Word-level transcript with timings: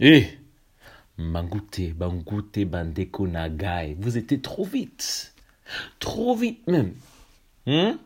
Eh, 0.00 0.26
Mangute, 1.18 1.92
Bangute, 1.94 2.64
Bandeko, 2.64 3.26
Nagai, 3.28 3.96
vous 4.00 4.16
étiez 4.16 4.40
trop 4.40 4.64
vite. 4.64 5.34
Trop 5.98 6.34
vite 6.34 6.66
même. 6.66 6.94
Hmm? 7.66 7.96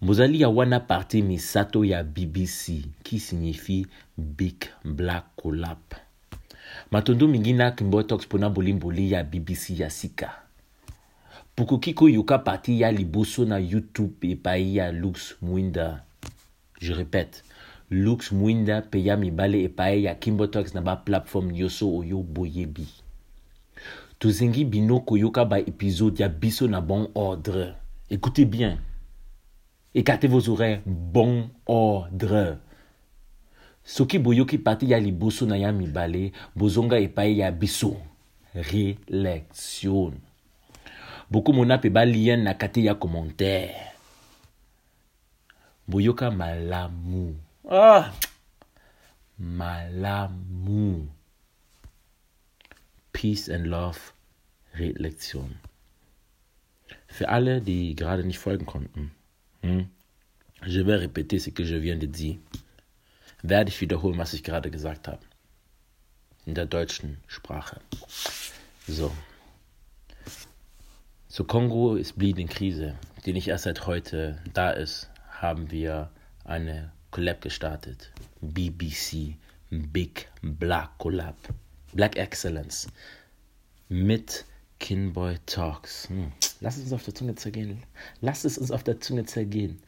Mozali 0.00 0.40
ya 0.40 0.48
wana 0.48 0.80
parti 0.80 1.22
misato 1.22 1.84
ya 1.84 2.02
BBC 2.04 2.82
qui 3.02 3.18
signifie 3.18 3.86
Big 4.18 4.56
Black 4.84 5.24
Collab. 5.36 5.78
Matondo 6.90 7.28
mingi 7.28 7.52
na 7.52 7.70
kimbotox 7.70 8.26
mpona 8.26 8.50
bolimboli 8.50 9.12
ya 9.12 9.24
BBC 9.24 9.70
ya 9.80 9.90
sika. 9.90 10.42
Pukoki 11.56 11.94
koyoka 11.94 12.38
parti 12.38 12.80
ya 12.80 12.92
liboso 12.92 13.44
na 13.44 13.58
YouTube 13.58 14.30
epai 14.32 14.76
ya 14.76 14.92
Lux 14.92 15.36
Mwinda. 15.42 16.04
Je 16.80 16.92
répète, 16.92 17.42
Lux 17.90 18.32
Mwinda 18.32 18.82
pe 18.82 19.04
ya 19.04 19.16
mibale 19.16 19.64
epai 19.64 20.04
ya 20.04 20.14
Kimbotox 20.14 20.74
na 20.74 20.80
ba 20.80 20.96
platform 20.96 21.50
nyonso 21.50 21.96
oyo 21.98 22.22
boyebi. 22.22 22.86
Tozengi 24.18 24.64
bino 24.64 25.00
koyoka 25.00 25.44
ba 25.44 25.58
épisode 25.58 26.20
ya 26.22 26.28
biso 26.28 26.68
na 26.68 26.80
bon 26.80 27.10
ordre. 27.14 27.74
Écoutez 28.10 28.44
bien. 28.44 28.78
Écartez 29.94 30.28
vos 30.28 30.48
oreilles. 30.48 30.80
Bon 30.86 31.48
ordre. 31.66 32.58
soki 33.88 34.18
boyoki 34.18 34.58
parti 34.58 34.90
ya 34.90 35.00
liboso 35.00 35.46
na 35.46 35.56
ya 35.56 35.72
mibale 35.72 36.32
bozonga 36.56 36.98
epai 37.00 37.38
ya 37.38 37.50
biso 37.50 37.96
rélection 38.54 40.12
bokomona 41.30 41.76
mpe 41.76 41.90
balien 41.90 42.42
na 42.44 42.54
kati 42.54 42.86
ya 42.86 42.94
commentaire 42.94 43.74
boyoka 45.88 46.30
malamu 46.30 47.36
ah! 47.68 48.12
malamu 49.38 51.08
peace 53.12 53.48
and 53.48 53.66
love 53.66 53.98
relektion 54.74 55.58
für 57.06 57.28
alle 57.28 57.60
die 57.60 57.94
gerade 57.94 58.24
nicht 58.24 58.38
folgen 58.38 58.66
konnten 58.66 59.12
hm? 59.62 59.88
je 60.66 60.80
vais 60.86 60.96
répéter 60.96 61.38
ce 61.38 61.50
que 61.50 61.64
je 61.64 61.76
viens 61.76 61.98
de 61.98 62.06
dire 62.06 62.38
werde 63.42 63.70
ich 63.70 63.80
wiederholen, 63.80 64.18
was 64.18 64.32
ich 64.32 64.42
gerade 64.42 64.70
gesagt 64.70 65.08
habe. 65.08 65.20
In 66.44 66.54
der 66.54 66.66
deutschen 66.66 67.18
Sprache. 67.26 67.80
So. 68.86 69.12
So 71.28 71.44
Kongo 71.44 71.94
ist 71.94 72.18
Bleeding 72.18 72.48
Krise, 72.48 72.96
die 73.26 73.32
nicht 73.32 73.48
erst 73.48 73.64
seit 73.64 73.86
heute 73.86 74.40
da 74.54 74.70
ist, 74.70 75.10
haben 75.30 75.70
wir 75.70 76.10
eine 76.44 76.90
Collab 77.10 77.40
gestartet. 77.40 78.10
BBC 78.40 79.36
Big 79.70 80.28
Black 80.42 80.90
Collab. 80.98 81.36
Black 81.92 82.16
Excellence. 82.16 82.88
Mit 83.88 84.44
Kinboy 84.78 85.38
Talks. 85.46 86.08
Hm. 86.08 86.32
Lass 86.60 86.76
es 86.76 86.84
uns 86.84 86.92
auf 86.92 87.04
der 87.04 87.14
Zunge 87.14 87.34
zergehen. 87.34 87.82
Lass 88.20 88.44
es 88.44 88.58
uns 88.58 88.70
auf 88.70 88.84
der 88.84 89.00
Zunge 89.00 89.24
zergehen 89.24 89.80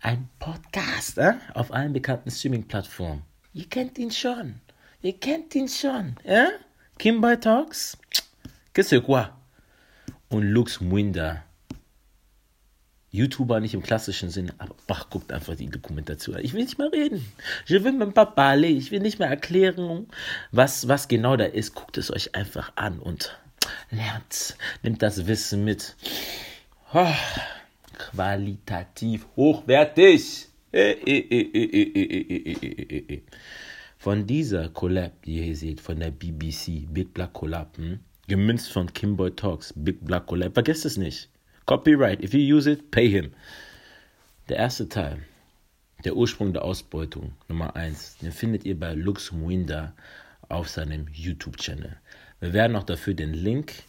ein 0.00 0.28
Podcast 0.38 1.18
äh? 1.18 1.34
auf 1.54 1.72
allen 1.72 1.92
bekannten 1.92 2.30
Streaming-Plattformen. 2.30 3.22
Ihr 3.52 3.68
kennt 3.68 3.98
ihn 3.98 4.10
schon. 4.10 4.60
Ihr 5.02 5.18
kennt 5.18 5.54
ihn 5.54 5.68
schon. 5.68 6.16
Äh? 6.24 6.46
Kimboy 6.98 7.38
Talks. 7.38 7.96
Qu'est-ce 8.74 9.00
quoi? 9.00 9.28
Und 10.28 10.42
Lux 10.42 10.80
Mwinda. 10.80 11.44
YouTuber 13.10 13.60
nicht 13.60 13.74
im 13.74 13.82
klassischen 13.82 14.30
Sinne, 14.30 14.54
aber 14.58 14.74
ach, 14.88 15.10
guckt 15.10 15.32
einfach 15.32 15.56
die 15.56 15.68
Dokumentation 15.68 16.38
Ich 16.40 16.52
will 16.52 16.62
nicht 16.62 16.78
mehr 16.78 16.92
reden. 16.92 17.26
Je 17.66 17.82
will 17.82 17.92
mit 17.92 18.14
Papa 18.14 18.32
parler. 18.32 18.68
Ich 18.68 18.90
will 18.90 19.00
nicht 19.00 19.18
mehr 19.18 19.28
erklären, 19.28 20.06
was, 20.52 20.86
was 20.86 21.08
genau 21.08 21.36
da 21.36 21.44
ist. 21.44 21.74
Guckt 21.74 21.98
es 21.98 22.12
euch 22.12 22.34
einfach 22.34 22.72
an 22.76 23.00
und 23.00 23.36
lernt. 23.90 24.56
Nimmt 24.82 25.02
das 25.02 25.26
Wissen 25.26 25.64
mit. 25.64 25.96
Oh 26.94 27.14
qualitativ 28.00 29.26
hochwertig. 29.36 30.48
Von 33.98 34.26
dieser 34.26 34.68
Collab, 34.70 35.22
die 35.22 35.36
ihr 35.36 35.44
hier 35.44 35.56
seht, 35.56 35.80
von 35.80 36.00
der 36.00 36.10
BBC, 36.10 36.86
Big 36.92 37.12
Black 37.12 37.32
Collab, 37.34 37.76
hm? 37.76 38.00
gemünzt 38.28 38.72
von 38.72 38.92
Kimboy 38.92 39.32
Talks, 39.32 39.74
Big 39.76 40.04
Black 40.04 40.26
Collab, 40.26 40.54
vergesst 40.54 40.86
es 40.86 40.96
nicht. 40.96 41.28
Copyright, 41.70 42.20
if 42.20 42.34
you 42.34 42.40
use 42.40 42.66
it, 42.66 42.90
pay 42.90 43.08
him. 43.08 43.30
Der 44.48 44.56
erste 44.56 44.88
Teil, 44.88 45.18
der 46.02 46.16
Ursprung 46.16 46.52
der 46.52 46.64
Ausbeutung, 46.64 47.34
Nummer 47.46 47.76
1, 47.76 48.16
den 48.16 48.32
findet 48.32 48.64
ihr 48.64 48.76
bei 48.76 48.92
Lux 48.94 49.30
Mwinda 49.30 49.94
auf 50.48 50.68
seinem 50.68 51.06
YouTube-Channel. 51.12 51.96
Wir 52.40 52.52
werden 52.52 52.74
auch 52.74 52.82
dafür 52.82 53.14
den 53.14 53.32
Link 53.32 53.84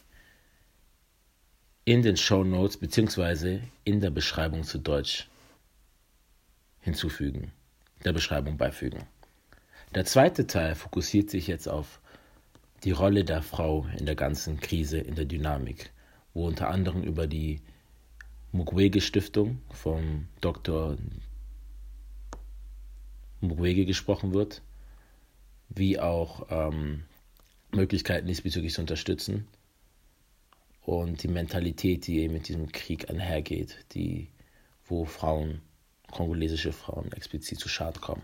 in 1.84 2.02
den 2.02 2.16
Show 2.16 2.44
Notes 2.44 2.76
beziehungsweise 2.76 3.62
in 3.82 4.00
der 4.00 4.10
Beschreibung 4.10 4.62
zu 4.62 4.78
Deutsch 4.78 5.28
hinzufügen, 6.82 7.50
der 8.04 8.12
Beschreibung 8.12 8.58
beifügen. 8.58 9.08
Der 9.92 10.04
zweite 10.04 10.46
Teil 10.46 10.76
fokussiert 10.76 11.30
sich 11.30 11.48
jetzt 11.48 11.66
auf 11.66 11.98
die 12.84 12.92
Rolle 12.92 13.24
der 13.24 13.42
Frau 13.42 13.88
in 13.98 14.06
der 14.06 14.14
ganzen 14.14 14.60
Krise, 14.60 14.98
in 14.98 15.16
der 15.16 15.24
Dynamik, 15.24 15.90
wo 16.32 16.46
unter 16.46 16.68
anderem 16.68 17.02
über 17.02 17.26
die 17.26 17.60
Mukwege 18.52 19.00
Stiftung 19.00 19.60
vom 19.70 20.28
Dr. 20.40 20.96
Mukwege 23.40 23.86
gesprochen 23.86 24.34
wird, 24.34 24.62
wie 25.70 25.98
auch 25.98 26.46
ähm, 26.50 27.04
Möglichkeiten 27.72 28.26
diesbezüglich 28.26 28.74
zu 28.74 28.82
unterstützen 28.82 29.48
und 30.82 31.22
die 31.22 31.28
Mentalität, 31.28 32.06
die 32.06 32.28
mit 32.28 32.48
diesem 32.48 32.70
Krieg 32.72 33.08
einhergeht, 33.08 33.86
die, 33.94 34.28
wo 34.84 35.04
Frauen, 35.06 35.62
kongolesische 36.10 36.72
Frauen 36.72 37.10
explizit 37.12 37.58
zu 37.58 37.68
Schaden 37.68 38.00
kommen. 38.00 38.22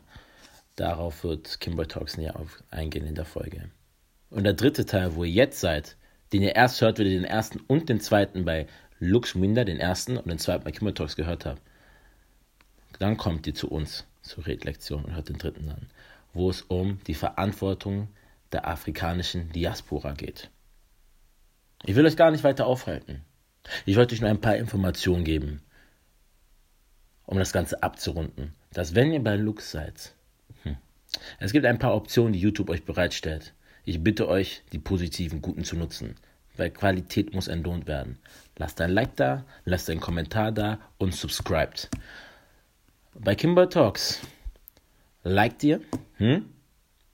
Darauf 0.76 1.24
wird 1.24 1.58
Kimber 1.60 1.88
Talks 1.88 2.18
näher 2.18 2.38
eingehen 2.70 3.06
in 3.06 3.14
der 3.14 3.24
Folge. 3.24 3.70
Und 4.30 4.44
der 4.44 4.52
dritte 4.52 4.84
Teil, 4.84 5.16
wo 5.16 5.24
ihr 5.24 5.30
jetzt 5.30 5.60
seid, 5.60 5.96
den 6.32 6.42
ihr 6.42 6.54
erst 6.54 6.80
hört, 6.80 6.98
wenn 6.98 7.06
ihr 7.06 7.18
den 7.18 7.24
ersten 7.24 7.60
und 7.66 7.88
den 7.88 8.00
zweiten 8.00 8.44
bei 8.44 8.66
Lux 9.00 9.34
Minder, 9.34 9.64
den 9.64 9.78
ersten 9.78 10.16
und 10.16 10.26
den 10.26 10.38
zweiten 10.38 10.70
Kimber 10.72 10.94
Talks 10.94 11.16
gehört 11.16 11.46
habt, 11.46 11.62
dann 12.98 13.16
kommt 13.16 13.46
ihr 13.46 13.54
zu 13.54 13.68
uns 13.68 14.06
zur 14.22 14.46
Redlektion 14.46 15.04
und 15.04 15.14
hört 15.14 15.28
den 15.28 15.38
dritten 15.38 15.68
an, 15.68 15.88
wo 16.32 16.50
es 16.50 16.62
um 16.62 16.98
die 17.06 17.14
Verantwortung 17.14 18.08
der 18.52 18.66
afrikanischen 18.66 19.50
Diaspora 19.52 20.12
geht. 20.12 20.50
Ich 21.84 21.94
will 21.94 22.06
euch 22.06 22.16
gar 22.16 22.30
nicht 22.30 22.44
weiter 22.44 22.66
aufhalten. 22.66 23.22
Ich 23.86 23.96
wollte 23.96 24.14
euch 24.14 24.20
nur 24.20 24.30
ein 24.30 24.40
paar 24.40 24.56
Informationen 24.56 25.24
geben, 25.24 25.62
um 27.26 27.38
das 27.38 27.52
Ganze 27.52 27.82
abzurunden. 27.82 28.54
Dass 28.72 28.94
wenn 28.94 29.12
ihr 29.12 29.22
bei 29.22 29.36
Lux 29.36 29.70
seid, 29.70 30.14
hm, 30.62 30.76
es 31.38 31.52
gibt 31.52 31.66
ein 31.66 31.78
paar 31.78 31.94
Optionen, 31.94 32.32
die 32.32 32.40
YouTube 32.40 32.70
euch 32.70 32.84
bereitstellt. 32.84 33.54
Ich 33.84 34.02
bitte 34.02 34.28
euch, 34.28 34.62
die 34.72 34.78
positiven, 34.78 35.40
guten 35.40 35.64
zu 35.64 35.76
nutzen, 35.76 36.16
weil 36.56 36.70
Qualität 36.70 37.32
muss 37.32 37.48
entlohnt 37.48 37.86
werden. 37.86 38.18
Lasst 38.58 38.80
ein 38.80 38.90
Like 38.90 39.14
da, 39.14 39.44
lasst 39.64 39.88
einen 39.88 40.00
Kommentar 40.00 40.50
da 40.50 40.80
und 40.98 41.14
subscribt. 41.14 41.88
Bei 43.14 43.36
Kimber 43.36 43.70
Talks 43.70 44.20
liked 45.22 45.62
ihr, 45.62 45.80
hm? 46.16 46.44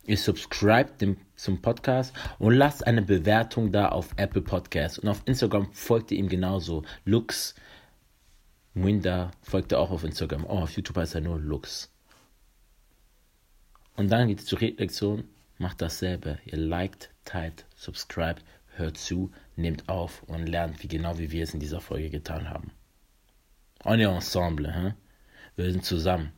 ihr 0.06 0.16
subscribt 0.16 1.04
zum 1.36 1.60
Podcast 1.60 2.14
und 2.38 2.54
lasst 2.54 2.86
eine 2.86 3.02
Bewertung 3.02 3.72
da 3.72 3.90
auf 3.90 4.08
Apple 4.16 4.40
Podcasts. 4.40 4.98
Und 4.98 5.08
auf 5.08 5.20
Instagram 5.26 5.70
folgt 5.74 6.12
ihr 6.12 6.18
ihm 6.18 6.30
genauso. 6.30 6.82
Lux 7.04 7.54
Mwinda 8.72 9.30
folgt 9.42 9.72
er 9.72 9.80
auch 9.80 9.90
auf 9.90 10.02
Instagram. 10.02 10.44
Oh, 10.46 10.60
auf 10.60 10.70
YouTube 10.70 10.96
heißt 10.96 11.14
er 11.14 11.20
nur 11.20 11.38
Lux. 11.38 11.92
Und 13.96 14.10
dann 14.10 14.28
geht 14.28 14.40
es 14.40 14.46
zur 14.46 14.62
Redaktion, 14.62 15.24
macht 15.58 15.82
dasselbe. 15.82 16.38
Ihr 16.46 16.56
liked, 16.56 17.10
teilt, 17.26 17.66
subscribe, 17.76 18.40
hört 18.76 18.96
zu, 18.96 19.30
nehmt 19.56 19.88
auf 19.88 20.22
und 20.24 20.46
lernt, 20.46 20.82
wie 20.82 20.88
genau 20.88 21.18
wie 21.18 21.30
wir 21.30 21.44
es 21.44 21.54
in 21.54 21.60
dieser 21.60 21.80
Folge 21.80 22.10
getan 22.10 22.50
haben. 22.50 22.72
On 23.84 24.00
est 24.00 24.08
ensemble, 24.08 24.74
hein? 24.74 24.94
wir 25.56 25.70
sind 25.70 25.84
zusammen. 25.84 26.32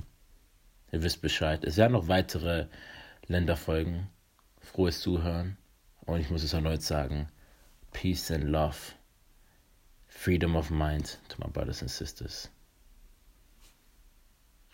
Ihr 0.92 1.02
wisst 1.02 1.22
Bescheid. 1.22 1.64
Es 1.64 1.76
werden 1.76 1.92
noch 1.92 2.08
weitere 2.08 2.66
Länder 3.26 3.56
folgen. 3.56 4.08
Frohes 4.60 5.00
Zuhören. 5.00 5.56
Und 6.04 6.20
ich 6.20 6.30
muss 6.30 6.42
es 6.42 6.52
erneut 6.52 6.82
sagen: 6.82 7.28
Peace 7.92 8.30
and 8.30 8.44
love. 8.44 8.76
Freedom 10.06 10.56
of 10.56 10.70
mind 10.70 11.18
to 11.28 11.36
my 11.38 11.50
brothers 11.50 11.82
and 11.82 11.90
sisters. 11.90 12.50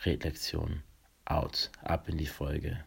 Redlektion. 0.05 0.83
Out. 1.27 1.71
Ab 1.83 2.09
in 2.09 2.19
die 2.19 2.27
Folge. 2.27 2.85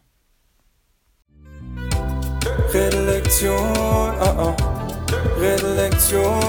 Redlektion. 2.72 3.76
Redelektion, 5.38 6.40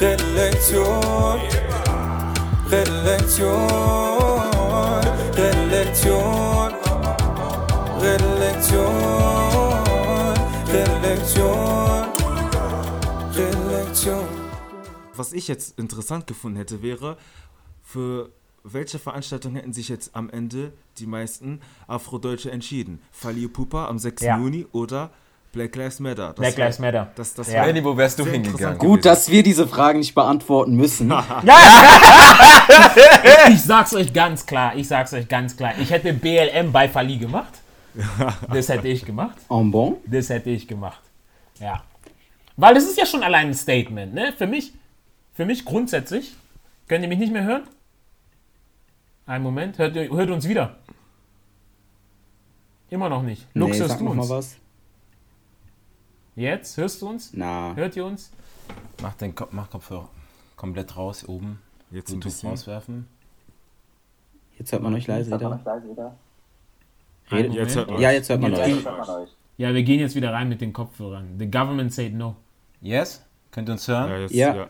Redelektion, 0.00 1.40
Redelektion, 2.70 3.70
Redelektion, 5.36 6.74
Redelektion, 8.00 8.94
Redelektion, 10.68 12.06
Redelektion. 13.34 14.28
Was 15.14 15.32
ich 15.32 15.48
jetzt 15.48 15.78
interessant 15.78 16.26
gefunden 16.26 16.56
hätte, 16.58 16.82
wäre, 16.82 17.16
für 17.82 18.30
welche 18.62 18.98
Veranstaltung 18.98 19.54
hätten 19.54 19.72
sich 19.72 19.88
jetzt 19.88 20.14
am 20.14 20.28
Ende 20.30 20.72
die 20.98 21.06
meisten 21.06 21.60
Afrodeutsche 21.86 22.50
entschieden? 22.50 23.00
Fali 23.10 23.48
Pupa 23.48 23.86
am 23.86 23.98
6. 23.98 24.22
Ja. 24.22 24.38
Juni 24.38 24.66
oder 24.72 25.10
Black 25.52 25.74
Lives 25.74 25.98
Matter? 25.98 26.28
Das 26.28 26.36
Black 26.36 26.56
Lives 26.58 26.78
Matter. 26.78 27.10
Das, 27.16 27.34
das 27.34 27.52
Ja. 27.52 27.64
Benny, 27.64 27.84
wo 27.84 27.96
wärst 27.96 28.18
du 28.18 28.26
hingegangen? 28.26 28.78
Gut, 28.78 29.02
gewesen. 29.02 29.02
dass 29.02 29.30
wir 29.30 29.42
diese 29.42 29.66
Fragen 29.66 29.98
nicht 29.98 30.14
beantworten 30.14 30.76
müssen. 30.76 31.12
Ich 33.48 33.62
sag's 33.62 33.94
euch 33.94 34.12
ganz 34.12 34.46
klar, 34.46 34.74
ich 34.76 34.86
sag's 34.88 35.12
euch 35.12 35.28
ganz 35.28 35.56
klar. 35.56 35.72
Ich 35.78 35.90
hätte 35.90 36.12
BLM 36.12 36.72
bei 36.72 36.88
Fali 36.88 37.16
gemacht. 37.18 37.52
Das 38.52 38.68
hätte 38.68 38.88
ich 38.88 39.04
gemacht. 39.04 39.36
En 39.48 39.70
bon? 39.70 39.96
Das 40.06 40.28
hätte 40.28 40.50
ich 40.50 40.68
gemacht. 40.68 41.00
Ja. 41.58 41.82
Weil 42.56 42.74
das 42.74 42.84
ist 42.84 42.98
ja 42.98 43.06
schon 43.06 43.22
allein 43.22 43.48
ein 43.48 43.54
Statement, 43.54 44.14
ne? 44.14 44.32
Für 44.36 44.46
mich, 44.46 44.72
für 45.34 45.44
mich 45.44 45.64
grundsätzlich. 45.64 46.34
Könnt 46.88 47.02
ihr 47.02 47.08
mich 47.08 47.18
nicht 47.18 47.32
mehr 47.32 47.44
hören? 47.44 47.62
Einen 49.26 49.44
Moment, 49.44 49.78
hört, 49.78 49.94
hört 49.94 50.30
uns 50.30 50.48
wieder. 50.48 50.76
Immer 52.88 53.08
noch 53.08 53.22
nicht. 53.22 53.46
Lux, 53.54 53.78
nee, 53.78 53.86
du 53.86 54.04
noch 54.04 54.14
mal 54.14 54.22
uns? 54.22 54.30
was. 54.30 54.56
Jetzt? 56.40 56.78
Hörst 56.78 57.02
du 57.02 57.08
uns? 57.10 57.32
Na, 57.34 57.74
Hört 57.76 57.96
ihr 57.96 58.04
uns? 58.06 58.30
Mach 59.02 59.12
den 59.14 59.34
Kopf, 59.34 59.52
mach 59.52 59.68
Kopfhörer 59.68 60.08
komplett 60.56 60.96
raus, 60.96 61.28
oben. 61.28 61.60
Jetzt 61.90 62.12
ein 62.12 62.20
bisschen. 62.20 62.48
rauswerfen. 62.48 63.06
jetzt 64.58 64.72
hört 64.72 64.82
man 64.82 64.94
euch 64.94 65.06
leise 65.06 65.30
wieder. 65.30 65.60
Jetzt 67.30 67.76
hört 67.76 68.00
Ja, 68.00 68.10
jetzt 68.10 68.30
hört 68.30 68.40
man 68.40 68.52
Jetzt 68.52 68.86
euch. 68.86 69.28
Ja, 69.58 69.74
wir 69.74 69.82
gehen 69.82 70.00
jetzt 70.00 70.14
wieder 70.14 70.32
rein 70.32 70.48
mit 70.48 70.62
den 70.62 70.72
Kopfhörern. 70.72 71.38
The 71.38 71.46
government 71.50 71.92
said 71.92 72.14
no. 72.14 72.36
Yes? 72.80 73.22
Könnt 73.50 73.68
ihr 73.68 73.72
uns 73.72 73.86
Ja, 73.86 74.08
hören? 74.08 74.22
jetzt, 74.22 74.32
Ja. 74.34 74.54
ja. 74.54 74.68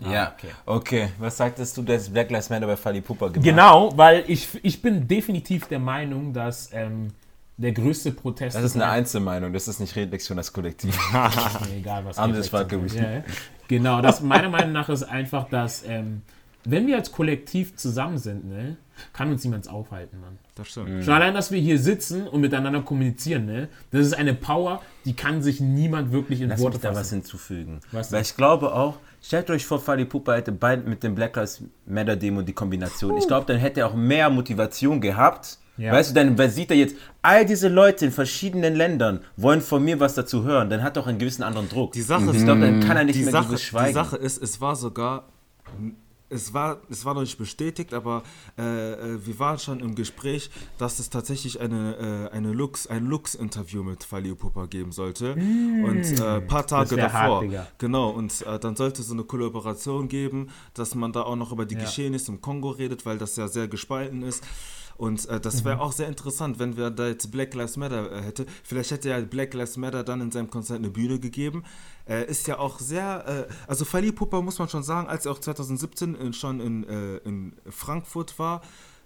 Ja. 0.00 0.32
okay. 0.32 0.50
okay. 0.66 1.08
Was 1.18 1.36
sagtest 1.36 1.76
du, 1.76 1.82
dass 1.82 2.08
Black 2.10 2.30
Lives 2.30 2.48
Matter 2.50 2.68
bei 2.68 2.76
Fali 2.76 3.00
Pupa 3.00 3.26
gemacht 3.26 3.42
Genau, 3.44 3.90
weil 3.96 4.22
ich, 4.28 4.48
ich 4.62 4.80
bin 4.80 5.08
definitiv 5.08 5.66
der 5.66 5.80
Meinung, 5.80 6.32
dass 6.32 6.72
ähm, 6.72 7.08
der 7.58 7.72
größte 7.72 8.12
Protest. 8.12 8.56
Das 8.56 8.62
ist 8.62 8.76
eine 8.76 8.86
Einzelmeinung, 8.86 9.52
das 9.52 9.68
ist 9.68 9.80
nicht 9.80 9.94
Reflexion, 9.96 10.36
das 10.36 10.52
Kollektiv. 10.52 10.96
Egal, 11.76 12.04
was 12.04 12.16
Haben 12.16 12.32
Sie 12.32 12.40
ist. 12.40 12.94
Ja. 12.94 13.22
Genau, 13.66 14.00
das 14.00 14.22
meiner 14.22 14.48
Meinung 14.48 14.72
nach 14.72 14.88
ist 14.88 15.02
einfach, 15.02 15.48
dass 15.48 15.84
ähm, 15.84 16.22
wenn 16.64 16.86
wir 16.86 16.96
als 16.96 17.12
Kollektiv 17.12 17.76
zusammen 17.76 18.18
sind, 18.18 18.46
ne, 18.46 18.76
kann 19.12 19.30
uns 19.30 19.42
niemand 19.44 19.68
aufhalten, 19.68 20.20
Mann. 20.20 20.38
Das 20.54 20.68
stimmt. 20.68 21.04
Schon 21.04 21.14
allein, 21.14 21.34
dass 21.34 21.50
wir 21.50 21.60
hier 21.60 21.78
sitzen 21.78 22.28
und 22.28 22.40
miteinander 22.40 22.82
kommunizieren, 22.82 23.46
ne, 23.46 23.68
das 23.90 24.06
ist 24.06 24.14
eine 24.14 24.34
Power, 24.34 24.80
die 25.04 25.14
kann 25.14 25.42
sich 25.42 25.60
niemand 25.60 26.12
wirklich 26.12 26.40
in 26.40 26.50
Lass 26.50 26.60
Worte 26.60 26.76
mich 26.76 26.82
da 26.82 26.94
was 26.94 27.10
hinzufügen. 27.10 27.80
Was 27.90 28.12
Weil 28.12 28.22
ich 28.22 28.36
glaube 28.36 28.72
auch, 28.72 28.98
stellt 29.20 29.50
euch 29.50 29.66
vor, 29.66 29.80
Fali 29.80 30.04
Pupa 30.04 30.34
hätte 30.34 30.52
beide 30.52 30.88
mit 30.88 31.02
dem 31.02 31.14
Black 31.14 31.36
Lives 31.36 31.62
Matter 31.86 32.16
Demo 32.16 32.42
die 32.42 32.52
Kombination. 32.52 33.16
Ich 33.16 33.26
glaube, 33.26 33.46
dann 33.46 33.58
hätte 33.58 33.80
er 33.80 33.88
auch 33.88 33.94
mehr 33.94 34.30
Motivation 34.30 35.00
gehabt. 35.00 35.58
Ja. 35.78 35.92
Weißt 35.92 36.10
du, 36.10 36.14
dann 36.14 36.36
wer 36.36 36.50
sieht 36.50 36.70
er 36.70 36.76
jetzt, 36.76 36.96
all 37.22 37.46
diese 37.46 37.68
Leute 37.68 38.06
in 38.06 38.12
verschiedenen 38.12 38.74
Ländern 38.74 39.20
wollen 39.36 39.60
von 39.60 39.82
mir 39.84 40.00
was 40.00 40.14
dazu 40.14 40.42
hören, 40.44 40.68
dann 40.70 40.82
hat 40.82 40.96
er 40.96 41.04
auch 41.04 41.06
einen 41.06 41.18
gewissen 41.18 41.44
anderen 41.44 41.68
Druck. 41.68 41.92
Die 41.92 42.02
Sache 42.02 42.24
ich 42.30 42.36
ist, 42.36 42.44
glaube, 42.44 42.60
dann 42.62 42.80
kann 42.80 42.96
er 42.96 43.04
nicht 43.04 43.18
die 43.18 43.22
mehr 43.22 43.32
Sache, 43.32 43.44
dieses 43.46 43.60
die 43.60 43.66
Schweigen. 43.66 43.94
Sache 43.94 44.16
ist, 44.16 44.42
es 44.42 44.60
war 44.60 44.74
sogar, 44.76 45.28
es 46.30 46.52
war, 46.52 46.82
es 46.90 47.04
war 47.04 47.14
noch 47.14 47.22
nicht 47.22 47.38
bestätigt, 47.38 47.94
aber 47.94 48.22
äh, 48.58 48.62
äh, 48.92 49.26
wir 49.26 49.38
waren 49.38 49.58
schon 49.58 49.80
im 49.80 49.94
Gespräch, 49.94 50.50
dass 50.76 50.98
es 50.98 51.08
tatsächlich 51.08 51.60
eine, 51.60 52.28
äh, 52.32 52.36
eine 52.36 52.52
Lux, 52.52 52.86
ein 52.86 53.06
Lux-Interview 53.06 53.82
mit 53.82 54.04
Fali 54.04 54.34
Pupa 54.34 54.66
geben 54.66 54.92
sollte. 54.92 55.32
Und 55.34 56.20
äh, 56.20 56.24
ein 56.24 56.46
paar 56.46 56.66
Tage 56.66 56.96
davor. 56.96 57.44
hart, 57.50 57.78
genau, 57.78 58.10
und 58.10 58.42
äh, 58.42 58.58
dann 58.58 58.76
sollte 58.76 59.02
so 59.02 59.14
eine 59.14 59.24
Kollaboration 59.24 60.08
geben, 60.08 60.48
dass 60.74 60.94
man 60.94 61.12
da 61.12 61.22
auch 61.22 61.36
noch 61.36 61.52
über 61.52 61.64
die 61.64 61.76
Ja. 61.76 61.82
Geschehnisse 61.82 62.32
im 62.32 62.40
Kongo 62.42 62.70
redet, 62.70 63.06
weil 63.06 63.16
das 63.16 63.36
ja 63.36 63.48
sehr 63.48 63.68
gespalten 63.68 64.22
ist. 64.22 64.44
Und 64.98 65.28
äh, 65.28 65.38
das 65.40 65.64
wäre 65.64 65.80
auch 65.80 65.92
sehr 65.92 66.08
interessant, 66.08 66.58
wenn 66.58 66.76
wir 66.76 66.90
da 66.90 67.06
jetzt 67.06 67.30
Black 67.30 67.54
Lives 67.54 67.76
Matter 67.76 68.12
äh, 68.12 68.20
hätte. 68.20 68.46
Vielleicht 68.64 68.90
hätte 68.90 69.08
ja 69.08 69.20
Black 69.20 69.54
Lives 69.54 69.76
Matter 69.76 70.02
dann 70.02 70.20
in 70.20 70.32
seinem 70.32 70.50
Konzert 70.50 70.80
eine 70.80 70.90
Bühne 70.90 71.20
gegeben. 71.20 71.62
Äh, 72.06 72.24
ist 72.28 72.48
ja 72.48 72.58
auch 72.58 72.80
sehr, 72.80 73.46
äh, 73.48 73.52
also 73.68 73.84
Fali 73.84 74.10
Pupa 74.10 74.42
muss 74.42 74.58
man 74.58 74.68
schon 74.68 74.82
sagen, 74.82 75.08
als 75.08 75.24
er 75.24 75.32
auch 75.32 75.38
2017 75.38 76.16
in, 76.16 76.32
schon 76.32 76.60
in, 76.60 76.84
äh, 76.84 77.18
in 77.18 77.52
Frankfurt 77.70 78.40
war, 78.40 78.60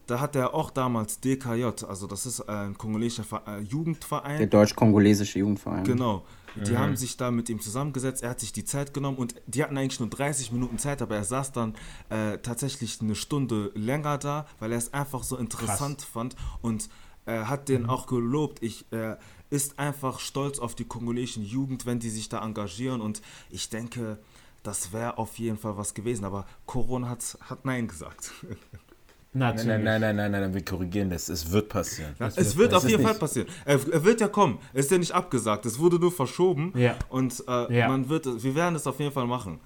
da 0.07 0.19
hat 0.19 0.35
er 0.35 0.55
auch 0.55 0.71
damals 0.71 1.21
DKJ, 1.21 1.65
also 1.87 2.07
das 2.07 2.27
ist 2.27 2.41
ein 2.49 2.77
kongolesischer 2.77 3.25
Ver 3.25 3.43
äh, 3.47 3.61
Jugendverein. 3.61 4.39
Der 4.39 4.47
deutsch-kongolesische 4.47 5.41
Jugendverein. 5.41 5.85
Genau. 5.85 6.25
Die 6.57 6.77
haben 6.77 6.97
sich 6.97 7.17
da 7.17 7.31
mit 7.31 7.49
ihm 7.49 7.61
zusammengesetzt, 7.61 8.23
er 8.23 8.31
hat 8.31 8.41
sich 8.41 8.53
die 8.53 8.65
Zeit 8.65 8.95
genommen 8.95 9.19
und 9.19 9.35
die 9.47 9.63
hatten 9.63 9.77
eigentlich 9.77 10.01
nur 10.01 10.11
30 10.11 10.53
Minuten 10.53 10.79
Zeit, 10.79 11.03
aber 11.03 11.17
er 11.17 11.25
saß 11.25 11.53
dann 11.53 11.75
äh, 12.11 12.39
tatsächlich 12.39 13.01
eine 13.01 13.15
Stunde 13.15 13.71
länger 13.75 14.19
da, 14.19 14.47
weil 14.59 14.73
er 14.73 14.79
es 14.79 14.93
einfach 14.93 15.23
so 15.23 15.37
interessant 15.37 16.03
fand 16.03 16.37
und 16.61 16.89
er 17.25 17.49
hat 17.49 17.69
den 17.69 17.87
auch 17.87 18.07
gelobt. 18.07 18.63
Ich, 18.63 18.87
er 18.91 19.19
ist 19.49 19.79
einfach 19.79 20.19
stolz 20.19 20.59
auf 20.59 20.75
die 20.75 20.85
kongolesischen 20.85 21.45
Jugend, 21.45 21.87
wenn 21.87 22.01
die 22.01 22.11
sich 22.11 22.29
da 22.29 22.43
engagieren 22.45 23.01
und 23.01 23.23
ich 23.51 23.69
denke, 23.69 24.19
das 24.63 24.93
wäre 24.93 25.19
auf 25.19 25.39
jeden 25.39 25.59
Fall 25.59 25.77
was 25.77 25.95
gewesen, 25.95 26.25
aber 26.25 26.47
Corona 26.67 27.09
hat, 27.09 27.39
hat 27.41 27.65
Nein 27.65 27.89
gesagt. 27.89 28.33
Natürlich. 29.35 29.67
Nein, 29.67 29.83
nein, 29.85 30.01
nein, 30.03 30.17
nein, 30.17 30.31
nein, 30.33 30.41
nein, 30.43 30.55
wir 30.55 30.63
korrigieren 30.65 31.09
das. 31.09 31.29
Es 31.31 31.51
wird 31.51 31.69
passieren. 31.71 32.15
es 32.37 32.55
wird 32.57 32.73
das 32.73 32.79
auf 32.79 32.85
ist 32.85 32.91
jeden 32.91 33.03
Fall 33.03 33.13
nicht- 33.13 33.21
passieren. 33.21 33.49
Er, 33.65 33.81
er 33.91 34.05
wird 34.05 34.21
ja 34.21 34.29
kommen. 34.29 34.59
Es 34.75 34.85
ist 34.87 34.91
ja 34.91 34.99
nicht 34.99 35.13
abgesagt. 35.13 35.65
Es 35.65 35.79
wurde 35.79 35.99
nur 35.99 36.13
verschoben. 36.13 36.73
Ja. 36.77 36.95
Und 37.09 37.43
äh, 37.49 37.79
Ja. 37.79 37.89
man 37.89 38.09
wird, 38.11 38.27
wir 38.27 38.55
werden 38.55 38.75
es 38.77 38.87
auf 38.87 38.99
jeden 39.01 39.13
Fall 39.13 39.27
machen. 39.27 39.59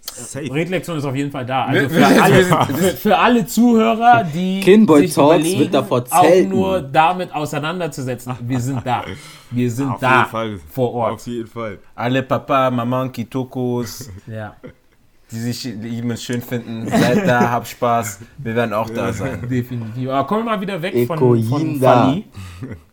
Safe. 0.00 0.50
Redlektion 0.54 0.96
ist 0.96 1.04
auf 1.04 1.14
jeden 1.14 1.30
Fall 1.30 1.44
da. 1.44 1.66
Also 1.66 1.88
für 1.90 2.06
alle, 2.06 2.44
für, 2.96 3.18
alle 3.18 3.46
Zuhörer, 3.46 4.24
die 4.24 4.60
Kinboy 4.60 5.02
sich 5.02 5.14
Talks 5.14 5.34
überlegen, 5.40 5.60
wird 5.60 5.74
davor 5.74 6.04
auch 6.10 6.44
nur 6.46 6.80
damit 6.80 7.34
auseinanderzusetzen, 7.34 8.32
wir 8.40 8.60
sind 8.60 8.86
da. 8.86 9.04
Wir 9.50 9.70
sind 9.70 9.90
Auf 9.90 10.00
da 10.00 10.18
jeden 10.20 10.30
Fall. 10.30 10.60
vor 10.70 10.94
Ort. 10.94 11.12
Auf 11.14 11.26
jeden 11.26 11.46
Fall. 11.48 11.78
Alle 11.94 12.22
Papa, 12.22 12.70
Maman, 12.70 13.12
Kitokos, 13.12 14.08
Ja, 14.26 14.56
die 15.30 15.38
sich 15.38 15.64
lieben 15.64 16.10
und 16.10 16.18
schön 16.18 16.40
finden, 16.40 16.88
seid 16.88 17.26
da, 17.26 17.50
habt 17.50 17.68
Spaß. 17.68 18.20
Wir 18.38 18.54
werden 18.54 18.72
auch 18.72 18.88
da 18.88 19.12
sein. 19.12 19.46
definitiv. 19.48 20.08
Aber 20.08 20.26
kommen 20.26 20.46
wir 20.46 20.52
mal 20.52 20.60
wieder 20.60 20.80
weg 20.80 21.06
von, 21.06 21.18
von. 21.18 21.80
Fali, 21.80 22.24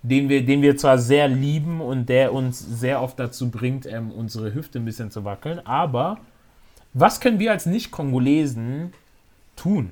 den 0.03 0.27
wir, 0.27 0.45
den 0.45 0.61
wir 0.61 0.75
zwar 0.75 0.97
sehr 0.97 1.27
lieben 1.27 1.79
und 1.79 2.09
der 2.09 2.33
uns 2.33 2.59
sehr 2.59 3.01
oft 3.01 3.17
dazu 3.19 3.49
bringt, 3.49 3.85
ähm, 3.85 4.11
unsere 4.11 4.53
Hüfte 4.53 4.79
ein 4.79 4.85
bisschen 4.85 5.11
zu 5.11 5.23
wackeln, 5.23 5.59
aber 5.65 6.17
was 6.93 7.19
können 7.19 7.39
wir 7.39 7.51
als 7.51 7.65
Nicht-Kongolesen 7.65 8.93
tun? 9.55 9.91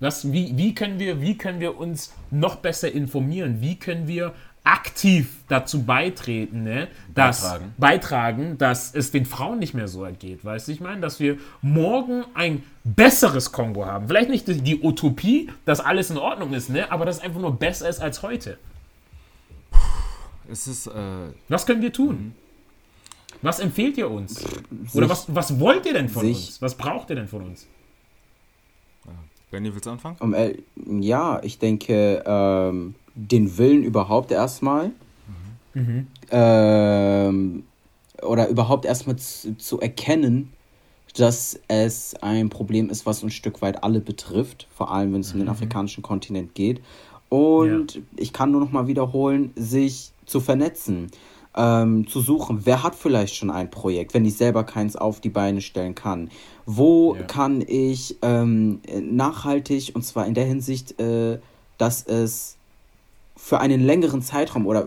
Was, 0.00 0.32
wie, 0.32 0.56
wie, 0.56 0.74
können 0.74 0.98
wir, 0.98 1.20
wie 1.20 1.38
können 1.38 1.60
wir 1.60 1.78
uns 1.78 2.12
noch 2.32 2.56
besser 2.56 2.90
informieren? 2.90 3.60
Wie 3.60 3.76
können 3.76 4.08
wir 4.08 4.34
aktiv 4.64 5.40
dazu 5.48 5.82
beitreten, 5.84 6.62
ne? 6.62 6.88
dass, 7.14 7.42
Beitragen. 7.42 7.74
beitragen, 7.78 8.58
dass 8.58 8.94
es 8.94 9.10
den 9.10 9.26
Frauen 9.26 9.58
nicht 9.58 9.74
mehr 9.74 9.88
so 9.88 10.04
ergeht? 10.04 10.44
Weißt 10.44 10.68
du, 10.68 10.72
ich 10.72 10.80
meine, 10.80 11.00
dass 11.00 11.18
wir 11.18 11.38
morgen 11.62 12.24
ein 12.34 12.62
besseres 12.84 13.50
Kongo 13.52 13.86
haben. 13.86 14.06
Vielleicht 14.06 14.30
nicht 14.30 14.46
die, 14.46 14.60
die 14.60 14.80
Utopie, 14.82 15.50
dass 15.64 15.80
alles 15.80 16.10
in 16.10 16.16
Ordnung 16.18 16.52
ist, 16.52 16.70
ne? 16.70 16.90
aber 16.92 17.04
dass 17.04 17.16
es 17.18 17.22
einfach 17.22 17.40
nur 17.40 17.58
besser 17.58 17.88
ist 17.88 18.00
als 18.00 18.22
heute. 18.22 18.58
Es 20.48 20.66
ist, 20.66 20.86
äh, 20.86 20.92
Was 21.48 21.66
können 21.66 21.82
wir 21.82 21.92
tun? 21.92 22.34
Was 23.40 23.58
empfehlt 23.58 23.96
ihr 23.98 24.08
uns? 24.10 24.44
Oder 24.94 25.08
was, 25.08 25.26
was 25.34 25.58
wollt 25.58 25.86
ihr 25.86 25.94
denn 25.94 26.08
von 26.08 26.22
sich- 26.24 26.46
uns? 26.48 26.62
Was 26.62 26.76
braucht 26.76 27.10
ihr 27.10 27.16
denn 27.16 27.28
von 27.28 27.42
uns? 27.42 27.66
Benny, 29.50 29.72
willst 29.72 29.84
du 29.86 29.90
anfangen? 29.90 30.16
Um, 30.20 30.32
äh, 30.32 30.56
ja, 31.00 31.38
ich 31.42 31.58
denke, 31.58 32.22
ähm, 32.24 32.94
den 33.14 33.56
Willen 33.58 33.82
überhaupt 33.84 34.30
erstmal. 34.32 34.90
Ähm, 36.30 37.64
oder 38.22 38.48
überhaupt 38.48 38.84
erstmal 38.84 39.16
zu, 39.16 39.56
zu 39.56 39.80
erkennen, 39.80 40.52
dass 41.16 41.58
es 41.68 42.14
ein 42.22 42.48
Problem 42.48 42.88
ist, 42.88 43.04
was 43.04 43.22
ein 43.22 43.30
Stück 43.30 43.60
weit 43.62 43.82
alle 43.84 44.00
betrifft, 44.00 44.66
vor 44.74 44.90
allem 44.92 45.12
wenn 45.12 45.20
es 45.20 45.32
um 45.32 45.40
den 45.40 45.48
afrikanischen 45.48 46.02
Kontinent 46.02 46.54
geht. 46.54 46.80
Und 47.28 48.00
ich 48.16 48.32
kann 48.32 48.50
nur 48.50 48.60
noch 48.60 48.72
mal 48.72 48.86
wiederholen, 48.86 49.52
sich 49.56 50.12
zu 50.26 50.40
vernetzen, 50.40 51.10
ähm, 51.54 52.06
zu 52.06 52.20
suchen, 52.20 52.60
wer 52.64 52.82
hat 52.82 52.94
vielleicht 52.94 53.34
schon 53.34 53.50
ein 53.50 53.70
Projekt, 53.70 54.14
wenn 54.14 54.24
ich 54.24 54.36
selber 54.36 54.64
keins 54.64 54.96
auf 54.96 55.20
die 55.20 55.28
Beine 55.28 55.60
stellen 55.60 55.94
kann. 55.94 56.30
Wo 56.64 57.14
Ja. 57.14 57.22
kann 57.24 57.62
ich 57.66 58.16
ähm, 58.22 58.80
nachhaltig, 59.02 59.92
und 59.94 60.02
zwar 60.02 60.26
in 60.26 60.34
der 60.34 60.46
Hinsicht, 60.46 60.98
äh, 60.98 61.38
dass 61.76 62.04
es 62.04 62.56
für 63.44 63.58
einen 63.58 63.80
längeren 63.80 64.22
Zeitraum 64.22 64.68
oder 64.68 64.86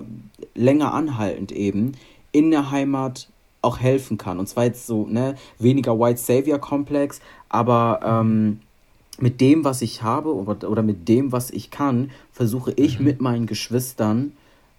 länger 0.55 0.93
anhaltend 0.93 1.51
eben 1.51 1.91
in 2.31 2.51
der 2.51 2.71
Heimat 2.71 3.27
auch 3.61 3.79
helfen 3.79 4.17
kann. 4.17 4.39
Und 4.39 4.47
zwar 4.47 4.63
jetzt 4.63 4.87
so, 4.87 5.05
ne, 5.07 5.35
weniger 5.59 5.99
White 5.99 6.21
Savior 6.21 6.57
Komplex, 6.57 7.19
aber 7.49 7.99
ähm, 8.01 8.61
mit 9.19 9.41
dem, 9.41 9.65
was 9.65 9.81
ich 9.81 10.03
habe 10.03 10.33
oder, 10.33 10.69
oder 10.69 10.83
mit 10.83 11.09
dem, 11.09 11.33
was 11.33 11.51
ich 11.51 11.69
kann, 11.69 12.11
versuche 12.31 12.71
ich 12.77 13.01
mit 13.01 13.19
meinen 13.19 13.45
Geschwistern 13.45 14.31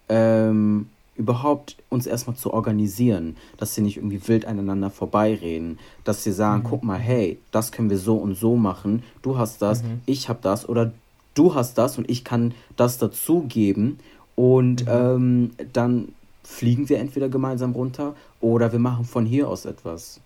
ähm, 0.09 0.87
überhaupt 1.15 1.75
uns 1.89 2.07
erstmal 2.07 2.35
zu 2.35 2.53
organisieren, 2.53 3.37
dass 3.57 3.75
sie 3.75 3.81
nicht 3.81 3.97
irgendwie 3.97 4.27
wild 4.27 4.45
aneinander 4.45 4.89
vorbeireden, 4.89 5.77
dass 6.03 6.23
sie 6.23 6.31
sagen, 6.31 6.63
guck 6.67 6.83
mal, 6.83 6.99
hey, 6.99 7.37
das 7.51 7.71
können 7.71 7.91
wir 7.91 7.99
so 7.99 8.17
und 8.17 8.33
so 8.35 8.55
machen, 8.55 9.03
du 9.21 9.37
hast 9.37 9.61
das, 9.61 9.83
ich 10.07 10.29
habe 10.29 10.39
das 10.41 10.67
oder 10.67 10.91
du 11.37 11.55
hast 11.55 11.77
das 11.77 11.97
und 11.97 12.09
ich 12.09 12.23
kann 12.23 12.53
das 12.75 12.97
dazugeben 12.97 13.99
und 14.35 14.85
ähm, 14.87 15.51
dann 15.73 16.09
fliegen 16.43 16.87
wir 16.89 16.99
entweder 16.99 17.29
gemeinsam 17.29 17.73
runter 17.73 18.15
oder 18.41 18.71
wir 18.71 18.79
machen 18.79 19.05
von 19.05 19.25
hier 19.25 19.47
aus 19.49 19.65
etwas. 19.65 20.19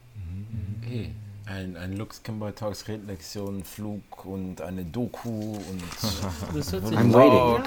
Okay. 0.83 1.11
Ein, 1.47 1.75
ein 1.75 1.97
Lux 1.97 2.23
Kimber 2.23 2.55
Talks 2.55 2.87
Redlektion, 2.87 3.63
Flug 3.65 4.01
und 4.25 4.61
eine 4.61 4.85
Doku 4.85 5.29
und 5.29 5.81
Das 6.55 6.71
hört 6.71 6.87
sich 6.87 6.97
I'm 6.97 7.11
so- 7.11 7.17
waiting. 7.17 7.63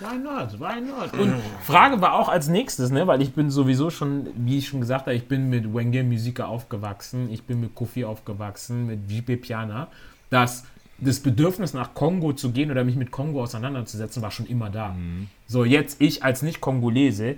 Ja, 0.00 0.10
why 0.12 0.18
not? 0.18 0.60
Why 0.60 0.80
not? 0.80 1.12
Und 1.18 1.34
Frage 1.64 2.00
war 2.00 2.14
auch 2.14 2.28
als 2.28 2.48
nächstes, 2.48 2.90
ne, 2.90 3.06
weil 3.08 3.22
ich 3.22 3.32
bin 3.32 3.50
sowieso 3.50 3.90
schon, 3.90 4.28
wie 4.36 4.58
ich 4.58 4.68
schon 4.68 4.80
gesagt 4.80 5.06
habe, 5.06 5.16
ich 5.16 5.26
bin 5.26 5.48
mit 5.50 5.74
Wenge 5.74 6.04
Musiker 6.04 6.48
aufgewachsen, 6.48 7.28
ich 7.30 7.42
bin 7.42 7.60
mit 7.60 7.74
Kofi 7.74 8.04
aufgewachsen, 8.04 8.86
mit 8.86 9.10
JP 9.10 9.38
Piana, 9.38 9.88
dass 10.30 10.64
das 10.98 11.20
Bedürfnis 11.20 11.74
nach 11.74 11.94
Kongo 11.94 12.32
zu 12.32 12.52
gehen 12.52 12.70
oder 12.70 12.84
mich 12.84 12.96
mit 12.96 13.10
Kongo 13.10 13.42
auseinanderzusetzen, 13.42 14.22
war 14.22 14.30
schon 14.30 14.46
immer 14.46 14.70
da. 14.70 14.96
So, 15.46 15.64
jetzt 15.64 16.00
ich 16.00 16.24
als 16.24 16.42
Nicht-Kongolese, 16.42 17.36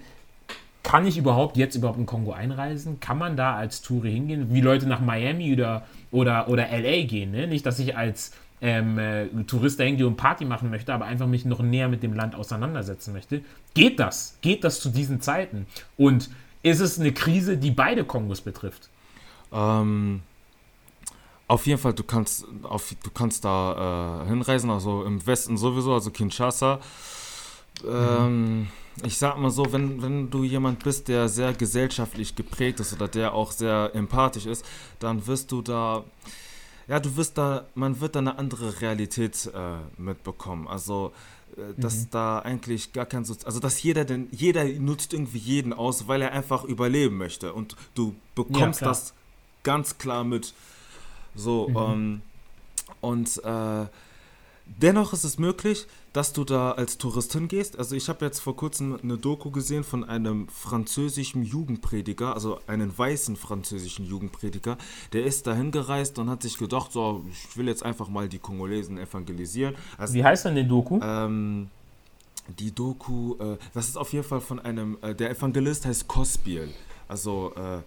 kann 0.83 1.07
ich 1.07 1.19
überhaupt 1.19 1.57
jetzt 1.57 1.75
überhaupt 1.75 1.99
in 1.99 2.07
Kongo 2.07 2.33
einreisen? 2.33 3.01
Kann 3.01 3.19
man 3.19 3.37
da 3.37 3.57
als 3.57 3.83
Touri 3.83 4.13
hingehen? 4.13 4.55
Wie 4.55 4.61
Leute 4.61 4.87
nach 4.87 5.01
Miami 5.01 5.53
oder, 5.53 5.85
oder, 6.11 6.49
oder 6.49 6.67
LA 6.71 7.05
gehen, 7.05 7.33
ne? 7.33 7.47
Nicht, 7.47 7.67
dass 7.67 7.79
ich 7.79 7.97
als 7.97 8.33
ähm, 8.61 8.99
äh, 8.99 9.27
Tourist 9.47 9.79
da 9.79 9.85
hingehe 9.85 10.07
und 10.07 10.17
Party 10.17 10.45
machen 10.45 10.71
möchte, 10.71 10.95
aber 10.95 11.05
einfach 11.05 11.27
mich 11.27 11.45
noch 11.45 11.61
näher 11.61 11.89
mit 11.89 12.03
dem 12.03 12.15
Land 12.15 12.35
auseinandersetzen 12.35 13.13
möchte. 13.13 13.43
Geht 13.75 14.01
das? 14.01 14.39
Geht 14.41 14.65
das 14.65 14.81
zu 14.81 14.89
diesen 14.89 15.21
Zeiten? 15.21 15.67
Und 15.97 16.31
ist 16.63 16.81
es 16.81 16.99
eine 16.99 17.13
Krise, 17.13 17.57
die 17.57 17.71
beide 17.71 18.05
Kongos 18.05 18.41
betrifft? 18.41 18.89
Ähm, 19.53 20.23
auf 21.49 21.67
jeden 21.67 21.81
Fall, 21.81 21.95
du 21.95 22.05
kannst, 22.05 22.47
auf, 22.63 22.95
du 23.03 23.11
kannst 23.11 23.45
da 23.45 24.23
äh, 24.23 24.29
hinreisen, 24.29 24.71
also 24.71 25.03
im 25.05 25.27
Westen 25.27 25.57
sowieso, 25.57 25.95
also 25.95 26.11
Kinshasa. 26.11 26.79
Ähm, 27.87 28.69
ich 29.03 29.17
sag 29.17 29.39
mal 29.39 29.51
so, 29.51 29.73
wenn, 29.73 30.03
wenn 30.03 30.31
du 30.31 30.45
jemand 30.45 30.85
bist, 30.85 31.09
der 31.09 31.29
sehr 31.29 31.55
gesellschaftlich 31.55 32.35
geprägt 32.37 32.81
ist 32.81 32.93
oder 32.93 33.09
der 33.09 33.33
auch 33.33 33.53
sehr 33.53 33.93
empathisch 33.95 34.47
ist, 34.47 34.65
dann 34.99 35.27
wirst 35.27 35.51
du 35.51 35.63
da, 35.63 36.05
ja, 36.87 37.01
du 37.01 37.17
wirst 37.17 37.39
da, 37.39 37.65
man 37.75 38.01
wird 38.01 38.15
da 38.15 38.19
eine 38.19 38.39
andere 38.39 38.81
Realität 38.83 39.51
äh, 39.55 40.01
mitbekommen. 40.01 40.69
Also, 40.69 41.13
äh, 41.57 41.81
dass 41.81 42.11
da 42.11 42.41
eigentlich 42.41 42.93
gar 42.93 43.07
kein, 43.07 43.25
Sozi 43.25 43.47
also 43.47 43.61
dass 43.61 43.83
jeder, 43.83 44.05
denn 44.05 44.29
jeder 44.33 44.65
nutzt 44.65 45.15
irgendwie 45.15 45.39
jeden 45.39 45.73
aus, 45.73 46.09
weil 46.09 46.21
er 46.21 46.33
einfach 46.33 46.65
überleben 46.65 47.17
möchte 47.17 47.55
und 47.55 47.77
du 47.95 48.15
bekommst 48.35 48.81
klar. 48.81 48.91
das 48.91 49.15
ganz 49.63 49.97
klar 49.99 50.25
mit. 50.25 50.53
So, 51.39 51.69
ähm, 51.69 52.23
und 53.01 53.43
äh, 53.45 53.87
dennoch 54.67 55.13
ist 55.13 55.25
es 55.25 55.39
möglich, 55.39 55.87
dass 56.13 56.33
du 56.33 56.43
da 56.43 56.73
als 56.73 56.99
Tourist 56.99 57.33
hingehst. 57.33 57.79
Also 57.79 57.95
ich 57.95 58.09
habe 58.09 58.25
jetzt 58.25 58.41
vor 58.41 58.57
kurzem 58.57 58.99
eine 59.01 59.19
Doku 59.19 59.51
gesehen 59.51 59.85
von 59.85 60.03
einem 60.03 60.49
französischen 60.49 61.45
Jugendprediger, 61.45 62.35
also 62.35 62.59
einen 62.67 62.97
weißen 62.97 63.37
französischen 63.37 64.05
Jugendprediger. 64.05 64.77
Der 65.13 65.25
ist 65.25 65.47
da 65.47 65.55
hingereist 65.55 66.19
und 66.19 66.29
hat 66.29 66.43
sich 66.43 66.59
gedacht, 66.59 66.91
so, 66.91 67.25
ich 67.31 67.57
will 67.57 67.69
jetzt 67.69 67.85
einfach 67.85 68.09
mal 68.09 68.29
die 68.29 68.41
Kongolesen 68.41 68.99
evangelisieren. 68.99 69.77
Also, 69.97 70.15
Wie 70.15 70.25
heißt 70.25 70.47
denn 70.47 70.57
die 70.57 70.67
Doku? 70.67 70.99
ähm, 71.03 71.69
die 72.59 72.75
Doku, 72.75 73.35
äh, 73.39 73.59
das 73.75 73.89
ist 73.89 73.97
auf 73.97 74.13
jeden 74.13 74.25
Fall 74.25 74.41
von 74.41 74.59
einem, 74.59 74.99
äh, 75.03 75.15
der 75.15 75.31
Evangelist 75.31 75.87
heißt 75.87 76.09
Kospiel. 76.09 76.71
Also, 77.07 77.53
äh, 77.55 77.83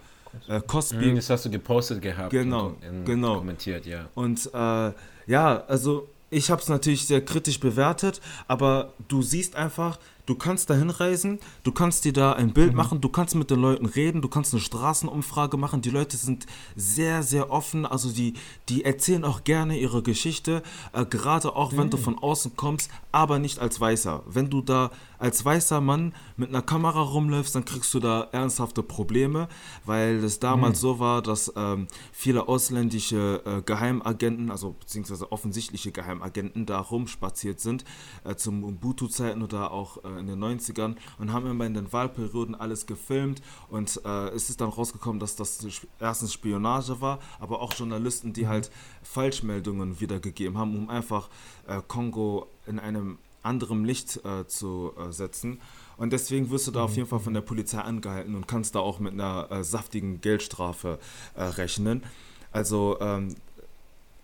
äh, 0.48 0.62
Kospiel. 0.62 1.16
das 1.16 1.30
hast 1.30 1.46
du 1.46 1.50
gepostet 1.50 2.02
gehabt. 2.02 2.32
Genau, 2.32 2.68
und, 2.68 3.06
genau. 3.06 3.38
kommentiert, 3.38 3.86
ja. 3.86 4.10
Und 4.16 4.50
äh, 4.54 4.92
ja, 5.28 5.64
also 5.68 6.08
ich 6.32 6.50
habe 6.50 6.62
es 6.62 6.70
natürlich 6.70 7.06
sehr 7.06 7.24
kritisch 7.24 7.60
bewertet, 7.60 8.22
aber 8.48 8.94
du 9.10 9.22
siehst 9.22 9.58
einfach, 9.58 10.00
du 10.26 10.36
kannst 10.36 10.70
da 10.70 10.76
hinreisen, 10.76 11.40
du 11.64 11.74
kannst 11.74 12.06
dir 12.06 12.14
da 12.14 12.32
ein 12.32 12.54
Bild 12.54 12.74
machen, 12.74 13.02
du 13.02 13.10
kannst 13.10 13.36
mit 13.36 13.52
den 13.52 13.60
Leuten 13.60 13.86
reden, 13.86 14.22
du 14.22 14.30
kannst 14.30 14.54
eine 14.54 14.62
Straßenumfrage 14.62 15.58
machen. 15.58 15.82
Die 15.82 15.90
Leute 15.90 16.16
sind 16.16 16.46
sehr, 16.78 17.22
sehr 17.22 17.52
offen, 17.52 17.86
also 17.86 18.10
die, 18.10 18.36
die 18.70 18.86
erzählen 18.86 19.26
auch 19.26 19.44
gerne 19.44 19.78
ihre 19.78 20.02
Geschichte, 20.02 20.64
äh, 20.94 21.06
gerade 21.06 21.54
auch 21.54 21.76
wenn 21.76 21.90
du 21.90 21.98
von 21.98 22.18
außen 22.18 22.56
kommst, 22.56 22.90
aber 23.12 23.38
nicht 23.38 23.60
als 23.60 23.82
Weißer. 23.82 24.24
Wenn 24.26 24.50
du 24.50 24.62
da 24.62 24.90
als 25.22 25.46
weißer 25.46 25.82
Mann 25.82 26.13
mit 26.36 26.50
einer 26.50 26.63
Kamera 26.63 27.00
rumläufst, 27.00 27.54
dann 27.54 27.63
kriegst 27.63 27.94
du 27.94 28.00
da 28.00 28.28
ernsthafte 28.32 28.82
Probleme, 28.82 29.48
weil 29.86 30.24
es 30.24 30.40
damals 30.40 30.80
so 30.82 30.98
war, 30.98 31.22
dass 31.22 31.54
ähm, 31.56 31.88
viele 32.12 32.48
ausländische 32.48 33.42
äh, 33.46 33.62
Geheimagenten, 33.62 34.50
also 34.50 34.72
beziehungsweise 34.72 35.32
offensichtliche 35.32 35.92
Geheimagenten, 35.92 36.66
da 36.66 36.80
rumspaziert 36.80 37.60
sind, 37.60 37.86
äh, 38.24 38.34
zum 38.36 38.63
Ubuntu-Zeiten 38.63 39.44
oder 39.44 39.72
auch 39.72 40.04
äh, 40.04 40.20
in 40.20 40.25
den 40.25 40.44
90ern 40.44 40.96
und 41.20 41.32
haben 41.32 41.46
immer 41.46 41.68
in 41.68 41.75
den 41.75 41.94
Wahlperioden 41.94 42.56
alles 42.56 42.88
gefilmt 42.88 43.44
und 43.70 44.01
äh, 44.04 44.30
es 44.30 44.50
ist 44.50 44.60
dann 44.60 44.70
rausgekommen, 44.70 45.20
dass 45.20 45.36
das 45.36 45.60
erstens 46.00 46.34
Spionage 46.34 47.00
war, 47.00 47.20
aber 47.40 47.62
auch 47.62 47.74
Journalisten, 47.75 48.34
die 48.34 48.48
halt 48.48 48.72
Falschmeldungen 49.04 50.00
wiedergegeben 50.00 50.58
haben, 50.58 50.75
um 50.75 50.90
einfach 50.90 51.30
äh, 51.68 51.80
Kongo 51.88 52.48
in 52.66 52.80
einem 52.80 53.20
anderem 53.43 53.83
Licht 53.86 54.24
äh, 54.25 54.45
zu 54.48 54.93
äh, 54.98 55.12
setzen. 55.12 55.60
Und 55.98 56.13
deswegen 56.13 56.50
wirst 56.50 56.67
du 56.67 56.71
da 56.71 56.83
auf 56.83 56.95
jeden 56.95 57.07
Fall 57.07 57.19
von 57.19 57.33
der 57.33 57.41
Polizei 57.41 57.79
angehalten 57.79 58.36
und 58.36 58.48
kannst 58.48 58.75
da 58.75 58.79
auch 58.79 59.00
mit 59.00 59.13
einer 59.13 59.48
äh, 59.51 59.63
saftigen 59.63 60.19
Geldstrafe 60.21 61.00
äh, 61.36 61.43
rechnen. 61.43 62.03
Also 62.51 62.98
ähm, 63.00 63.36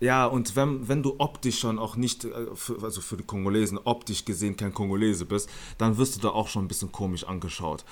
ja, 0.00 0.26
und 0.26 0.54
wenn, 0.54 0.86
wenn 0.88 1.02
du 1.02 1.16
optisch 1.18 1.58
schon 1.58 1.78
auch 1.78 1.96
nicht, 1.96 2.24
äh, 2.24 2.30
für, 2.54 2.82
also 2.82 3.00
für 3.00 3.16
die 3.16 3.24
Kongolesen 3.24 3.78
optisch 3.84 4.24
gesehen 4.24 4.56
kein 4.56 4.72
Kongolese 4.72 5.24
bist, 5.24 5.48
dann 5.76 5.98
wirst 5.98 6.16
du 6.16 6.20
da 6.20 6.28
auch 6.30 6.48
schon 6.48 6.64
ein 6.64 6.68
bisschen 6.68 6.92
komisch 6.92 7.24
angeschaut. 7.24 7.84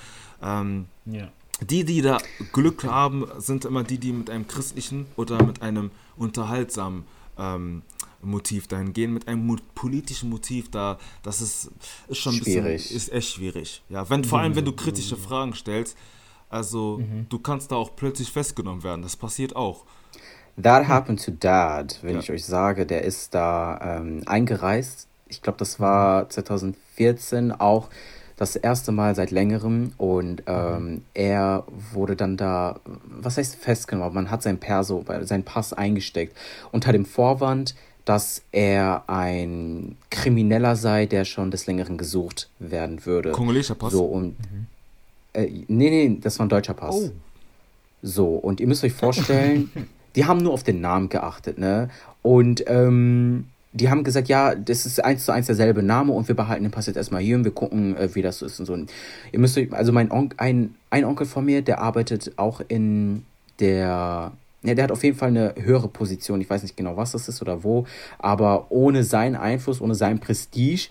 Ähm, 0.42 0.86
Ja. 1.04 1.30
die, 1.60 1.84
die 1.84 2.02
da 2.02 2.18
Glück 2.52 2.84
haben, 2.84 3.26
sind 3.38 3.64
immer 3.64 3.82
die, 3.82 3.98
die 3.98 4.12
mit 4.12 4.30
einem 4.30 4.46
christlichen 4.46 5.06
oder 5.16 5.42
mit 5.44 5.62
einem 5.62 5.90
unterhaltsamen 6.16 7.04
ähm, 7.38 7.82
Motiv 8.22 8.66
dahin 8.66 8.92
gehen. 8.92 9.12
Mit 9.12 9.28
einem 9.28 9.46
mo 9.46 9.56
politischen 9.74 10.30
Motiv, 10.30 10.70
da, 10.70 10.98
das 11.22 11.40
ist, 11.40 11.70
ist 12.08 12.18
schon 12.18 12.32
Schwierig. 12.34 12.82
bisschen, 12.82 12.96
ist 12.96 13.12
echt 13.12 13.28
schwierig. 13.34 13.82
Ja, 13.88 14.08
wenn, 14.10 14.24
vor 14.24 14.40
allem, 14.40 14.54
wenn 14.56 14.64
du 14.64 14.72
kritische 14.72 15.16
Fragen 15.16 15.54
stellst, 15.54 15.96
also 16.48 17.00
du 17.28 17.38
kannst 17.38 17.72
da 17.72 17.76
auch 17.76 17.96
plötzlich 17.96 18.30
festgenommen 18.30 18.82
werden. 18.84 19.02
Das 19.02 19.16
passiert 19.16 19.56
auch. 19.56 19.84
That 20.62 20.88
happened 20.88 21.22
to 21.24 21.32
Dad, 21.32 21.98
wenn 22.02 22.14
Ja. 22.14 22.20
ich 22.20 22.30
euch 22.30 22.44
sage, 22.44 22.86
der 22.86 23.02
ist 23.04 23.34
da 23.34 23.98
ähm, 23.98 24.22
eingereist. 24.26 25.06
Ich 25.28 25.42
glaube, 25.42 25.58
das 25.58 25.80
war 25.80 26.28
2014 26.30 27.52
auch 27.52 27.88
das 28.36 28.54
erste 28.54 28.92
Mal 28.92 29.14
seit 29.14 29.30
längerem 29.30 29.92
und 29.96 30.42
ähm, 30.46 31.02
er 31.14 31.64
wurde 31.92 32.16
dann 32.16 32.36
da, 32.36 32.80
was 33.04 33.38
heißt 33.38 33.56
festgenommen? 33.56 34.14
Man 34.14 34.30
hat 34.30 34.42
sein 34.42 34.58
Perso, 34.58 35.04
sein 35.22 35.42
Pass 35.42 35.72
eingesteckt 35.72 36.36
unter 36.70 36.92
dem 36.92 37.06
Vorwand, 37.06 37.74
dass 38.06 38.42
er 38.52 39.04
ein 39.08 39.96
Krimineller 40.10 40.76
sei, 40.76 41.04
der 41.04 41.26
schon 41.26 41.50
des 41.50 41.66
Längeren 41.66 41.98
gesucht 41.98 42.48
werden 42.58 43.04
würde. 43.04 43.32
Kongolischer 43.32 43.74
Pass. 43.74 43.92
So 43.92 44.04
und 44.04 44.36
äh, 45.34 45.50
nee, 45.68 45.90
nee, 45.90 46.18
das 46.20 46.38
war 46.38 46.46
ein 46.46 46.48
deutscher 46.48 46.72
Pass. 46.72 46.94
Oh. 46.94 47.10
So, 48.02 48.28
und 48.28 48.60
ihr 48.60 48.68
müsst 48.68 48.84
euch 48.84 48.92
vorstellen, 48.92 49.70
die 50.16 50.24
haben 50.24 50.38
nur 50.38 50.52
auf 50.52 50.62
den 50.62 50.80
Namen 50.80 51.08
geachtet, 51.08 51.58
ne? 51.58 51.90
Und 52.22 52.64
ähm, 52.68 53.46
die 53.72 53.90
haben 53.90 54.04
gesagt, 54.04 54.28
ja, 54.28 54.54
das 54.54 54.86
ist 54.86 55.04
eins 55.04 55.24
zu 55.24 55.32
eins 55.32 55.46
derselbe 55.46 55.82
Name 55.82 56.12
und 56.12 56.28
wir 56.28 56.36
behalten 56.36 56.62
den 56.62 56.70
Pass 56.70 56.86
jetzt 56.86 56.96
erstmal 56.96 57.22
hier 57.22 57.36
und 57.36 57.44
wir 57.44 57.50
gucken, 57.50 57.96
äh, 57.96 58.14
wie 58.14 58.22
das 58.22 58.40
ist 58.40 58.60
und 58.60 58.66
so. 58.66 58.72
Und 58.72 58.90
ihr 59.32 59.38
müsst 59.40 59.58
euch, 59.58 59.72
also 59.72 59.92
mein 59.92 60.10
Onkel, 60.12 60.38
ein, 60.38 60.76
ein 60.90 61.04
Onkel 61.04 61.26
von 61.26 61.44
mir, 61.44 61.60
der 61.60 61.80
arbeitet 61.80 62.32
auch 62.36 62.60
in 62.68 63.24
der, 63.58 64.32
ja, 64.66 64.74
der 64.74 64.84
hat 64.84 64.92
auf 64.92 65.04
jeden 65.04 65.16
Fall 65.16 65.28
eine 65.28 65.54
höhere 65.56 65.88
Position. 65.88 66.40
Ich 66.40 66.50
weiß 66.50 66.62
nicht 66.62 66.76
genau, 66.76 66.96
was 66.96 67.12
das 67.12 67.28
ist 67.28 67.40
oder 67.42 67.62
wo, 67.62 67.86
aber 68.18 68.66
ohne 68.70 69.04
seinen 69.04 69.36
Einfluss, 69.36 69.80
ohne 69.80 69.94
sein 69.94 70.18
Prestige, 70.18 70.88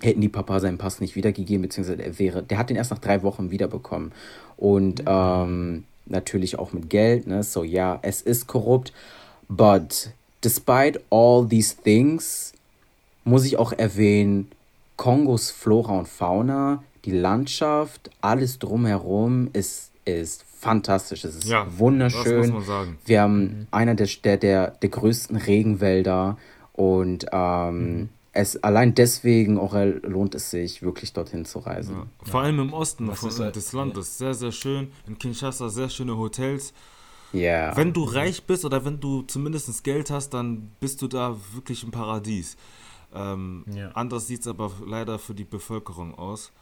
hätten 0.00 0.20
die 0.20 0.28
Papa 0.28 0.60
seinen 0.60 0.78
Pass 0.78 1.00
nicht 1.00 1.16
wiedergegeben, 1.16 1.62
beziehungsweise 1.62 2.02
er 2.02 2.18
wäre, 2.18 2.42
der 2.42 2.58
hat 2.58 2.70
den 2.70 2.76
erst 2.76 2.90
nach 2.90 2.98
drei 2.98 3.22
Wochen 3.22 3.50
wiederbekommen. 3.50 4.12
Und 4.56 5.02
ähm, 5.06 5.84
natürlich 6.06 6.58
auch 6.58 6.72
mit 6.72 6.90
Geld, 6.90 7.26
ne? 7.26 7.42
So 7.42 7.64
ja, 7.64 7.98
es 8.02 8.22
ist 8.22 8.46
korrupt. 8.46 8.92
But 9.48 10.10
despite 10.42 11.00
all 11.10 11.46
these 11.48 11.74
things, 11.76 12.52
muss 13.24 13.44
ich 13.44 13.58
auch 13.58 13.72
erwähnen, 13.72 14.50
Kongos 14.96 15.50
Flora 15.50 15.98
und 15.98 16.08
Fauna, 16.08 16.82
die 17.04 17.12
Landschaft, 17.12 18.10
alles 18.20 18.58
drumherum 18.58 19.50
ist, 19.52 19.90
ist 20.04 20.44
fantastisch. 20.58 21.24
Es 21.24 21.36
ist 21.36 21.44
Ja, 21.44 21.66
wunderschön. 21.78 22.24
das 22.24 22.46
muss 22.48 22.54
man 22.54 22.64
sagen. 22.64 22.98
Wir 23.04 23.20
haben 23.22 23.66
einer 23.70 23.94
der, 23.94 24.08
der, 24.24 24.36
der, 24.36 24.70
der 24.70 24.88
größten 24.88 25.36
Regenwälder 25.36 26.36
und 26.72 27.26
ähm, 27.32 28.08
es 28.32 28.62
allein 28.62 28.94
deswegen 28.94 29.58
auch 29.58 29.74
lohnt 30.02 30.34
es 30.34 30.50
sich, 30.50 30.82
wirklich 30.82 31.12
dorthin 31.14 31.44
zu 31.46 31.58
reisen. 31.60 31.96
Ja. 31.96 32.30
Vor 32.30 32.40
allem 32.42 32.58
im 32.60 32.72
Osten 32.72 33.10
von, 33.14 33.28
ist 33.30 33.40
halt- 33.40 33.56
des 33.56 33.72
Landes. 33.72 34.18
Sehr, 34.18 34.34
sehr 34.34 34.52
schön. 34.52 34.90
In 35.06 35.18
Kinshasa 35.18 35.68
sehr 35.70 35.88
schöne 35.88 36.16
Hotels. 36.16 36.74
Ja. 37.32 37.76
Wenn 37.76 37.92
du 37.92 38.04
reich 38.04 38.44
bist 38.44 38.64
oder 38.64 38.84
wenn 38.84 39.00
du 39.00 39.22
zumindest 39.22 39.82
Geld 39.84 40.10
hast, 40.10 40.30
dann 40.30 40.70
bist 40.80 41.00
du 41.02 41.08
da 41.08 41.36
wirklich 41.54 41.82
im 41.82 41.90
Paradies. 41.90 42.56
Ähm, 43.14 43.64
Ja. 43.74 43.88
Anders 43.92 44.26
sieht 44.26 44.40
es 44.42 44.46
aber 44.46 44.70
leider 44.86 45.18
für 45.18 45.34
die 45.34 45.44
Bevölkerung 45.44 46.14
aus. 46.18 46.52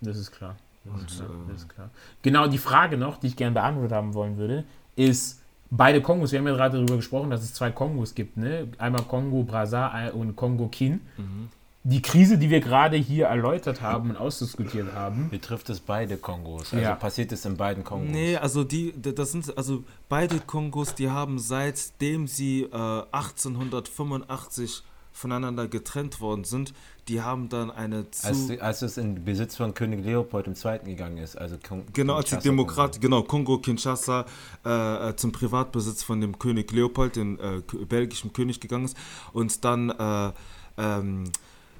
Das 0.00 0.18
ist 0.18 0.32
klar. 0.32 0.56
Das 0.84 1.62
ist 1.62 1.68
klar. 1.68 1.90
Genau, 2.22 2.46
die 2.46 2.58
Frage 2.58 2.96
noch, 2.96 3.18
die 3.18 3.28
ich 3.28 3.36
gerne 3.36 3.54
beantwortet 3.54 3.92
haben 3.92 4.14
wollen 4.14 4.36
würde, 4.36 4.64
ist, 4.96 5.40
beide 5.70 6.00
Kongos, 6.00 6.32
wir 6.32 6.38
haben 6.38 6.46
ja 6.46 6.54
gerade 6.54 6.76
darüber 6.76 6.96
gesprochen, 6.96 7.30
dass 7.30 7.42
es 7.42 7.54
zwei 7.54 7.70
Kongos 7.70 8.14
gibt, 8.14 8.36
ne? 8.36 8.68
Einmal 8.78 9.02
Kongo 9.02 9.42
Brazza 9.42 10.08
und 10.10 10.36
Kongo 10.36 10.68
Kin. 10.68 11.00
Mhm. 11.16 11.48
Die 11.86 12.00
Krise, 12.00 12.38
die 12.38 12.48
wir 12.48 12.60
gerade 12.60 12.96
hier 12.96 13.26
erläutert 13.26 13.82
haben 13.82 14.08
und 14.08 14.16
ausdiskutiert 14.16 14.94
haben, 14.94 15.28
Betrifft 15.28 15.68
es 15.68 15.80
beide 15.80 16.16
Kongos? 16.16 16.72
Also 16.72 16.82
Ja. 16.82 16.94
passiert 16.94 17.30
es 17.32 17.44
in 17.44 17.58
beiden 17.58 17.84
Kongos? 17.84 18.08
Nee, 18.10 18.36
also 18.36 18.64
die, 18.64 18.94
das 18.96 19.32
sind 19.32 19.54
also 19.58 19.84
beide 20.08 20.38
Kongos, 20.40 20.94
die 20.94 21.10
haben 21.10 21.38
seitdem 21.38 22.26
sie 22.26 22.62
äh, 22.62 23.02
1885 23.12 24.82
voneinander 25.14 25.68
getrennt 25.68 26.20
worden 26.20 26.44
sind, 26.44 26.74
die 27.08 27.22
haben 27.22 27.48
dann 27.48 27.70
eine 27.70 28.10
zu 28.10 28.26
Als, 28.26 28.60
als 28.60 28.82
es 28.82 28.96
in 28.98 29.24
Besitz 29.24 29.56
von 29.56 29.72
König 29.72 30.04
Leopold 30.04 30.48
II. 30.48 30.78
gegangen 30.84 31.18
ist. 31.18 31.36
Also 31.36 31.56
Kon- 31.66 31.84
Genau, 31.92 32.16
als 32.16 32.30
die 32.30 32.38
Demokrat, 32.38 33.00
genau, 33.00 33.22
Kongo 33.22 33.58
Kinshasa 33.58 34.26
äh, 34.66 35.10
äh, 35.10 35.16
zum 35.16 35.30
Privatbesitz 35.32 36.02
von 36.02 36.20
dem 36.20 36.38
König 36.38 36.70
Leopold, 36.72 37.14
dem 37.16 37.38
äh, 37.40 37.84
belgischen 37.84 38.32
König, 38.32 38.60
gegangen 38.60 38.86
ist. 38.86 38.96
Und 39.32 39.64
dann, 39.64 39.90
äh, 39.90 40.32
ähm, 40.78 41.24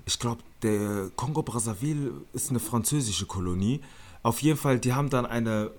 ich 0.07 0.19
glaube, 0.19 0.43
der 0.62 1.11
Kongo 1.17 1.43
Brazzaville 1.43 2.12
ist 2.33 2.50
eine 2.50 2.61
französische 2.61 3.26
Kolonie. 3.26 3.81
Auf 4.23 4.41
jeden 4.43 4.57
Fall, 4.59 4.79
die 4.79 4.93
haben 4.95 5.11
dann 5.11 5.26
eine 5.26 5.73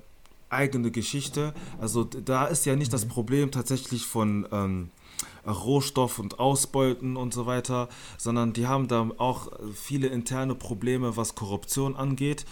eigene 0.50 0.92
Geschichte. 0.92 1.54
Also 1.80 2.04
da 2.04 2.46
ist 2.48 2.66
ja 2.66 2.76
nicht 2.76 2.92
das 2.92 3.06
Problem 3.08 3.50
tatsächlich 3.52 4.06
von 4.06 4.46
ähm, 4.52 4.90
Rohstoff 5.48 6.19
und 6.19 6.39
Ausbeuten 6.39 7.17
und 7.17 7.34
so 7.34 7.45
weiter, 7.45 7.88
sondern 8.17 8.53
die 8.53 8.67
haben 8.67 8.88
da 8.88 9.10
auch 9.17 9.51
viele 9.74 10.07
interne 10.07 10.55
Probleme, 10.55 11.17
was 11.17 11.36
Korruption 11.36 11.95
angeht 11.95 12.45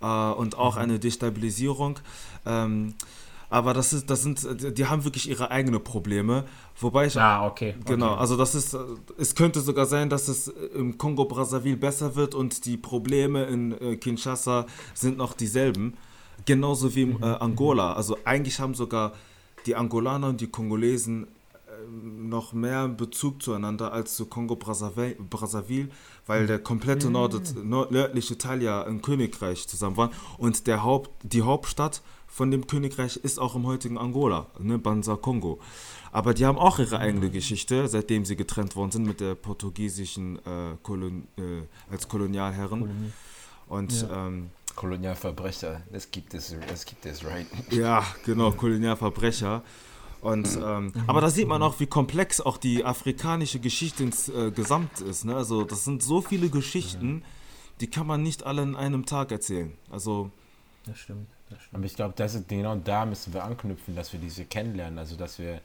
äh, 0.00 0.06
und 0.06 0.56
auch 0.56 0.76
eine 0.76 0.98
Destabilisierung. 0.98 1.98
Ähm, 2.44 2.94
aber 3.48 3.74
das 3.74 3.92
ist, 3.92 4.10
das 4.10 4.22
sind, 4.22 4.44
die 4.76 4.86
haben 4.86 5.04
wirklich 5.04 5.28
ihre 5.28 5.50
eigenen 5.50 5.82
Probleme. 5.82 6.44
Wobei 6.80 7.06
ich 7.06 7.18
Ah, 7.18 7.46
okay. 7.46 7.76
Genau, 7.84 8.12
okay. 8.12 8.20
also 8.20 8.36
das 8.36 8.54
ist, 8.54 8.76
es 9.18 9.34
könnte 9.34 9.60
sogar 9.60 9.86
sein, 9.86 10.10
dass 10.10 10.28
es 10.28 10.48
im 10.48 10.98
Kongo-Brazzaville 10.98 11.76
besser 11.76 12.16
wird 12.16 12.34
und 12.34 12.64
die 12.64 12.76
Probleme 12.76 13.44
in 13.44 13.80
äh, 13.80 13.96
Kinshasa 13.96 14.66
sind 14.94 15.16
noch 15.16 15.32
dieselben. 15.32 15.94
Genauso 16.44 16.94
wie 16.94 17.02
im 17.02 17.22
äh, 17.22 17.26
Angola. 17.26 17.92
Also 17.94 18.18
eigentlich 18.24 18.58
haben 18.60 18.74
sogar 18.74 19.12
die 19.64 19.74
Angolaner 19.74 20.28
und 20.28 20.40
die 20.40 20.48
Kongolesen 20.48 21.26
noch 21.90 22.52
mehr 22.52 22.88
Bezug 22.88 23.42
zueinander 23.42 23.92
als 23.92 24.16
zu 24.16 24.26
Kongo-Brazzaville, 24.26 25.16
Brazzaville, 25.16 25.88
weil 26.26 26.46
der 26.46 26.58
komplette 26.58 27.10
Nord 27.10 27.54
nord 27.64 27.90
nördliche 27.90 28.38
Teil 28.38 28.62
ja 28.62 28.82
ein 28.84 29.02
Königreich 29.02 29.66
zusammen 29.68 29.96
war. 29.96 30.10
Und 30.38 30.66
der 30.66 30.82
Haupt, 30.82 31.10
die 31.22 31.42
Hauptstadt 31.42 32.02
von 32.26 32.50
dem 32.50 32.66
Königreich 32.66 33.16
ist 33.16 33.38
auch 33.38 33.54
im 33.54 33.66
heutigen 33.66 33.98
Angola, 33.98 34.46
ne, 34.58 34.78
Banza 34.78 35.16
Kongo. 35.16 35.58
Aber 36.12 36.34
die 36.34 36.46
haben 36.46 36.58
auch 36.58 36.78
ihre 36.78 36.98
eigene 36.98 37.30
Geschichte, 37.30 37.88
seitdem 37.88 38.24
sie 38.24 38.36
getrennt 38.36 38.76
worden 38.76 38.90
sind 38.90 39.06
mit 39.06 39.20
der 39.20 39.34
portugiesischen 39.34 40.36
äh, 40.38 40.76
Kolon, 40.82 41.28
äh, 41.36 41.62
als 41.90 42.08
Kolonialherren. 42.08 43.12
Und 43.68 44.06
ähm, 44.12 44.50
Kolonialverbrecher, 44.74 45.82
das 45.90 46.10
gibt 46.10 46.34
es, 46.34 46.54
das 46.68 46.84
gibt 46.84 47.06
es, 47.06 47.24
right? 47.24 47.46
ja, 47.70 48.04
genau, 48.24 48.52
Kolonialverbrecher. 48.52 49.62
Und, 50.20 50.58
ähm, 50.62 50.92
aber 51.06 51.20
da 51.20 51.30
sieht 51.30 51.46
man 51.46 51.62
auch, 51.62 51.78
wie 51.78 51.86
komplex 51.86 52.40
auch 52.40 52.56
die 52.56 52.84
afrikanische 52.84 53.60
Geschichte 53.60 54.02
insgesamt 54.02 55.00
ist. 55.00 55.24
Ne? 55.24 55.36
Also 55.36 55.64
das 55.64 55.84
sind 55.84 56.02
so 56.02 56.20
viele 56.20 56.48
Geschichten, 56.48 57.22
die 57.80 57.86
kann 57.88 58.06
man 58.06 58.22
nicht 58.22 58.44
alle 58.44 58.62
in 58.62 58.74
einem 58.74 59.06
Tag 59.06 59.30
erzählen. 59.30 59.72
Also 59.90 60.30
Das 60.86 60.98
stimmt. 60.98 61.28
Das 61.48 61.58
stimmt. 61.60 61.74
Aber 61.74 61.84
ich 61.84 61.94
glaube, 61.94 62.14
das 62.16 62.34
ist 62.34 62.48
genau 62.48 62.74
da 62.76 63.04
müssen 63.06 63.32
wir 63.32 63.44
anknüpfen, 63.44 63.94
dass 63.94 64.12
wir 64.12 64.18
diese 64.20 64.44
kennenlernen. 64.44 64.98
Also 64.98 65.16
dass 65.16 65.38
wir, 65.38 65.60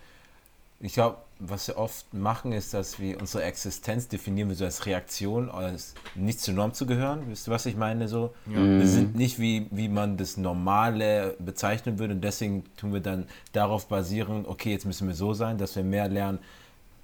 ich 0.83 0.93
glaube, 0.93 1.17
was 1.39 1.67
wir 1.67 1.77
oft 1.77 2.13
machen, 2.13 2.51
ist, 2.51 2.73
dass 2.73 2.99
wir 2.99 3.19
unsere 3.19 3.43
Existenz 3.43 4.07
definieren 4.07 4.49
wir 4.49 4.55
so 4.55 4.65
als 4.65 4.85
Reaktion, 4.85 5.49
als 5.49 5.95
nicht 6.15 6.39
zur 6.39 6.53
Norm 6.53 6.73
zu 6.73 6.85
gehören. 6.85 7.23
Wisst 7.27 7.47
ihr, 7.47 7.51
was 7.51 7.65
ich 7.65 7.75
meine? 7.75 8.07
So, 8.07 8.33
wir 8.45 8.87
sind 8.87 9.15
nicht 9.15 9.39
wie, 9.39 9.67
wie 9.71 9.89
man 9.89 10.17
das 10.17 10.37
Normale 10.37 11.35
bezeichnen 11.39 11.99
würde 11.99 12.15
und 12.15 12.21
deswegen 12.21 12.63
tun 12.77 12.93
wir 12.93 12.99
dann 12.99 13.27
darauf 13.53 13.87
basieren, 13.87 14.45
okay, 14.47 14.71
jetzt 14.71 14.85
müssen 14.85 15.07
wir 15.07 15.15
so 15.15 15.33
sein, 15.33 15.57
dass 15.57 15.75
wir 15.75 15.83
mehr 15.83 16.07
lernen, 16.09 16.39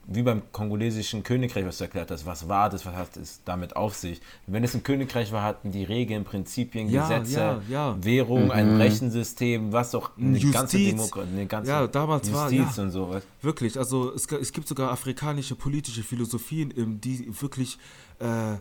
wie 0.10 0.22
beim 0.24 0.41
kongolesischen 0.54 1.22
Königreich, 1.22 1.65
was 1.65 1.80
du 1.80 1.84
erklärt 1.84 2.10
hast, 2.12 2.26
was 2.26 2.48
war 2.48 2.70
das, 2.70 2.86
was 2.86 2.96
hat 2.96 3.17
es 3.17 3.41
damit 3.43 3.76
auf 3.76 3.93
sich? 3.96 4.22
Wenn 4.46 4.63
es 4.63 4.74
ein 4.74 4.82
Königreich 4.84 5.34
war, 5.34 5.43
hatten 5.43 5.72
die 5.72 5.84
Regeln, 5.84 6.24
Prinzipien, 6.24 6.89
Ja, 6.89 7.04
Gesetze, 7.20 7.39
ja, 7.39 7.62
ja. 7.70 7.98
Währung, 8.04 8.50
ein 8.52 8.78
Rechensystem, 8.78 9.74
was 9.74 9.93
auch 9.96 10.12
eine 10.17 10.39
ganze 10.39 10.78
Justiz. 10.78 10.89
Demokratie, 10.96 11.30
eine 11.34 11.46
ganze 11.46 11.72
Ja, 11.72 11.88
damals 11.88 12.32
war- 12.32 12.50
Justiz 12.50 12.78
ja. 12.78 12.84
und 12.84 12.91
sowas. 12.91 13.24
Wirklich, 13.41 13.78
also 13.78 14.13
es, 14.13 14.26
es 14.28 14.54
gibt 14.54 14.67
sogar 14.70 14.91
afrikanische 14.91 15.56
politische 15.56 16.04
Philosophien, 16.04 16.74
ähm, 16.78 17.02
die 17.02 17.28
wirklich, 17.41 17.78
äh, 18.20 18.56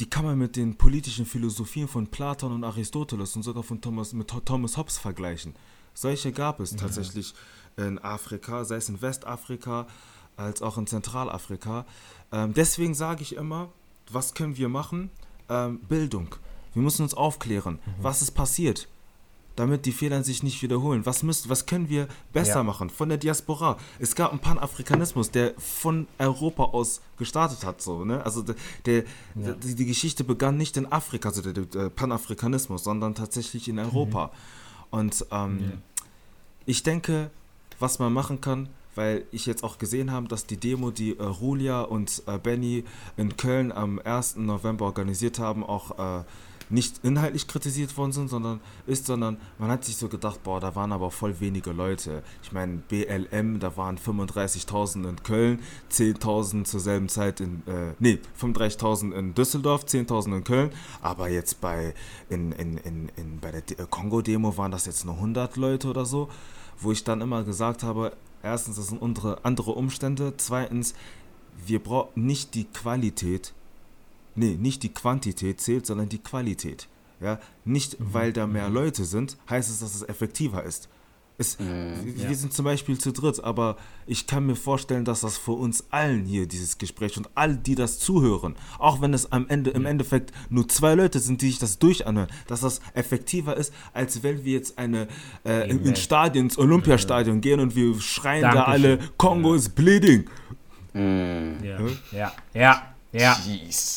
die 0.00 0.08
kann 0.08 0.24
man 0.24 0.38
mit 0.38 0.56
den 0.56 0.76
politischen 0.76 1.26
Philosophien 1.26 1.86
von 1.86 2.06
Platon 2.06 2.50
und 2.50 2.64
Aristoteles 2.64 3.36
und 3.36 3.42
sogar 3.42 3.62
von 3.62 3.80
Thomas, 3.82 4.14
mit 4.14 4.28
Tho- 4.28 4.40
Thomas 4.42 4.78
Hobbes 4.78 4.96
vergleichen. 4.96 5.54
Solche 5.94 6.32
gab 6.32 6.60
es 6.60 6.74
tatsächlich 6.74 7.34
in 7.76 7.98
Afrika, 7.98 8.64
sei 8.64 8.76
es 8.76 8.88
in 8.88 9.00
Westafrika 9.02 9.86
als 10.36 10.62
auch 10.62 10.78
in 10.78 10.86
Zentralafrika. 10.86 11.84
Ähm, 12.32 12.54
deswegen 12.54 12.94
sage 12.94 13.22
ich 13.22 13.36
immer, 13.36 13.68
was 14.10 14.34
können 14.34 14.56
wir 14.56 14.68
machen? 14.68 15.10
Ähm, 15.48 15.78
Bildung. 15.80 16.34
Wir 16.74 16.82
müssen 16.82 17.02
uns 17.02 17.14
aufklären. 17.14 17.78
Was 18.00 18.22
ist 18.22 18.32
passiert? 18.32 18.88
damit 19.56 19.84
die 19.86 19.92
Fehler 19.92 20.22
sich 20.22 20.42
nicht 20.42 20.62
wiederholen. 20.62 21.04
Was, 21.04 21.22
müssen, 21.22 21.50
was 21.50 21.66
können 21.66 21.88
wir 21.88 22.08
besser 22.32 22.56
Ja. 22.56 22.62
machen 22.62 22.90
von 22.90 23.08
der 23.08 23.18
Diaspora? 23.18 23.76
Es 23.98 24.14
gab 24.14 24.30
einen 24.30 24.40
Panafrikanismus, 24.40 25.30
der 25.30 25.54
von 25.58 26.06
Europa 26.18 26.64
aus 26.64 27.02
gestartet 27.18 27.64
hat. 27.64 27.82
So, 27.82 28.04
ne? 28.04 28.24
Also 28.24 28.42
der, 28.42 28.54
der, 28.86 29.04
die, 29.34 29.74
die 29.74 29.84
Geschichte 29.84 30.24
begann 30.24 30.56
nicht 30.56 30.76
in 30.76 30.90
Afrika, 30.90 31.28
also 31.28 31.42
der, 31.42 31.64
der 31.66 31.90
Panafrikanismus, 31.90 32.84
sondern 32.84 33.14
tatsächlich 33.14 33.68
in 33.68 33.78
Europa. 33.78 34.30
Und 34.90 35.26
ähm, 35.30 35.82
ich 36.64 36.82
denke, 36.82 37.30
was 37.78 37.98
man 37.98 38.12
machen 38.12 38.40
kann, 38.40 38.68
weil 38.94 39.24
ich 39.30 39.46
jetzt 39.46 39.64
auch 39.64 39.78
gesehen 39.78 40.10
habe, 40.10 40.28
dass 40.28 40.46
die 40.46 40.56
Demo, 40.56 40.90
die 40.90 41.18
äh, 41.18 41.22
Rulia 41.22 41.82
und 41.82 42.22
äh, 42.26 42.38
Benny 42.38 42.84
in 43.16 43.36
Köln 43.36 43.72
am 43.72 43.98
1. 43.98 44.36
November 44.36 44.84
organisiert 44.86 45.38
haben, 45.38 45.64
auch 45.64 46.20
äh, 46.20 46.24
nicht 46.72 47.04
inhaltlich 47.04 47.46
kritisiert 47.46 47.96
worden 47.96 48.12
sind, 48.12 48.28
sondern 48.28 48.60
ist, 48.86 49.06
sondern 49.06 49.36
man 49.58 49.70
hat 49.70 49.84
sich 49.84 49.96
so 49.96 50.08
gedacht, 50.08 50.42
boah, 50.42 50.58
da 50.58 50.74
waren 50.74 50.92
aber 50.92 51.10
voll 51.10 51.38
wenige 51.38 51.70
Leute. 51.70 52.22
Ich 52.42 52.52
meine, 52.52 52.78
BLM, 52.88 53.60
da 53.60 53.76
waren 53.76 53.98
35.000 53.98 55.08
in 55.08 55.22
Köln, 55.22 55.60
10.000 55.90 56.64
zur 56.64 56.80
selben 56.80 57.08
Zeit 57.10 57.40
in, 57.40 57.62
äh, 57.66 57.92
nee, 57.98 58.18
35.000 58.40 59.12
in 59.12 59.34
Düsseldorf, 59.34 59.84
10.000 59.84 60.36
in 60.38 60.44
Köln, 60.44 60.70
aber 61.02 61.28
jetzt 61.28 61.60
bei, 61.60 61.94
in, 62.30 62.52
in, 62.52 62.78
in, 62.78 63.10
in, 63.16 63.40
bei 63.40 63.50
der 63.50 63.62
äh, 63.78 63.86
Kongo-Demo 63.88 64.56
waren 64.56 64.70
das 64.72 64.86
jetzt 64.86 65.04
nur 65.04 65.16
100 65.16 65.56
Leute 65.56 65.88
oder 65.88 66.06
so, 66.06 66.30
wo 66.80 66.90
ich 66.90 67.04
dann 67.04 67.20
immer 67.20 67.44
gesagt 67.44 67.82
habe, 67.82 68.16
erstens, 68.42 68.76
das 68.76 68.88
sind 68.88 69.00
unsere 69.00 69.44
andere 69.44 69.72
Umstände, 69.72 70.34
zweitens, 70.36 70.94
wir 71.66 71.82
brauchen 71.82 72.26
nicht 72.26 72.54
die 72.54 72.64
Qualität, 72.64 73.52
nee, 74.34 74.56
nicht 74.56 74.82
die 74.82 74.92
Quantität 74.92 75.60
zählt, 75.60 75.86
sondern 75.86 76.08
die 76.08 76.18
Qualität. 76.18 76.88
Ja, 77.20 77.38
nicht 77.64 77.96
weil 78.00 78.32
da 78.32 78.48
mehr 78.48 78.68
Leute 78.68 79.04
sind, 79.04 79.36
heißt 79.48 79.70
es, 79.70 79.78
dass 79.78 79.94
es 79.94 80.02
effektiver 80.02 80.64
ist. 80.64 80.88
Es, 81.42 81.58
wir 81.58 82.28
wir 82.28 82.36
sind 82.36 82.52
zum 82.54 82.64
Beispiel 82.64 82.96
zu 82.98 83.12
dritt, 83.12 83.42
aber 83.42 83.76
ich 84.06 84.26
kann 84.26 84.46
mir 84.46 84.56
vorstellen, 84.56 85.04
dass 85.04 85.20
das 85.20 85.36
für 85.38 85.52
uns 85.52 85.84
allen 85.90 86.24
hier 86.24 86.46
dieses 86.46 86.78
Gespräch 86.78 87.16
und 87.16 87.28
all 87.34 87.56
die 87.56 87.74
das 87.74 87.98
zuhören, 87.98 88.54
auch 88.78 89.00
wenn 89.00 89.12
es 89.14 89.30
am 89.32 89.46
Ende 89.48 89.70
im 89.70 89.84
Endeffekt 89.86 90.32
nur 90.50 90.68
zwei 90.68 90.94
Leute 90.94 91.18
sind, 91.18 91.42
die 91.42 91.48
sich 91.48 91.58
das 91.58 91.78
durchanhören, 91.78 92.28
dass 92.46 92.60
das 92.60 92.80
effektiver 92.94 93.56
ist, 93.56 93.72
als 93.92 94.22
wenn 94.22 94.44
wir 94.44 94.52
jetzt 94.54 94.78
eine 94.78 95.08
äh, 95.44 95.68
in- 95.70 95.84
ins 95.84 96.00
Stadion, 96.00 96.46
ins 96.46 96.58
Olympiastadion 96.58 97.40
gehen 97.40 97.60
und 97.60 97.74
wir 97.76 98.00
schreien 98.00 98.42
da 98.42 98.52
Dankeschön. 98.54 98.72
alle, 98.98 98.98
Kongo 99.18 99.54
ist 99.54 99.74
bleeding. 99.74 100.24
Ja, 100.94 101.78
ja, 102.12 102.32
ja, 102.52 102.91
ja. 103.12 103.36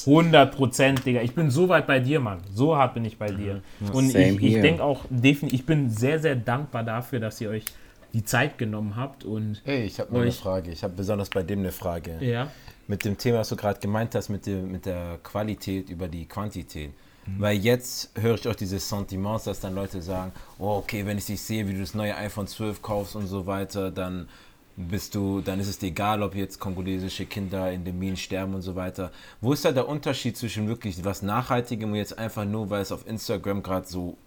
100 0.06 0.56
Prozent, 0.56 1.06
Digga. 1.06 1.22
Ich 1.22 1.34
bin 1.34 1.50
so 1.50 1.70
weit 1.70 1.88
bei 1.88 2.00
dir, 2.00 2.20
Mann. 2.20 2.40
So 2.54 2.76
hart 2.76 2.94
bin 2.94 3.06
ich 3.06 3.18
bei 3.18 3.32
dir. 3.32 3.62
Und 3.94 4.10
Same 4.10 4.32
ich, 4.32 4.44
ich 4.44 4.62
denke 4.62 4.84
auch, 4.84 5.06
definitiv, 5.10 5.60
ich 5.60 5.66
bin 5.66 5.90
sehr, 5.90 6.20
sehr 6.20 6.36
dankbar 6.36 6.84
dafür, 6.84 7.20
dass 7.20 7.40
ihr 7.42 7.50
euch 7.50 7.66
die 8.14 8.24
Zeit 8.24 8.58
genommen 8.58 8.96
habt 8.96 9.26
und 9.26 9.62
Hey, 9.66 9.84
ich 9.86 10.00
habe 10.00 10.14
noch 10.14 10.22
eine 10.22 10.32
Frage. 10.32 10.72
Ich 10.72 10.84
habe 10.84 10.94
besonders 10.94 11.30
bei 11.30 11.44
dem 11.44 11.60
eine 11.60 11.72
Frage. 11.72 12.18
ja, 12.22 12.50
mit 12.88 13.04
dem 13.04 13.18
Thema, 13.18 13.40
was 13.40 13.50
du 13.50 13.56
gerade 13.56 13.80
gemeint 13.80 14.14
hast, 14.16 14.30
mit, 14.30 14.46
dem, 14.46 14.72
mit 14.72 14.86
der 14.86 15.18
Qualität 15.24 15.90
über 15.90 16.08
die 16.08 16.28
Quantität. 16.28 16.92
Weil 17.40 17.58
jetzt 17.58 18.12
höre 18.20 18.36
ich 18.36 18.48
auch 18.48 18.54
diese 18.54 18.78
Sentiments, 18.78 19.46
dass 19.46 19.60
dann 19.60 19.74
Leute 19.74 20.00
sagen, 20.04 20.32
oh, 20.60 20.76
okay, 20.78 21.08
wenn 21.08 21.18
ich 21.18 21.26
dich 21.26 21.42
sehe, 21.42 21.68
wie 21.68 21.74
du 21.74 21.80
das 21.80 21.96
neue 21.96 22.16
iPhone 22.16 22.46
12 22.46 22.84
kaufst 22.84 23.16
und 23.16 23.26
so 23.26 23.48
weiter, 23.48 23.90
dann 23.90 24.30
bist 24.78 25.16
du, 25.16 25.42
dann 25.42 25.60
ist 25.60 25.68
es 25.68 25.78
dir 25.78 25.88
egal, 25.88 26.22
ob 26.22 26.36
jetzt 26.36 26.60
kongolesische 26.60 27.26
Kinder 27.26 27.72
in 27.72 27.86
den 27.86 27.98
Minen 27.98 28.18
sterben 28.18 28.54
und 28.56 28.62
so 28.62 28.76
weiter. 28.76 29.12
Wo 29.42 29.54
ist 29.54 29.64
da 29.64 29.72
der 29.72 29.88
Unterschied 29.88 30.38
zwischen 30.38 30.68
wirklich 30.68 31.04
was 31.06 31.22
Nachhaltigem 31.22 31.92
und 31.92 31.96
jetzt 31.96 32.18
einfach 32.18 32.46
nur, 32.46 32.70
weil 32.70 32.82
es 32.82 32.92
auf 32.92 33.08
Instagram 33.08 33.64
gerade 33.64 33.88
so 33.88 34.18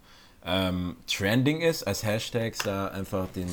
ähm, 0.45 0.97
trending 1.07 1.61
ist, 1.61 1.83
als 1.87 2.03
Hashtags 2.03 2.59
da 2.59 2.89
einfach 2.89 3.27
den 3.35 3.49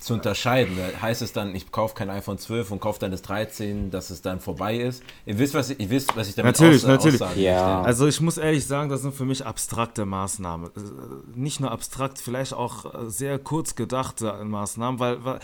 zu 0.00 0.14
unterscheiden. 0.14 0.76
Da 0.76 1.02
heißt 1.02 1.22
es 1.22 1.32
dann, 1.32 1.54
ich 1.54 1.70
kaufe 1.70 1.94
kein 1.94 2.10
iPhone 2.10 2.38
12 2.38 2.70
und 2.70 2.80
kaufe 2.80 2.98
dann 2.98 3.10
das 3.10 3.22
13, 3.22 3.90
dass 3.90 4.10
es 4.10 4.22
dann 4.22 4.40
vorbei 4.40 4.76
ist. 4.76 5.02
Ihr 5.26 5.38
wisst, 5.38 5.54
was 5.54 5.70
ich, 5.70 5.78
ihr 5.78 5.90
wisst, 5.90 6.16
was 6.16 6.28
ich 6.28 6.34
damit 6.34 6.58
Natürlich, 6.58 6.82
aus, 6.82 6.88
natürlich. 6.88 7.20
aussagen 7.20 7.40
Ja. 7.40 7.82
Also 7.82 8.06
ich 8.06 8.20
muss 8.20 8.38
ehrlich 8.38 8.66
sagen, 8.66 8.88
das 8.88 9.02
sind 9.02 9.14
für 9.14 9.26
mich 9.26 9.44
abstrakte 9.44 10.06
Maßnahmen. 10.06 10.70
Äh, 10.74 11.38
Nicht 11.38 11.60
nur 11.60 11.70
abstrakt, 11.70 12.18
vielleicht 12.18 12.54
auch 12.54 12.86
äh, 12.86 13.10
sehr 13.10 13.38
kurz 13.38 13.74
gedachte 13.74 14.32
Maßnahmen, 14.42 14.98
weil, 14.98 15.24
weil 15.24 15.40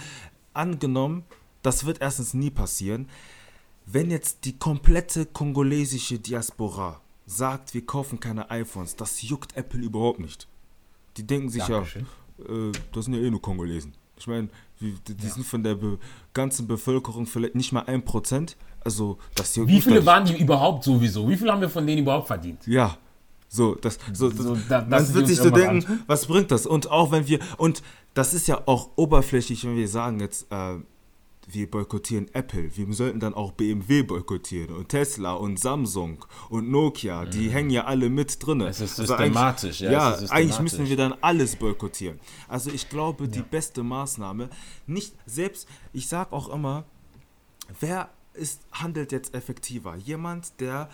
angenommen, 0.57 1.25
das 1.63 1.85
wird 1.87 2.01
erstens 2.01 2.35
nie 2.35 2.51
passieren, 2.51 3.09
wenn 3.87 4.11
jetzt 4.11 4.45
die 4.45 4.59
komplette 4.59 5.27
kongolesische 5.27 6.19
Diaspora 6.19 7.01
sagt, 7.27 7.75
wir 7.75 7.85
kaufen 7.87 8.21
keine 8.21 8.51
iPhones, 8.51 8.97
das 8.97 9.23
juckt 9.23 9.57
Apple 9.57 9.81
überhaupt 9.81 10.21
nicht. 10.21 10.49
Die 11.17 11.27
denken 11.27 11.49
sich 11.49 11.65
Dankeschön. 11.65 12.07
ja, 12.39 12.45
äh, 12.45 12.73
das 12.93 13.05
sind 13.07 13.15
ja 13.15 13.21
eh 13.21 13.31
nur 13.31 13.41
Kongolesen. 13.41 13.95
Ich 14.19 14.27
meine, 14.27 14.49
die, 14.81 14.95
die 15.09 15.29
sind 15.29 15.47
von 15.47 15.63
der 15.63 15.75
be 15.75 15.99
ganzen 16.33 16.67
Bevölkerung 16.67 17.27
vielleicht 17.27 17.55
nicht 17.55 17.73
mal 17.73 17.85
ein 17.87 18.05
Prozent. 18.05 18.57
Also 18.85 19.19
das 19.35 19.57
Wie 19.57 19.81
viele 19.81 20.05
waren 20.07 20.25
die 20.25 20.39
überhaupt 20.39 20.85
sowieso? 20.85 21.29
Wie 21.29 21.37
viel 21.37 21.51
haben 21.51 21.61
wir 21.61 21.69
von 21.69 21.87
denen 21.87 22.03
überhaupt 22.03 22.27
verdient? 22.29 22.67
ja. 22.67 22.97
So, 23.57 23.75
das, 23.75 23.99
so, 24.13 24.31
So, 24.31 24.55
das, 24.55 24.69
da- 24.69 24.81
man 24.83 24.91
das 24.91 25.15
wird 25.15 25.25
ist 25.25 25.29
sich 25.31 25.39
so 25.39 25.51
denken, 25.51 25.87
an. 25.91 26.03
was 26.07 26.27
bringt 26.27 26.51
das? 26.51 26.67
Und 26.67 26.91
auch 26.91 27.11
wenn 27.13 27.27
wir, 27.27 27.39
und 27.57 27.83
das 28.15 28.35
ist 28.35 28.47
ja 28.49 28.63
auch 28.67 28.91
oberflächlich, 28.97 29.65
wenn 29.65 29.77
wir 29.77 29.89
sagen 29.89 30.21
jetzt, 30.21 30.47
äh, 30.53 30.75
wir 31.49 31.71
boykottieren 31.71 32.27
Apple, 32.35 32.77
wir 32.77 32.93
sollten 32.93 33.21
dann 33.21 33.33
auch 33.33 33.53
BMW 33.53 34.03
boykottieren 34.03 34.75
und 34.75 34.89
Tesla 34.89 35.35
und 35.35 35.61
Samsung 35.61 36.25
und 36.51 36.69
Nokia, 36.71 37.25
die 37.25 37.51
hängen 37.51 37.71
ja 37.71 37.85
alle 37.85 38.11
mit 38.11 38.45
drin. 38.45 38.61
Es 38.63 38.81
ist 38.81 38.99
Also 38.99 39.15
systematisch, 39.17 39.81
eigentlich- 39.81 39.81
ja, 39.81 39.93
Ja, 39.93 40.11
ist 40.11 40.31
eigentlich 40.33 40.47
systematisch. 40.57 40.61
müssen 40.61 40.89
wir 40.89 40.97
dann 40.97 41.15
alles 41.21 41.55
boykottieren. 41.57 42.19
Also 42.49 42.71
ich 42.73 42.89
glaube, 42.89 43.29
die 43.29 43.43
beste 43.43 43.85
Maßnahme, 43.85 44.51
nicht 44.89 45.15
selbst, 45.25 45.69
ich 45.93 46.09
sag 46.09 46.33
auch 46.33 46.49
immer, 46.53 46.85
wer 47.81 48.11
ist, 48.35 48.61
handelt 48.73 49.13
jetzt 49.13 49.33
effektiver? 49.35 49.97
Jemand, 49.97 50.61
der 50.61 50.91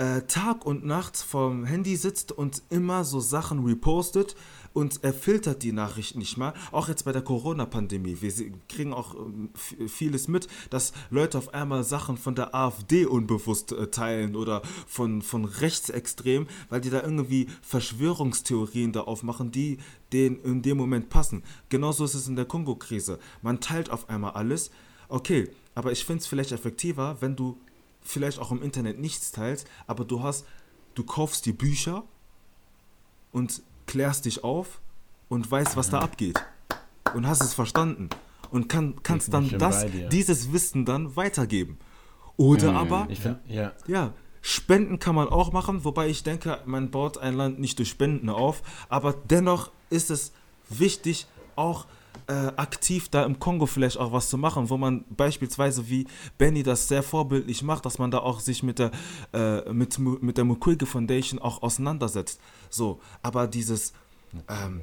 äh, 0.00 0.22
Tag 0.22 0.64
und 0.64 0.86
Nacht 0.86 1.18
vom 1.18 1.66
Handy 1.66 1.94
sitzt 1.94 2.32
und 2.32 2.62
immer 2.70 3.04
so 3.04 3.20
Sachen 3.20 3.64
repostet 3.66 4.34
und 4.72 5.04
er 5.04 5.12
filtert 5.12 5.62
die 5.62 5.72
Nachrichten 5.72 6.20
nicht 6.20 6.38
mal. 6.38 6.54
Auch 6.72 6.88
jetzt 6.88 7.04
bei 7.04 7.12
der 7.12 7.20
Corona-Pandemie. 7.20 8.16
Wir 8.20 8.32
kriegen 8.68 8.94
auch 8.94 9.14
ähm, 9.14 9.50
vieles 9.88 10.26
mit, 10.26 10.48
dass 10.70 10.94
Leute 11.10 11.36
auf 11.36 11.52
einmal 11.52 11.84
Sachen 11.84 12.16
von 12.16 12.34
der 12.34 12.54
AfD 12.54 13.04
unbewusst 13.04 13.72
äh, 13.72 13.88
teilen 13.88 14.36
oder 14.36 14.62
von, 14.86 15.20
von 15.20 15.44
Rechtsextrem, 15.44 16.46
weil 16.70 16.80
die 16.80 16.90
da 16.90 17.02
irgendwie 17.02 17.48
Verschwörungstheorien 17.60 18.92
da 18.92 19.02
aufmachen, 19.02 19.50
die 19.50 19.78
denen 20.14 20.40
in 20.44 20.62
dem 20.62 20.78
Moment 20.78 21.10
passen. 21.10 21.42
Genauso 21.68 22.04
ist 22.04 22.14
es 22.14 22.26
in 22.26 22.36
der 22.36 22.46
Kongo-Krise. 22.46 23.18
Man 23.42 23.60
teilt 23.60 23.90
auf 23.90 24.08
einmal 24.08 24.32
alles. 24.32 24.70
Okay, 25.10 25.50
aber 25.74 25.92
ich 25.92 26.06
finde 26.06 26.20
es 26.20 26.26
vielleicht 26.26 26.52
effektiver, 26.52 27.18
wenn 27.20 27.36
du 27.36 27.58
vielleicht 28.10 28.38
auch 28.38 28.50
im 28.50 28.62
Internet 28.62 28.98
nichts 28.98 29.32
teilst, 29.32 29.66
aber 29.86 30.04
du 30.04 30.22
hast, 30.22 30.46
du 30.94 31.04
kaufst 31.04 31.46
die 31.46 31.52
Bücher 31.52 32.04
und 33.32 33.62
klärst 33.86 34.24
dich 34.24 34.44
auf 34.44 34.80
und 35.28 35.50
weißt, 35.50 35.76
was 35.76 35.90
da 35.90 36.00
abgeht. 36.00 36.42
Und 37.14 37.26
hast 37.26 37.42
es 37.42 37.54
verstanden. 37.54 38.10
Und 38.50 38.68
kann, 38.68 38.96
kannst 39.02 39.32
dann 39.32 39.48
das, 39.58 39.86
dir. 39.86 40.08
dieses 40.08 40.52
Wissen 40.52 40.84
dann 40.84 41.14
weitergeben. 41.14 41.78
Oder 42.36 42.72
aber, 42.74 43.06
Ich 43.08 43.20
finde, 43.20 43.40
ja. 43.46 43.72
ja, 43.86 44.12
Spenden 44.42 44.98
kann 44.98 45.14
man 45.14 45.28
auch 45.28 45.52
machen, 45.52 45.84
wobei 45.84 46.08
ich 46.08 46.22
denke, 46.22 46.60
man 46.64 46.90
baut 46.90 47.18
ein 47.18 47.34
Land 47.34 47.60
nicht 47.60 47.78
durch 47.78 47.90
Spenden 47.90 48.28
auf, 48.28 48.62
aber 48.88 49.12
dennoch 49.12 49.70
ist 49.90 50.10
es 50.10 50.32
wichtig, 50.68 51.26
auch 51.56 51.86
äh, 52.26 52.52
aktiv 52.56 53.08
da 53.08 53.24
im 53.24 53.38
Kongo 53.38 53.66
vielleicht 53.66 53.98
auch 53.98 54.12
was 54.12 54.28
zu 54.28 54.38
machen, 54.38 54.70
wo 54.70 54.76
man 54.76 55.04
beispielsweise 55.10 55.88
wie 55.88 56.06
Benny 56.38 56.62
das 56.62 56.86
sehr 56.86 57.02
vorbildlich 57.02 57.62
macht, 57.62 57.84
dass 57.86 57.98
man 57.98 58.10
da 58.10 58.18
auch 58.18 58.40
sich 58.40 58.62
mit 58.62 58.78
der, 58.78 58.92
äh, 59.32 59.72
mit, 59.72 59.98
mit 59.98 60.36
der 60.36 60.44
Mukwege 60.44 60.86
Foundation 60.86 61.40
auch 61.40 61.62
auseinandersetzt. 61.62 62.40
So, 62.68 63.00
aber 63.22 63.48
dieses, 63.48 63.92
ähm, 64.48 64.82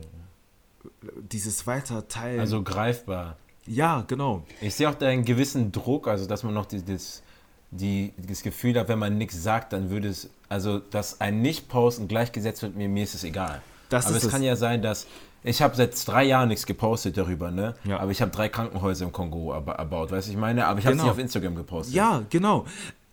dieses 1.31 1.65
Weiterteilen. 1.67 2.39
Also 2.39 2.63
greifbar. 2.63 3.37
ja, 3.65 4.03
genau. 4.07 4.43
Ich 4.59 4.75
sehe 4.75 4.89
auch 4.89 4.95
da 4.95 5.07
einen 5.07 5.25
gewissen 5.25 5.71
Druck, 5.71 6.07
also 6.07 6.25
dass 6.25 6.43
man 6.43 6.53
noch 6.53 6.65
dieses, 6.65 7.23
die, 7.71 8.13
das 8.17 8.41
Gefühl 8.41 8.77
hat, 8.77 8.87
wenn 8.89 8.99
man 8.99 9.17
nichts 9.17 9.41
sagt, 9.41 9.73
dann 9.73 9.89
würde 9.89 10.09
es, 10.09 10.29
also 10.49 10.79
dass 10.79 11.21
ein 11.21 11.41
Nicht-Posten 11.41 12.07
gleichgesetzt 12.07 12.61
wird, 12.61 12.75
mir, 12.75 12.89
mir 12.89 13.03
ist 13.03 13.15
es 13.15 13.23
egal. 13.23 13.61
Das 13.89 14.07
Aber 14.07 14.17
ist 14.17 14.23
es 14.23 14.27
es. 14.27 14.33
kann 14.33 14.43
ja 14.43 14.55
sein, 14.55 14.81
dass 14.81 15.07
ich 15.43 15.61
habe 15.61 15.75
seit 15.75 16.07
drei 16.07 16.23
Jahren 16.25 16.49
nichts 16.49 16.65
gepostet 16.65 17.17
darüber, 17.17 17.51
ne? 17.51 17.75
Ja. 17.83 17.99
Aber 17.99 18.11
ich 18.11 18.21
habe 18.21 18.31
drei 18.31 18.49
Krankenhäuser 18.49 19.05
im 19.05 19.11
Kongo 19.11 19.53
ab- 19.53 19.67
erbaut, 19.77 20.11
weißt 20.11 20.27
du, 20.27 20.31
ich 20.31 20.37
meine? 20.37 20.65
Aber 20.67 20.79
ich 20.79 20.85
habe 20.85 20.93
es 20.95 20.99
Genau. 21.01 21.11
nicht 21.11 21.17
auf 21.17 21.19
Instagram 21.23 21.55
gepostet. 21.55 21.95
Ja, 21.95 22.23
genau. 22.29 22.65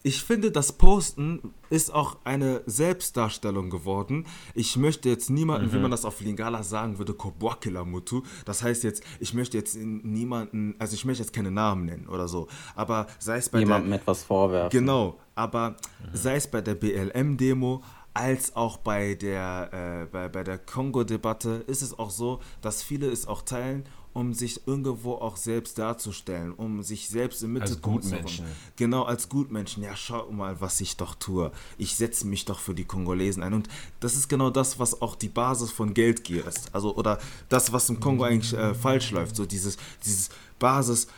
Ich 0.07 0.23
finde, 0.23 0.51
das 0.51 0.73
Posten 0.73 1.55
ist 1.71 1.95
auch 1.95 2.19
eine 2.25 2.61
Selbstdarstellung 2.67 3.71
geworden. 3.71 4.27
Ich 4.55 4.77
möchte 4.77 5.09
jetzt 5.09 5.31
niemanden, 5.31 5.73
wie 5.73 5.79
man 5.79 5.91
das 5.91 6.05
auf 6.05 6.21
Lingala 6.21 6.63
sagen 6.63 6.99
würde, 6.99 7.15
Kobwakila 7.15 7.85
Mutu. 7.87 8.21
Das 8.45 8.63
heißt 8.63 8.85
jetzt, 8.85 9.03
ich 9.19 9.33
möchte 9.33 9.57
jetzt 9.57 9.77
niemanden, 9.79 10.75
also 10.79 10.93
ich 10.93 11.07
möchte 11.07 11.23
jetzt 11.23 11.33
keine 11.33 11.51
Namen 11.51 11.87
nennen 11.87 12.07
oder 12.09 12.29
so. 12.29 12.49
Aber 12.77 13.07
sei 13.19 13.39
es 13.39 13.49
bei 13.49 13.61
Jemandem 13.61 13.93
der, 13.93 14.01
etwas 14.01 14.23
vorwerfen. 14.25 14.79
Genau, 14.79 15.19
aber 15.35 15.77
sei 16.13 16.37
es 16.37 16.49
bei 16.49 16.61
der 16.61 16.75
BLM-Demo 16.75 17.83
als 18.15 18.55
auch 18.55 18.77
bei 18.77 19.15
der, 19.15 20.05
äh, 20.05 20.07
bei, 20.07 20.29
bei 20.29 20.45
der 20.45 20.59
Kongo-Debatte 20.59 21.65
ist 21.67 21.83
es 21.83 21.99
auch 21.99 22.11
so, 22.11 22.41
dass 22.63 22.83
viele 22.83 23.11
es 23.11 23.27
auch 23.27 23.43
teilen, 23.43 23.85
um 24.13 24.33
sich 24.33 24.69
irgendwo 24.69 25.15
auch 25.15 25.37
selbst 25.37 25.77
darzustellen, 25.77 26.53
um 26.53 26.85
sich 26.85 27.09
selbst 27.09 27.43
im 27.43 27.57
Als 27.57 27.71
Mittelpunkt 27.71 28.05
zu 28.05 28.11
Gutmenschen. 28.11 28.45
räumen. 28.45 28.57
Genau, 28.77 29.03
als 29.03 29.29
Gutmenschen. 29.29 29.83
Ja, 29.83 29.97
schau 29.97 30.31
mal, 30.31 30.61
was 30.61 30.81
ich 30.81 30.97
doch 30.97 31.17
tue. 31.17 31.51
Ich 31.77 31.97
setze 31.97 32.25
mich 32.25 32.45
doch 32.45 32.61
für 32.61 32.75
die 32.75 32.85
Kongolesen 32.85 33.43
ein. 33.43 33.53
Und 33.53 33.69
das 33.99 34.15
ist 34.15 34.29
genau 34.29 34.51
das, 34.51 34.79
was 34.79 35.03
auch 35.03 35.17
die 35.17 35.29
Basis 35.29 35.73
von 35.73 35.93
Geldgier 35.95 36.47
ist. 36.47 36.73
Also, 36.73 36.95
oder 36.95 37.19
das, 37.49 37.73
was 37.73 37.91
im 37.91 37.99
Kongo 37.99 38.23
eigentlich 38.23 38.53
äh, 38.53 38.73
falsch 38.75 39.11
läuft. 39.11 39.35
So 39.35 39.45
dieses, 39.45 39.77
dieses 40.05 40.31
Basis 40.61 41.09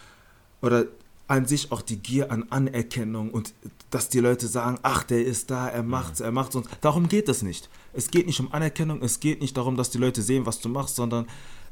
oder 0.63 0.87
an 1.29 1.47
sich 1.47 1.73
auch 1.73 1.83
die 1.83 1.99
Gier 1.99 2.31
an 2.31 2.47
Anerkennung 2.51 3.31
und 3.31 3.53
dass 3.91 4.09
die 4.09 4.21
Leute 4.21 4.47
sagen, 4.47 4.79
ach, 4.83 5.03
der 5.03 5.25
ist 5.25 5.51
da, 5.51 5.69
er 5.69 5.83
macht's, 5.83 6.21
er 6.21 6.33
macht's 6.33 6.55
uns. 6.55 6.69
Darum 6.81 7.09
geht 7.09 7.29
es 7.29 7.43
nicht. 7.43 7.69
Es 7.93 8.11
geht 8.11 8.27
nicht 8.27 8.39
um 8.41 8.53
Anerkennung, 8.53 9.03
es 9.03 9.21
geht 9.21 9.41
nicht 9.41 9.57
darum, 9.57 9.77
dass 9.77 9.91
die 9.91 9.99
Leute 9.99 10.23
sehen, 10.23 10.47
was 10.47 10.61
du 10.61 10.69
machst, 10.69 10.97
sondern 10.97 11.27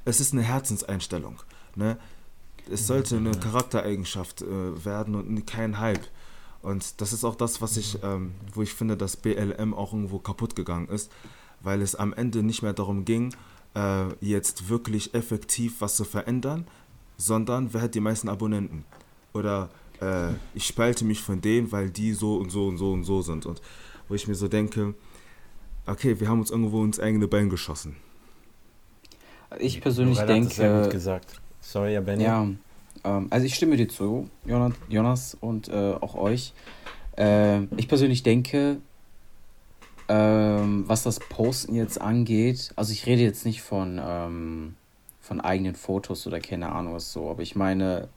es 0.04 0.20
ist 0.20 0.32
eine 0.32 0.42
Herzenseinstellung. 0.42 1.40
Ne? 1.76 1.98
Es 2.70 2.86
sollte 2.86 3.16
eine 3.16 3.32
Charaktereigenschaft 3.32 4.42
äh, 4.42 4.84
werden 4.84 5.14
und 5.14 5.46
kein 5.46 5.78
Hype. 5.78 6.06
Und 6.62 7.00
das 7.00 7.12
ist 7.12 7.24
auch 7.24 7.34
das, 7.34 7.60
was 7.60 7.76
ich, 7.76 7.98
ähm, 8.02 8.32
wo 8.54 8.62
ich 8.62 8.72
finde, 8.72 8.96
dass 8.96 9.16
BLM 9.18 9.74
auch 9.74 9.92
irgendwo 9.92 10.18
kaputt 10.18 10.56
gegangen 10.56 10.88
ist, 10.88 11.12
weil 11.60 11.82
es 11.82 11.94
am 11.94 12.14
Ende 12.14 12.42
nicht 12.42 12.62
mehr 12.62 12.72
darum 12.72 13.04
ging, 13.04 13.34
äh, 13.74 14.06
jetzt 14.20 14.68
wirklich 14.68 15.14
effektiv 15.14 15.80
was 15.80 15.96
zu 15.96 16.04
verändern, 16.04 16.66
sondern 17.18 17.74
wer 17.74 17.82
hat 17.82 17.94
die 17.94 18.00
meisten 18.00 18.28
Abonnenten? 18.28 18.84
Oder 19.34 19.68
äh, 20.00 20.32
ich 20.54 20.66
spalte 20.66 21.04
mich 21.04 21.20
von 21.20 21.40
denen, 21.40 21.72
weil 21.72 21.90
die 21.90 22.12
so 22.12 22.36
und 22.36 22.50
so 22.50 22.68
und 22.68 22.78
so 22.78 22.92
und 22.92 23.04
so 23.04 23.20
sind. 23.22 23.46
Und 23.46 23.60
wo 24.08 24.14
ich 24.14 24.28
mir 24.28 24.34
so 24.34 24.48
denke, 24.48 24.94
okay, 25.86 26.18
wir 26.20 26.28
haben 26.28 26.40
uns 26.40 26.50
irgendwo 26.50 26.84
ins 26.84 27.00
eigene 27.00 27.28
Bein 27.28 27.50
geschossen. 27.50 27.96
Ich 29.58 29.80
persönlich 29.80 30.18
Lorella 30.18 30.40
hat 30.40 30.50
es 30.50 30.56
sehr 30.56 30.68
gut 30.68 30.80
denke, 30.82 30.96
gesagt. 30.96 31.40
Sorry, 31.60 31.94
ja, 31.94 32.00
Benny. 32.00 32.24
ja, 32.24 32.48
ähm, 33.04 33.26
also 33.30 33.46
ich 33.46 33.54
stimme 33.54 33.76
dir 33.76 33.88
zu, 33.88 34.28
Jonas, 34.44 34.72
Jonas 34.88 35.36
und 35.40 35.68
äh, 35.68 35.94
auch 36.00 36.14
euch. 36.14 36.52
Äh, 37.16 37.62
ich 37.76 37.88
persönlich 37.88 38.22
denke, 38.22 38.78
ähm, 40.08 40.84
was 40.86 41.02
das 41.02 41.20
Posten 41.20 41.74
jetzt 41.74 42.00
angeht, 42.00 42.72
also 42.76 42.92
ich 42.92 43.06
rede 43.06 43.22
jetzt 43.22 43.46
nicht 43.46 43.62
von, 43.62 44.00
ähm, 44.02 44.74
von 45.20 45.40
eigenen 45.40 45.74
Fotos 45.74 46.26
oder 46.26 46.40
keine 46.40 46.70
Ahnung 46.72 46.94
was 46.94 47.12
so, 47.12 47.30
aber 47.30 47.42
ich 47.42 47.56
meine 47.56 48.08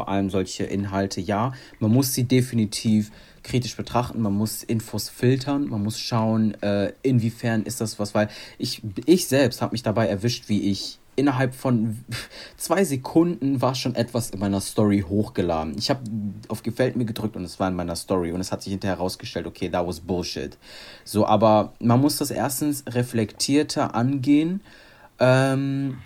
vor 0.00 0.08
allem 0.08 0.30
solche 0.30 0.64
Inhalte, 0.64 1.20
ja, 1.20 1.52
man 1.78 1.90
muss 1.90 2.14
sie 2.14 2.24
definitiv 2.24 3.10
kritisch 3.42 3.76
betrachten, 3.76 4.22
man 4.22 4.32
muss 4.32 4.62
Infos 4.62 5.10
filtern, 5.10 5.68
man 5.68 5.82
muss 5.82 6.00
schauen, 6.00 6.54
äh, 6.62 6.94
inwiefern 7.02 7.64
ist 7.64 7.82
das 7.82 7.98
was, 7.98 8.14
weil 8.14 8.30
ich, 8.56 8.80
ich 9.04 9.26
selbst 9.28 9.60
habe 9.60 9.72
mich 9.72 9.82
dabei 9.82 10.06
erwischt, 10.06 10.48
wie 10.48 10.70
ich 10.70 10.98
innerhalb 11.16 11.54
von 11.54 12.02
zwei 12.56 12.82
Sekunden 12.82 13.60
war 13.60 13.74
schon 13.74 13.94
etwas 13.94 14.30
in 14.30 14.40
meiner 14.40 14.62
Story 14.62 15.04
hochgeladen. 15.06 15.76
Ich 15.76 15.90
habe 15.90 16.00
auf 16.48 16.62
Gefällt 16.62 16.96
mir 16.96 17.04
gedrückt 17.04 17.36
und 17.36 17.44
es 17.44 17.60
war 17.60 17.68
in 17.68 17.76
meiner 17.76 17.94
Story 17.94 18.32
und 18.32 18.40
es 18.40 18.52
hat 18.52 18.62
sich 18.62 18.70
hinterher 18.70 18.96
herausgestellt, 18.96 19.46
okay, 19.46 19.68
that 19.68 19.86
was 19.86 20.00
Bullshit. 20.00 20.56
So, 21.04 21.26
aber 21.26 21.74
man 21.78 22.00
muss 22.00 22.16
das 22.16 22.30
erstens 22.30 22.84
reflektierter 22.88 23.94
angehen. 23.94 24.62
Ähm, 25.18 25.98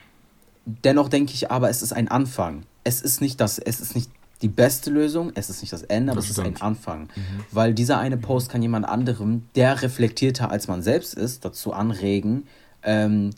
dennoch 0.64 1.08
denke 1.08 1.32
ich 1.32 1.52
aber, 1.52 1.70
es 1.70 1.80
ist 1.80 1.92
ein 1.92 2.08
Anfang. 2.08 2.64
Es 2.84 3.00
ist 3.00 3.20
nicht 3.20 3.40
das, 3.40 3.58
es 3.58 3.80
ist 3.80 3.94
nicht 3.94 4.10
die 4.42 4.48
beste 4.48 4.90
Lösung, 4.90 5.32
es 5.34 5.48
ist 5.48 5.62
nicht 5.62 5.72
das 5.72 5.82
Ende, 5.82 6.12
aber 6.12 6.20
Das 6.20 6.30
es 6.30 6.38
ist 6.38 6.44
ein. 6.44 6.60
Anfang. 6.60 7.08
Weil 7.50 7.72
dieser 7.72 7.98
eine 7.98 8.16
Post 8.18 8.50
kann 8.50 8.60
jemand 8.62 8.86
anderem, 8.86 9.46
der 9.54 9.80
reflektierter 9.82 10.50
als 10.50 10.68
man 10.68 10.82
selbst 10.82 11.14
ist, 11.14 11.44
dazu 11.44 11.72
anregen, 11.72 12.46
ähm, 12.82 13.30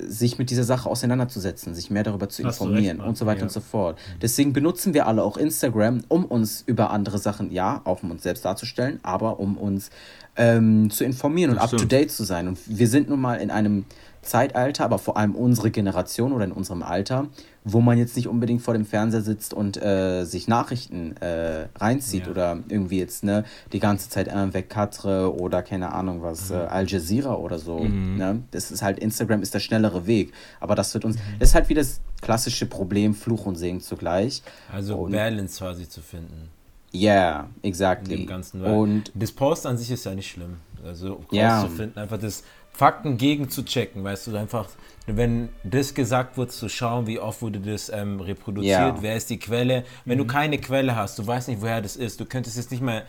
sich 0.00 0.38
mit 0.38 0.48
dieser 0.50 0.64
Sache 0.64 0.88
auseinanderzusetzen, 0.88 1.74
sich 1.74 1.90
mehr 1.90 2.02
darüber 2.02 2.28
zu 2.30 2.42
Hast 2.42 2.54
informieren 2.60 2.96
recht, 2.98 3.08
und 3.08 3.18
so 3.18 3.26
weiter 3.26 3.40
Ja. 3.40 3.44
und 3.44 3.52
so 3.52 3.60
fort. 3.60 3.98
Deswegen 4.22 4.52
benutzen 4.54 4.94
wir 4.94 5.06
alle 5.06 5.22
auch 5.22 5.36
Instagram, 5.36 6.02
um 6.08 6.24
uns 6.24 6.64
über 6.66 6.90
andere 6.90 7.18
Sachen, 7.18 7.52
ja, 7.52 7.82
auch 7.84 8.02
um 8.02 8.10
uns 8.10 8.22
selbst 8.22 8.44
darzustellen, 8.46 8.98
aber 9.02 9.38
um 9.38 9.56
uns 9.58 9.90
ähm, 10.36 10.90
zu 10.90 11.04
informieren 11.04 11.50
und 11.50 11.56
Das 11.56 11.64
up 11.64 11.70
to 11.70 11.76
stimmt. 11.78 11.92
date 11.92 12.10
zu 12.10 12.24
sein. 12.24 12.48
Und 12.48 12.58
wir 12.66 12.88
sind 12.88 13.08
nun 13.10 13.20
mal 13.20 13.36
in 13.36 13.50
einem 13.52 13.84
Zeitalter, 14.24 14.84
aber 14.84 14.98
vor 14.98 15.16
allem 15.16 15.34
unsere 15.34 15.70
Generation 15.70 16.32
oder 16.32 16.44
in 16.44 16.52
unserem 16.52 16.82
Alter, 16.82 17.26
wo 17.64 17.80
man 17.80 17.96
jetzt 17.98 18.16
nicht 18.16 18.28
unbedingt 18.28 18.60
vor 18.62 18.74
dem 18.74 18.84
Fernseher 18.84 19.22
sitzt 19.22 19.54
und 19.54 19.80
äh, 19.82 20.24
sich 20.24 20.48
Nachrichten 20.48 21.16
äh, 21.18 21.66
reinzieht 21.76 22.24
Ja. 22.26 22.30
oder 22.32 22.58
irgendwie 22.68 22.98
jetzt 22.98 23.24
ne, 23.24 23.44
die 23.72 23.80
ganze 23.80 24.08
Zeit 24.10 24.28
Weg 24.54 24.68
Quatre 24.70 25.34
oder 25.38 25.62
keine 25.62 25.92
Ahnung 25.92 26.22
was, 26.22 26.50
Mhm. 26.50 26.56
äh, 26.56 26.58
Al 26.66 26.86
Jazeera 26.88 27.34
oder 27.36 27.58
so. 27.58 27.84
Ne? 27.84 28.42
Das 28.50 28.70
ist 28.70 28.82
halt, 28.82 28.98
Instagram 28.98 29.42
ist 29.42 29.54
der 29.54 29.60
schnellere 29.60 30.06
Weg. 30.06 30.32
Aber 30.60 30.74
das 30.74 30.92
wird 30.94 31.04
Mhm. 31.04 31.10
uns, 31.12 31.18
das 31.38 31.50
ist 31.50 31.54
halt 31.54 31.68
wie 31.68 31.74
das 31.74 32.00
klassische 32.20 32.66
Problem, 32.66 33.14
Fluch 33.14 33.46
und 33.46 33.56
Segen 33.56 33.80
zugleich. 33.80 34.42
Also 34.72 34.96
Und- 34.96 35.12
Balance 35.12 35.58
quasi 35.58 35.88
zu 35.88 36.00
finden. 36.00 36.48
Yeah, 36.94 37.48
in 37.62 37.70
exactly. 37.70 38.16
dem 38.18 38.26
Ganzen. 38.26 38.62
Und 38.62 39.10
das 39.16 39.32
Post 39.32 39.66
an 39.66 39.76
sich 39.76 39.90
ist 39.90 40.04
ja 40.04 40.14
nicht 40.14 40.30
schlimm. 40.30 40.58
Also 40.84 41.24
Ja. 41.32 41.62
rauszufinden, 41.62 42.00
einfach 42.00 42.18
das 42.18 42.44
Fakten 42.74 43.16
gegen 43.16 43.48
zu 43.48 43.64
checken, 43.64 44.02
weißt 44.04 44.26
du, 44.26 44.36
einfach, 44.36 44.66
wenn 45.06 45.48
das 45.62 45.94
gesagt 45.94 46.36
wird, 46.36 46.50
zu 46.50 46.68
schauen, 46.68 47.06
wie 47.06 47.18
oft 47.20 47.40
wurde 47.40 47.60
das 47.60 47.88
ähm, 47.88 48.20
reproduziert, 48.20 48.70
Ja. 48.72 48.96
wer 49.00 49.16
ist 49.16 49.30
die 49.30 49.38
Quelle. 49.38 49.84
Wenn 50.04 50.18
du 50.18 50.24
keine 50.26 50.58
Quelle 50.58 50.96
hast, 50.96 51.18
du 51.18 51.26
weißt 51.26 51.48
nicht, 51.48 51.62
woher 51.62 51.80
das 51.80 51.94
ist, 51.96 52.18
du 52.20 52.24
könntest 52.24 52.58
es 52.58 52.70
nicht 52.70 52.82
mehr, 52.82 53.04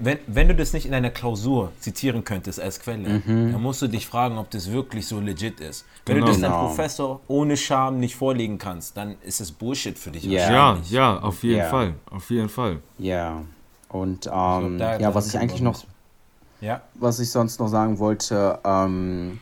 wenn, 0.00 0.18
wenn 0.26 0.48
du 0.48 0.54
das 0.56 0.72
nicht 0.72 0.84
in 0.86 0.92
einer 0.92 1.10
Klausur 1.10 1.70
zitieren 1.80 2.24
könntest 2.24 2.60
als 2.60 2.80
Quelle, 2.80 3.22
dann 3.24 3.62
musst 3.62 3.80
du 3.80 3.86
dich 3.86 4.06
fragen, 4.06 4.36
ob 4.36 4.50
das 4.50 4.70
wirklich 4.72 5.06
so 5.06 5.20
legit 5.20 5.60
ist. 5.60 5.86
Wenn 6.04 6.16
Genau. 6.16 6.26
du 6.26 6.32
das 6.32 6.40
deinem 6.42 6.50
Genau. 6.52 6.66
Professor 6.66 7.20
ohne 7.28 7.56
Scham 7.56 8.00
nicht 8.00 8.16
vorlegen 8.16 8.58
kannst, 8.58 8.96
dann 8.96 9.14
ist 9.22 9.40
es 9.40 9.52
Bullshit 9.52 9.96
für 9.98 10.10
dich. 10.10 10.24
Ja. 10.24 10.50
Ja, 10.50 10.78
ja, 10.90 11.18
auf 11.20 11.44
jeden 11.44 11.58
Ja. 11.58 11.68
Fall. 11.70 11.94
Auf 12.10 12.28
jeden 12.30 12.48
Fall. 12.48 12.80
ja. 12.98 13.42
Und 13.90 14.26
ähm, 14.26 14.32
glaub, 14.32 14.78
da- 14.78 14.98
ja, 14.98 15.14
was 15.14 15.28
ich 15.28 15.38
eigentlich 15.38 15.62
noch, 15.62 15.74
uns. 15.76 15.86
Ja, 16.60 16.82
was 16.94 17.20
ich 17.20 17.30
sonst 17.30 17.60
noch 17.60 17.68
sagen 17.68 17.98
wollte, 17.98 18.58
ähm, 18.64 19.40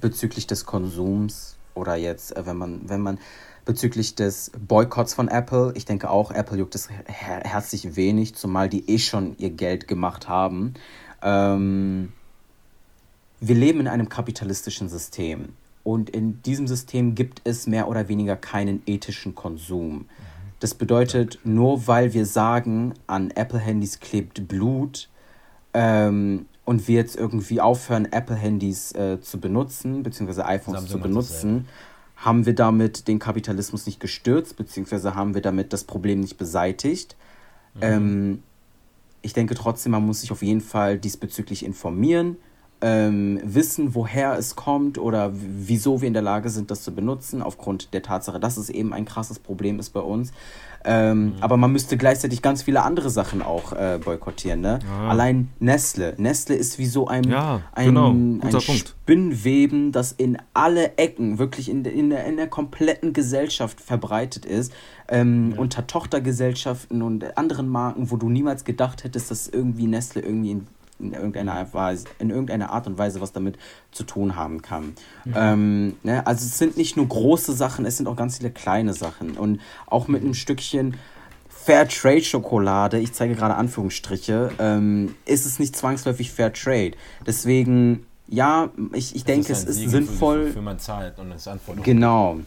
bezüglich 0.00 0.46
des 0.46 0.66
Konsums 0.66 1.56
oder 1.74 1.96
jetzt, 1.96 2.36
äh, 2.36 2.46
wenn 2.46 2.56
man, 2.56 2.88
wenn 2.88 3.00
man 3.00 3.18
bezüglich 3.64 4.14
des 4.14 4.50
Boykotts 4.56 5.14
von 5.14 5.28
Apple, 5.28 5.72
ich 5.74 5.84
denke 5.84 6.10
auch, 6.10 6.30
Apple 6.30 6.58
juckt 6.58 6.74
es 6.74 6.88
her 6.88 7.42
herzlich 7.44 7.96
wenig, 7.96 8.34
zumal 8.34 8.68
die 8.68 8.88
eh 8.88 8.98
schon 8.98 9.36
ihr 9.38 9.50
Geld 9.50 9.88
gemacht 9.88 10.28
haben. 10.28 10.74
Ähm, 11.22 12.12
wir 13.40 13.54
leben 13.54 13.80
in 13.80 13.88
einem 13.88 14.08
kapitalistischen 14.08 14.88
System 14.88 15.50
und 15.84 16.10
in 16.10 16.40
diesem 16.42 16.66
System 16.66 17.14
gibt 17.14 17.42
es 17.44 17.66
mehr 17.66 17.88
oder 17.88 18.08
weniger 18.08 18.36
keinen 18.36 18.82
ethischen 18.86 19.34
Konsum. 19.34 20.06
Das 20.60 20.74
bedeutet, 20.74 21.38
nur 21.44 21.86
weil 21.86 22.14
wir 22.14 22.26
sagen, 22.26 22.94
an 23.06 23.30
Apple-Handys 23.30 24.00
klebt 24.00 24.48
Blut, 24.48 25.08
ähm, 25.74 26.46
und 26.64 26.86
wir 26.88 26.96
jetzt 26.96 27.16
irgendwie 27.16 27.60
aufhören, 27.60 28.06
Apple-Handys 28.06 28.92
äh, 28.92 29.20
zu 29.20 29.40
benutzen, 29.40 30.02
beziehungsweise 30.02 30.44
iPhones 30.44 30.80
Samsung 30.80 31.02
zu 31.02 31.08
benutzen, 31.08 31.68
haben 32.16 32.46
wir 32.46 32.54
damit 32.54 33.08
den 33.08 33.18
Kapitalismus 33.18 33.86
nicht 33.86 34.00
gestürzt, 34.00 34.56
beziehungsweise 34.56 35.14
haben 35.14 35.34
wir 35.34 35.40
damit 35.40 35.72
das 35.72 35.84
Problem 35.84 36.20
nicht 36.20 36.36
beseitigt. 36.36 37.16
Ähm, 37.80 38.42
ich 39.22 39.32
denke 39.32 39.54
trotzdem, 39.54 39.92
man 39.92 40.04
muss 40.04 40.20
sich 40.20 40.32
auf 40.32 40.42
jeden 40.42 40.60
Fall 40.60 40.98
diesbezüglich 40.98 41.64
informieren, 41.64 42.36
ähm, 42.80 43.40
wissen, 43.42 43.94
woher 43.94 44.38
es 44.38 44.54
kommt 44.56 44.98
oder 44.98 45.32
wieso 45.34 46.00
wir 46.00 46.08
in 46.08 46.14
der 46.14 46.22
Lage 46.22 46.48
sind, 46.50 46.70
das 46.70 46.82
zu 46.82 46.94
benutzen, 46.94 47.42
aufgrund 47.42 47.92
der 47.92 48.02
Tatsache, 48.02 48.38
dass 48.38 48.56
es 48.56 48.70
eben 48.70 48.92
ein 48.92 49.04
krasses 49.04 49.38
Problem 49.38 49.78
ist 49.78 49.90
bei 49.90 50.00
uns. 50.00 50.32
Ähm, 50.84 51.34
Aber 51.40 51.56
man 51.56 51.72
müsste 51.72 51.96
gleichzeitig 51.96 52.40
ganz 52.40 52.62
viele 52.62 52.84
andere 52.84 53.10
Sachen 53.10 53.42
auch 53.42 53.72
äh, 53.72 53.98
boykottieren. 54.02 54.60
Ne? 54.60 54.78
Allein 55.08 55.48
Nestle. 55.58 56.14
Nestle 56.18 56.54
ist 56.54 56.78
wie 56.78 56.86
so 56.86 57.08
ein, 57.08 57.24
Ja, 57.24 57.62
ein, 57.72 57.86
genau. 57.86 58.10
ein. 58.10 58.40
Spinnweben, 58.60 59.90
das 59.90 60.12
in 60.12 60.38
alle 60.54 60.96
Ecken, 60.96 61.38
wirklich 61.40 61.68
in, 61.68 61.82
der- 61.82 61.92
in, 61.94 62.10
der, 62.10 62.24
in 62.26 62.36
der 62.36 62.46
kompletten 62.46 63.12
Gesellschaft 63.12 63.80
verbreitet 63.80 64.46
ist. 64.46 64.72
Ähm, 65.08 65.54
Unter 65.56 65.86
Tochtergesellschaften 65.86 67.02
und 67.02 67.36
anderen 67.36 67.68
Marken, 67.68 68.10
wo 68.12 68.16
du 68.16 68.28
niemals 68.28 68.64
gedacht 68.64 69.02
hättest, 69.02 69.30
dass 69.32 69.48
irgendwie 69.48 69.88
Nestle 69.88 70.22
irgendwie 70.22 70.52
in, 70.52 70.66
in, 70.98 71.12
irgendeiner, 71.12 71.54
Art 71.54 71.74
Weise, 71.74 72.06
in 72.18 72.30
irgendeiner 72.30 72.70
Art 72.70 72.86
und 72.86 72.98
Weise 72.98 73.20
was 73.20 73.32
damit 73.32 73.58
zu 73.92 74.04
tun 74.04 74.36
haben 74.36 74.62
kann. 74.62 74.94
Ähm, 75.34 75.96
ne? 76.02 76.26
Also 76.26 76.44
es 76.44 76.58
sind 76.58 76.76
nicht 76.76 76.96
nur 76.96 77.06
große 77.06 77.52
Sachen, 77.52 77.84
es 77.84 77.96
sind 77.96 78.06
auch 78.06 78.16
ganz 78.16 78.38
viele 78.38 78.50
kleine 78.50 78.94
Sachen. 78.94 79.36
Und 79.36 79.60
auch 79.86 80.08
mit 80.08 80.22
einem 80.22 80.34
Stückchen 80.34 80.96
Fair 81.48 81.86
Trade 81.86 82.22
Schokolade, 82.22 82.98
ich 82.98 83.12
zeige 83.12 83.34
gerade 83.34 83.54
Anführungsstriche, 83.54 84.52
ähm, 84.58 85.14
ist 85.26 85.44
es 85.44 85.58
nicht 85.58 85.76
zwangsläufig 85.76 86.32
Fair 86.32 86.52
Trade. 86.52 86.92
Deswegen, 87.26 88.06
ja, 88.26 88.70
ich, 88.94 89.14
ich 89.14 89.24
denke, 89.24 89.52
es 89.52 89.64
ein 89.64 89.68
ist 89.68 89.76
Siegel 89.76 89.90
sinnvoll. 89.90 90.46
Für, 90.46 90.52
für 90.54 90.62
man 90.62 90.78
zahlt 90.78 91.18
und 91.18 91.30
es 91.32 91.46
Anforderungen. 91.46 91.84
Genau. 91.84 92.38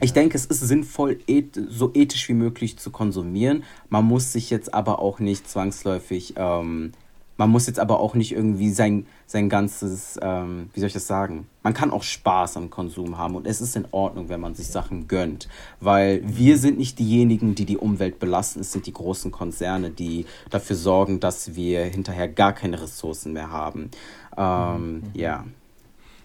Ich 0.00 0.12
denke, 0.12 0.36
es 0.36 0.46
ist 0.46 0.60
sinnvoll, 0.60 1.20
eth 1.26 1.58
so 1.68 1.90
ethisch 1.94 2.28
wie 2.28 2.34
möglich 2.34 2.78
zu 2.78 2.90
konsumieren. 2.90 3.64
Man 3.88 4.04
muss 4.04 4.32
sich 4.32 4.50
jetzt 4.50 4.74
aber 4.74 4.98
auch 4.98 5.20
nicht 5.20 5.48
zwangsläufig, 5.48 6.34
ähm, 6.36 6.92
man 7.36 7.50
muss 7.50 7.66
jetzt 7.66 7.78
aber 7.78 8.00
auch 8.00 8.14
nicht 8.14 8.32
irgendwie 8.32 8.70
sein, 8.70 9.06
sein 9.26 9.48
ganzes, 9.48 10.18
ähm, 10.22 10.70
wie 10.72 10.80
soll 10.80 10.86
ich 10.86 10.92
das 10.92 11.06
sagen? 11.06 11.46
Man 11.62 11.74
kann 11.74 11.90
auch 11.90 12.02
Spaß 12.02 12.56
am 12.56 12.70
Konsum 12.70 13.18
haben 13.18 13.34
und 13.34 13.46
es 13.46 13.60
ist 13.60 13.76
in 13.76 13.86
Ordnung, 13.90 14.28
wenn 14.28 14.40
man 14.40 14.54
sich 14.54 14.68
Sachen 14.68 15.06
gönnt. 15.06 15.48
Weil 15.80 16.22
wir 16.24 16.58
sind 16.58 16.78
nicht 16.78 16.98
diejenigen, 16.98 17.54
die 17.54 17.66
die 17.66 17.76
Umwelt 17.76 18.18
belasten, 18.18 18.60
es 18.60 18.72
sind 18.72 18.86
die 18.86 18.92
großen 18.92 19.30
Konzerne, 19.32 19.90
die 19.90 20.26
dafür 20.50 20.76
sorgen, 20.76 21.20
dass 21.20 21.54
wir 21.54 21.84
hinterher 21.84 22.28
gar 22.28 22.52
keine 22.52 22.80
Ressourcen 22.80 23.32
mehr 23.32 23.50
haben. 23.50 23.90
Ähm, 24.36 25.02
Ja. 25.14 25.44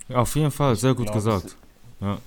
Ja, 0.08 0.18
auf 0.18 0.36
jeden 0.36 0.52
Fall, 0.52 0.76
sehr 0.76 0.94
gut 0.94 1.06
glaub, 1.06 1.16
gesagt. 1.16 1.56
Ja. 2.02 2.18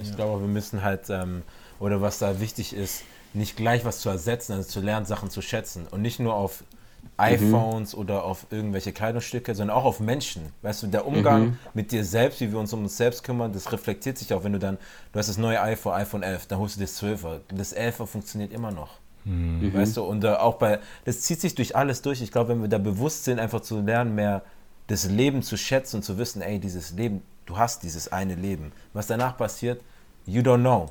Ich 0.00 0.14
glaube, 0.14 0.42
wir 0.42 0.48
müssen 0.48 0.82
halt, 0.82 1.10
ähm, 1.10 1.42
oder 1.80 2.00
was 2.00 2.18
da 2.18 2.40
wichtig 2.40 2.72
ist, 2.72 3.02
nicht 3.34 3.56
gleich 3.56 3.84
was 3.84 4.00
zu 4.00 4.08
ersetzen, 4.08 4.52
also 4.52 4.68
zu 4.68 4.80
lernen, 4.80 5.06
Sachen 5.06 5.30
zu 5.30 5.42
schätzen. 5.42 5.86
Und 5.90 6.02
nicht 6.02 6.20
nur 6.20 6.34
auf 6.34 6.62
iPhones 7.16 7.94
oder 7.94 8.24
auf 8.24 8.46
irgendwelche 8.50 8.92
Kleidungsstücke, 8.92 9.54
sondern 9.54 9.76
auch 9.76 9.84
auf 9.84 10.00
Menschen. 10.00 10.42
Weißt 10.62 10.82
du, 10.82 10.86
der 10.86 11.06
Umgang 11.06 11.58
mit 11.74 11.92
dir 11.92 12.04
selbst, 12.04 12.40
wie 12.40 12.50
wir 12.50 12.58
uns 12.58 12.72
um 12.72 12.82
uns 12.82 12.96
selbst 12.96 13.22
kümmern, 13.22 13.52
das 13.52 13.70
reflektiert 13.72 14.18
sich 14.18 14.32
auch, 14.34 14.44
wenn 14.44 14.52
du 14.52 14.58
dann, 14.58 14.78
du 15.12 15.18
hast 15.18 15.28
das 15.28 15.38
neue 15.38 15.60
iPhone, 15.60 15.92
iPhone 15.92 16.22
11, 16.22 16.46
dann 16.46 16.58
holst 16.58 16.76
du 16.76 16.80
das 16.80 17.00
12er. 17.00 17.40
Das 17.54 17.76
11er 17.76 18.06
funktioniert 18.06 18.52
immer 18.52 18.70
noch. 18.70 18.98
Weißt 19.72 19.96
du, 19.96 20.02
und 20.02 20.24
äh, 20.24 20.28
auch 20.28 20.54
bei, 20.54 20.80
das 21.04 21.20
zieht 21.20 21.40
sich 21.40 21.54
durch 21.54 21.76
alles 21.76 22.02
durch. 22.02 22.22
Ich 22.22 22.32
glaube, 22.32 22.50
wenn 22.50 22.62
wir 22.62 22.68
da 22.68 22.78
bewusst 22.78 23.24
sind, 23.24 23.38
einfach 23.38 23.60
zu 23.60 23.80
lernen, 23.80 24.14
mehr 24.14 24.42
das 24.88 25.08
Leben 25.08 25.42
zu 25.42 25.56
schätzen 25.56 25.96
und 25.96 26.02
zu 26.02 26.18
wissen, 26.18 26.42
ey, 26.42 26.58
dieses 26.58 26.92
Leben, 26.92 27.22
du 27.46 27.56
hast 27.56 27.84
dieses 27.84 28.10
eine 28.10 28.34
Leben. 28.34 28.72
Was 28.92 29.06
danach 29.06 29.36
passiert, 29.36 29.80
you 30.26 30.42
don't 30.42 30.60
know. 30.60 30.88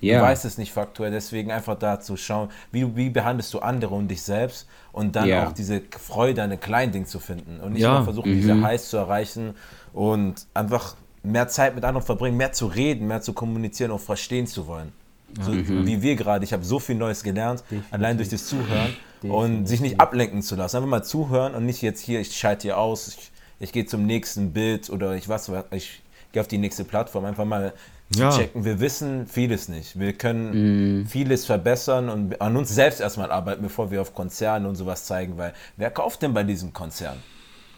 Ja. 0.00 0.18
Du 0.20 0.24
weißt 0.26 0.44
es 0.44 0.58
nicht 0.58 0.72
faktuell, 0.72 1.10
deswegen 1.10 1.50
einfach 1.50 1.78
da 1.78 2.00
zu 2.00 2.16
schauen, 2.16 2.48
wie, 2.72 2.94
wie 2.96 3.10
behandelst 3.10 3.52
du 3.54 3.58
andere 3.60 3.94
und 3.94 4.08
dich 4.08 4.22
selbst 4.22 4.66
und 4.92 5.16
dann 5.16 5.26
Ja. 5.28 5.46
auch 5.48 5.52
diese 5.52 5.82
Freude 5.98 6.42
an 6.42 6.50
einem 6.50 6.60
kleinen 6.60 6.92
Ding 6.92 7.06
zu 7.06 7.18
finden 7.20 7.60
und 7.60 7.72
nicht 7.72 7.82
Ja. 7.82 7.96
immer 7.96 8.04
versuchen, 8.04 8.32
diese 8.32 8.60
Highs 8.62 8.90
zu 8.90 8.96
erreichen 8.96 9.54
und 9.92 10.46
einfach 10.54 10.94
mehr 11.22 11.48
Zeit 11.48 11.74
mit 11.74 11.84
anderen 11.84 12.06
verbringen, 12.06 12.36
mehr 12.36 12.52
zu 12.52 12.66
reden, 12.66 13.06
mehr 13.08 13.20
zu 13.20 13.32
kommunizieren 13.32 13.90
und 13.90 13.98
verstehen 14.00 14.46
zu 14.46 14.66
wollen. 14.66 14.92
So 15.40 15.52
wie 15.52 16.00
wir 16.00 16.16
gerade. 16.16 16.42
Ich 16.44 16.54
habe 16.54 16.64
so 16.64 16.78
viel 16.78 16.94
Neues 16.94 17.22
gelernt, 17.22 17.62
allein 17.90 18.16
durch 18.16 18.30
das 18.30 18.46
Zuhören 18.46 18.96
und 19.22 19.66
sich 19.66 19.80
nicht 19.82 20.00
ablenken 20.00 20.40
zu 20.42 20.54
lassen. 20.56 20.76
Einfach 20.76 20.88
mal 20.88 21.02
zuhören 21.02 21.54
und 21.54 21.66
nicht 21.66 21.82
jetzt 21.82 22.00
hier, 22.00 22.20
ich 22.20 22.34
schalte 22.34 22.62
hier 22.62 22.78
aus, 22.78 23.08
ich, 23.08 23.30
ich 23.60 23.72
gehe 23.72 23.84
zum 23.84 24.06
nächsten 24.06 24.52
Bild 24.54 24.88
oder 24.88 25.16
ich 25.16 25.28
was, 25.28 25.50
ich 25.72 26.00
gehe 26.32 26.40
auf 26.40 26.48
die 26.48 26.56
nächste 26.56 26.84
Plattform. 26.84 27.26
Einfach 27.26 27.44
mal 27.44 27.74
Ja. 28.14 28.30
checken. 28.30 28.64
Wir 28.64 28.80
wissen 28.80 29.26
vieles 29.26 29.68
nicht. 29.68 29.98
Wir 29.98 30.12
können 30.14 31.06
vieles 31.06 31.44
verbessern 31.44 32.08
und 32.08 32.40
an 32.40 32.56
uns 32.56 32.74
selbst 32.74 33.00
erstmal 33.00 33.30
arbeiten, 33.30 33.62
bevor 33.62 33.90
wir 33.90 34.00
auf 34.00 34.14
Konzerne 34.14 34.66
und 34.68 34.76
sowas 34.76 35.04
zeigen, 35.04 35.36
weil 35.36 35.52
wer 35.76 35.90
kauft 35.90 36.22
denn 36.22 36.32
bei 36.32 36.42
diesem 36.42 36.72
Konzern? 36.72 37.18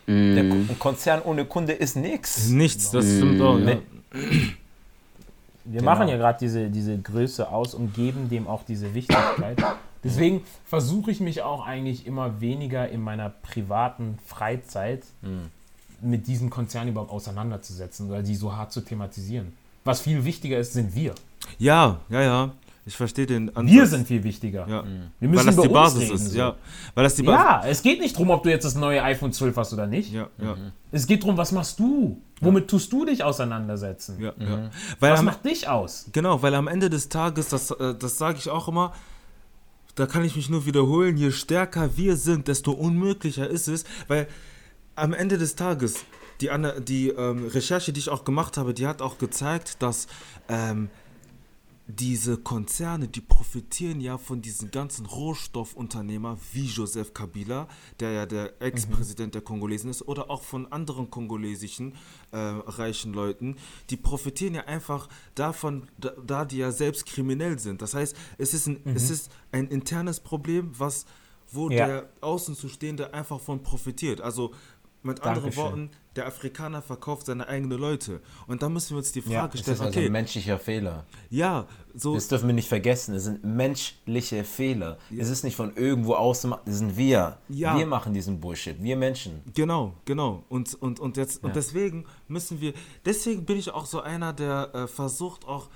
Der 0.07 0.49
Ko- 0.49 0.55
ein 0.57 0.77
Konzern 0.79 1.23
ohne 1.23 1.45
Kunde 1.45 1.73
ist 1.73 1.97
nichts. 1.97 2.49
Nichts, 2.49 2.91
das 2.91 3.05
stimmt 3.05 3.41
auch. 3.43 3.59
Ja. 3.59 3.77
Wir 4.13 5.79
Genau. 5.81 5.85
machen 5.85 6.09
ja 6.09 6.17
gerade 6.17 6.39
diese, 6.41 6.69
diese 6.71 6.99
Größe 6.99 7.49
aus 7.49 7.75
und 7.75 7.95
geben 7.95 8.29
dem 8.29 8.47
auch 8.49 8.65
diese 8.65 8.93
Wichtigkeit. 8.95 9.57
Deswegen 10.05 10.43
versuche 10.65 11.11
ich 11.11 11.21
mich 11.21 11.43
auch 11.43 11.65
eigentlich 11.67 12.07
immer 12.07 12.41
weniger 12.41 12.89
in 12.89 13.03
meiner 13.03 13.29
privaten 13.29 14.19
Freizeit 14.27 15.03
mit 16.01 16.27
diesen 16.27 16.49
Konzernen 16.51 16.91
überhaupt 16.91 17.11
auseinanderzusetzen 17.13 18.09
oder 18.09 18.23
die 18.23 18.35
so 18.35 18.57
hart 18.57 18.73
zu 18.73 18.81
thematisieren. 18.81 19.53
Was 19.85 20.01
viel 20.01 20.25
wichtiger 20.25 20.59
ist, 20.59 20.73
sind 20.73 20.95
wir. 20.95 21.15
Ja, 21.59 22.01
ja, 22.09 22.23
ja. 22.23 22.53
Ich 22.87 22.97
verstehe 22.97 23.27
den 23.27 23.55
Ansatz. 23.55 23.73
Wir 23.73 23.87
sind 23.87 24.07
viel 24.09 24.25
wichtiger. 24.25 24.67
Ja. 24.69 24.85
Wir 25.21 25.29
müssen 25.29 25.39
Weil 25.41 25.47
das 25.47 25.55
über 25.55 25.63
die 25.69 25.73
Basis 25.73 26.01
reden, 26.03 26.15
ist, 26.15 26.31
so. 26.33 26.39
ja. 26.39 26.57
Weil 26.95 27.05
das 27.05 27.15
die 27.15 27.23
Basis 27.23 27.45
Ja, 27.45 27.63
es 27.69 27.83
geht 27.83 28.01
nicht 28.01 28.15
darum, 28.15 28.31
ob 28.31 28.43
du 28.43 28.49
jetzt 28.51 28.65
das 28.65 28.75
neue 28.75 29.03
iPhone 29.03 29.33
12 29.33 29.57
hast 29.57 29.73
oder 29.75 29.87
nicht. 29.87 30.13
Ja, 30.13 30.29
ja, 30.39 30.57
Es 30.91 31.07
geht 31.07 31.23
darum, 31.23 31.37
was 31.37 31.53
machst 31.53 31.79
du? 31.79 32.21
Womit 32.41 32.69
tust 32.69 32.91
du 32.93 33.05
dich 33.05 33.23
auseinandersetzen? 33.23 34.19
ja, 34.19 34.33
ja. 34.39 34.71
Weil 34.99 35.13
Was 35.13 35.21
am, 35.21 35.27
macht 35.27 35.45
dich 35.45 35.69
aus? 35.69 36.07
Genau, 36.13 36.41
weil 36.43 36.55
am 36.55 36.69
Ende 36.69 36.89
des 36.91 37.09
Tages, 37.11 37.49
das, 37.49 37.71
äh, 37.71 37.95
das 37.97 38.17
sage 38.19 38.39
ich 38.39 38.49
auch 38.49 38.67
immer, 38.67 38.95
da 39.95 40.07
kann 40.07 40.25
ich 40.25 40.35
mich 40.37 40.49
nur 40.49 40.65
wiederholen, 40.67 41.17
je 41.19 41.31
stärker 41.33 41.97
wir 41.97 42.17
sind, 42.17 42.49
desto 42.49 42.73
unmöglicher 42.73 43.47
ist 43.49 43.69
es, 43.69 43.85
weil 44.09 44.27
am 44.97 45.13
Ende 45.13 45.37
des 45.37 45.55
Tages, 45.55 45.97
die, 46.41 46.51
die 46.87 47.09
ähm, 47.09 47.47
Recherche, 47.47 47.93
die 47.93 48.01
ich 48.01 48.09
auch 48.09 48.25
gemacht 48.25 48.57
habe, 48.57 48.75
die 48.75 48.87
hat 48.87 49.03
auch 49.03 49.19
gezeigt, 49.19 49.83
dass 49.83 50.07
ähm, 50.49 50.89
diese 51.87 52.37
Konzerne, 52.39 53.09
die 53.09 53.21
profitieren 53.21 54.01
ja 54.01 54.17
von 54.17 54.43
diesen 54.43 54.71
ganzen 54.71 55.07
Rohstoffunternehmer 55.07 56.39
wie 56.53 56.67
Joseph 56.67 57.15
Kabila, 57.15 57.67
der 57.99 58.13
ja 58.13 58.27
der 58.27 58.63
Ex-Präsident 58.63 59.35
der 59.35 59.43
Kongolesen 59.43 59.91
ist, 59.91 60.07
oder 60.07 60.31
auch 60.31 60.43
von 60.43 60.71
anderen 60.71 61.11
kongolesischen 61.11 61.95
äh, 62.31 62.37
reichen 62.39 63.13
Leuten, 63.13 63.57
die 63.91 63.97
profitieren 63.97 64.55
ja 64.55 64.67
einfach 64.67 65.09
davon, 65.35 65.89
da, 65.99 66.11
da 66.25 66.45
die 66.45 66.59
ja 66.59 66.71
selbst 66.71 67.07
kriminell 67.07 67.59
sind. 67.59 67.83
Das 67.83 67.95
heißt, 67.95 68.17
es 68.39 68.55
ist 68.55 68.69
ein, 68.69 68.81
es 68.95 69.11
ist 69.11 69.31
ein 69.51 69.67
internes 69.69 70.21
Problem, 70.21 70.71
was 70.79 71.07
wo 71.53 71.69
Ja. 71.69 71.87
der 71.87 72.09
Außenzustehende 72.21 73.13
einfach 73.13 73.41
von 73.41 73.65
profitiert. 73.65 74.21
Also 74.21 74.53
mit 75.03 75.21
anderen 75.23 75.43
Dankeschön. 75.51 75.65
Worten, 75.65 75.91
der 76.17 76.27
Afrikaner 76.27 76.83
verkauft 76.83 77.27
seine 77.27 77.47
eigenen 77.49 77.79
Leute. 77.79 78.21
Und 78.47 78.63
da 78.63 78.69
müssen 78.69 78.91
wir 78.91 78.99
uns 78.99 79.13
die 79.13 79.21
Ja, 79.21 79.41
Frage 79.41 79.53
Das 79.53 79.61
stellen, 79.61 79.75
ist 79.77 79.81
also 79.81 79.99
okay, 79.99 80.07
ein 80.07 80.13
menschlicher 80.13 80.59
Fehler. 80.59 81.07
ja, 81.31 81.67
so 81.95 82.15
Das 82.15 82.29
dürfen 82.29 82.49
wir 82.49 82.55
nicht 82.55 82.69
vergessen. 82.69 83.15
Es 83.15 83.25
sind 83.25 83.43
menschliche 83.45 84.45
Fehler. 84.45 84.99
Es 85.17 85.29
ist 85.31 85.43
nicht 85.45 85.57
von 85.57 85.75
irgendwo 85.77 86.15
außen, 86.15 86.55
das 86.65 86.79
sind 86.79 86.97
wir. 86.97 87.39
Ja. 87.49 87.77
Wir 87.79 87.87
machen 87.87 88.13
diesen 88.13 88.41
Bullshit. 88.41 88.81
Wir 88.83 88.97
Menschen. 88.97 89.41
Genau, 89.55 89.95
genau. 90.05 90.45
Und, 90.49 90.75
und, 90.75 91.01
und, 91.01 91.17
jetzt, 91.17 91.43
und 91.43 91.57
deswegen 91.57 92.05
müssen 92.29 92.61
wir, 92.61 92.75
deswegen 93.05 93.45
bin 93.45 93.57
ich 93.59 93.71
auch 93.71 93.87
so 93.87 94.01
einer, 94.01 94.33
der 94.33 94.75
äh, 94.75 94.87
versucht 94.87 95.47
auch, 95.47 95.69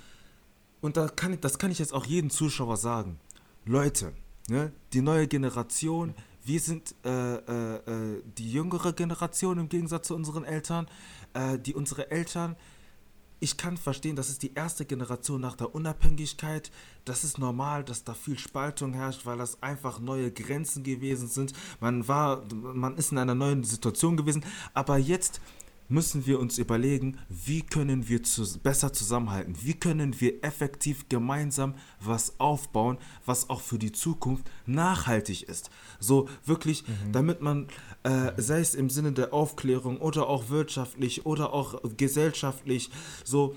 und 0.81 0.97
da 0.97 1.09
kann 1.09 1.33
ich, 1.33 1.41
das 1.41 1.59
kann 1.59 1.71
ich 1.71 1.79
jetzt 1.79 1.95
auch 1.95 2.05
jedem 2.05 2.31
Zuschauer 2.31 2.77
sagen, 2.77 3.19
Leute, 3.65 4.13
ne, 4.49 4.73
die 4.93 5.01
neue 5.01 5.27
Generation, 5.27 6.15
wir 6.45 6.61
sind 6.61 6.95
äh, 7.05 7.37
äh, 7.37 7.77
äh, 7.77 8.23
die 8.39 8.53
jüngere 8.53 8.93
Generation 8.93 9.59
im 9.59 9.69
Gegensatz 9.69 10.09
zu 10.09 10.15
unseren 10.15 10.45
Eltern, 10.45 10.87
äh, 11.33 11.59
die 11.59 11.75
unsere 11.75 12.11
Eltern 12.11 12.57
ich 13.45 13.59
kann 13.59 13.77
verstehen, 13.77 14.17
das 14.17 14.31
ist 14.31 14.43
die 14.43 14.55
erste 14.55 14.87
Generation 14.87 15.39
nach 15.39 15.55
der 15.55 15.75
Unabhängigkeit. 15.75 16.71
Das 17.05 17.25
ist 17.25 17.39
normal, 17.39 17.85
dass 17.85 18.03
da 18.03 18.15
viel 18.15 18.39
Spaltung 18.39 18.95
herrscht, 18.95 19.27
weil 19.27 19.37
das 19.37 19.63
einfach 19.63 20.01
neue 20.01 20.33
Grenzen 20.33 20.83
gewesen 20.83 21.29
sind. 21.29 21.53
Man 21.79 22.09
war, 22.09 22.43
man 22.55 22.97
ist 22.97 23.13
in 23.13 23.19
einer 23.19 23.35
neuen 23.35 23.63
Situation 23.63 24.17
gewesen. 24.17 24.47
Aber 24.73 24.97
jetzt 24.97 25.43
müssen 25.89 26.27
wir 26.27 26.41
uns 26.41 26.59
überlegen, 26.59 27.19
wie 27.29 27.63
können 27.63 28.09
wir 28.09 28.23
zu, 28.23 28.59
besser 28.61 28.93
zusammenhalten? 28.93 29.57
Wie 29.61 29.75
können 29.75 30.21
wir 30.21 30.43
effektiv 30.45 31.09
gemeinsam 31.09 31.75
was 32.01 32.39
aufbauen, 32.41 32.99
was 33.27 33.51
auch 33.51 33.61
für 33.61 33.79
die 33.79 33.93
Zukunft 33.93 34.51
nachhaltig 34.67 35.49
ist? 35.49 35.71
So 36.01 36.29
wirklich, 36.45 36.85
damit 37.13 37.41
man, 37.41 37.69
äh, 38.03 38.33
sei 38.37 38.61
es 38.61 38.75
im 38.75 38.91
Sinne 38.91 39.13
der 39.13 39.33
Aufklärung 39.35 39.99
oder 39.99 40.29
auch 40.29 40.49
wirtschaftlich 40.49 41.27
oder 41.27 41.53
auch 41.53 41.81
gesellschaftlich, 41.97 42.91
so 43.25 43.57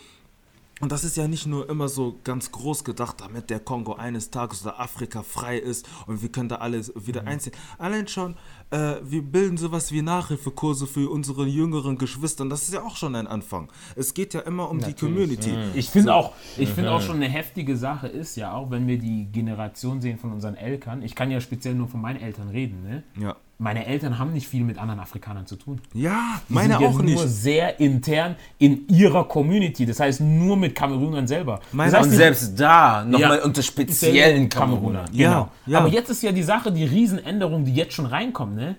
und 0.79 0.91
das 0.91 1.03
ist 1.03 1.17
ja 1.17 1.27
nicht 1.27 1.47
nur 1.47 1.69
immer 1.69 1.87
so 1.89 2.19
ganz 2.23 2.51
groß 2.51 2.83
gedacht, 2.83 3.21
damit 3.21 3.49
der 3.49 3.59
Kongo 3.59 3.93
eines 3.93 4.29
Tages 4.29 4.61
oder 4.61 4.79
Afrika 4.79 5.23
frei 5.23 5.57
ist 5.57 5.87
und 6.05 6.21
wir 6.21 6.29
können 6.29 6.49
da 6.49 6.57
alles 6.57 6.93
wieder 6.95 7.25
einziehen. 7.25 7.53
Allein 7.79 8.07
schon, 8.07 8.35
äh, 8.69 8.95
wir 9.01 9.23
bilden 9.23 9.57
sowas 9.57 9.91
wie 9.91 10.01
Nachhilfekurse 10.01 10.85
für 10.85 11.09
unsere 11.09 11.47
jüngeren 11.47 11.97
Geschwister. 11.97 12.45
Das 12.45 12.63
ist 12.63 12.73
ja 12.73 12.83
auch 12.83 12.95
schon 12.95 13.15
ein 13.15 13.27
Anfang. 13.27 13.71
Es 13.95 14.13
geht 14.13 14.33
ja 14.33 14.41
immer 14.41 14.69
um 14.69 14.79
die 14.79 14.93
Community. 14.93 15.53
Ich 15.73 15.89
finde 15.89 16.13
auch, 16.13 16.33
ich 16.57 16.69
finde 16.69 16.91
auch 16.91 17.01
schon 17.01 17.15
eine 17.15 17.29
heftige 17.29 17.75
Sache 17.75 18.07
ist 18.07 18.35
ja 18.35 18.53
auch, 18.53 18.69
wenn 18.69 18.87
wir 18.87 18.99
die 18.99 19.25
Generation 19.31 20.01
sehen 20.01 20.19
von 20.19 20.31
unseren 20.31 20.55
Eltern. 20.55 21.01
Ich 21.01 21.15
kann 21.15 21.31
ja 21.31 21.41
speziell 21.41 21.73
nur 21.73 21.87
von 21.87 22.01
meinen 22.01 22.19
Eltern 22.19 22.49
reden. 22.49 22.83
Ne? 22.83 23.03
Ja. 23.19 23.35
Meine 23.59 23.87
Eltern 23.87 24.19
haben 24.19 24.33
nicht 24.33 24.47
viel 24.47 24.63
mit 24.63 24.77
anderen 24.77 24.99
Afrikanern 24.99 25.47
zu 25.47 25.55
tun. 25.55 25.81
Ja, 25.93 26.39
Die 26.47 26.53
meine 26.53 26.73
sind 26.73 26.81
ja 26.81 26.87
auch 26.89 27.01
nicht. 27.01 27.15
Nur 27.15 27.27
sehr 27.27 27.79
intern 27.79 28.35
in 28.59 28.87
ihrer 28.87 29.23
Community. 29.27 29.83
Das 29.87 29.99
heißt 29.99 30.21
nur 30.21 30.55
mit 30.55 30.75
Kamerunern 30.75 31.25
selber. 31.25 31.59
Meine 31.71 31.89
das 31.91 32.01
heißt, 32.01 32.09
Und 32.11 32.15
selbst 32.17 32.59
da 32.59 33.03
nochmal 33.03 33.39
Ja. 33.39 33.43
unter 33.43 33.63
speziellen 33.63 34.47
Kamerunern. 34.47 35.05
Genau. 35.11 35.17
Ja, 35.17 35.49
ja. 35.65 35.79
Aber 35.79 35.87
jetzt 35.87 36.09
ist 36.11 36.21
ja 36.21 36.31
die 36.31 36.43
Sache, 36.43 36.71
die 36.71 36.83
Riesenänderung, 36.85 37.65
die 37.65 37.73
jetzt 37.73 37.93
schon 37.93 38.05
reinkommt, 38.05 38.55
ne? 38.55 38.75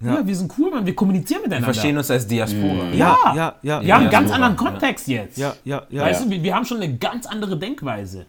Ja, 0.00 0.26
wir 0.26 0.36
sind 0.36 0.52
cool, 0.58 0.70
Mann. 0.70 0.84
Wir 0.84 0.94
kommunizieren 0.94 1.40
Wir 1.42 1.48
miteinander. 1.48 1.72
verstehen 1.72 1.96
uns 1.96 2.10
als 2.10 2.26
Diaspora. 2.26 2.90
Ja, 2.92 3.16
ja, 3.34 3.34
ja, 3.34 3.54
Wir 3.62 3.74
haben 3.74 3.86
Ja, 3.86 3.96
einen 3.98 4.10
ganz 4.10 4.30
anderen 4.32 4.54
ja. 4.56 4.58
Kontext 4.70 5.06
jetzt. 5.08 5.38
ja, 5.38 5.54
ja, 5.64 5.82
ja. 5.88 6.02
Weißt 6.02 6.24
du, 6.24 6.30
wir, 6.30 6.42
wir 6.42 6.54
haben 6.54 6.64
schon 6.64 6.78
eine 6.82 6.96
ganz 6.96 7.26
andere 7.26 7.58
Denkweise. 7.58 8.26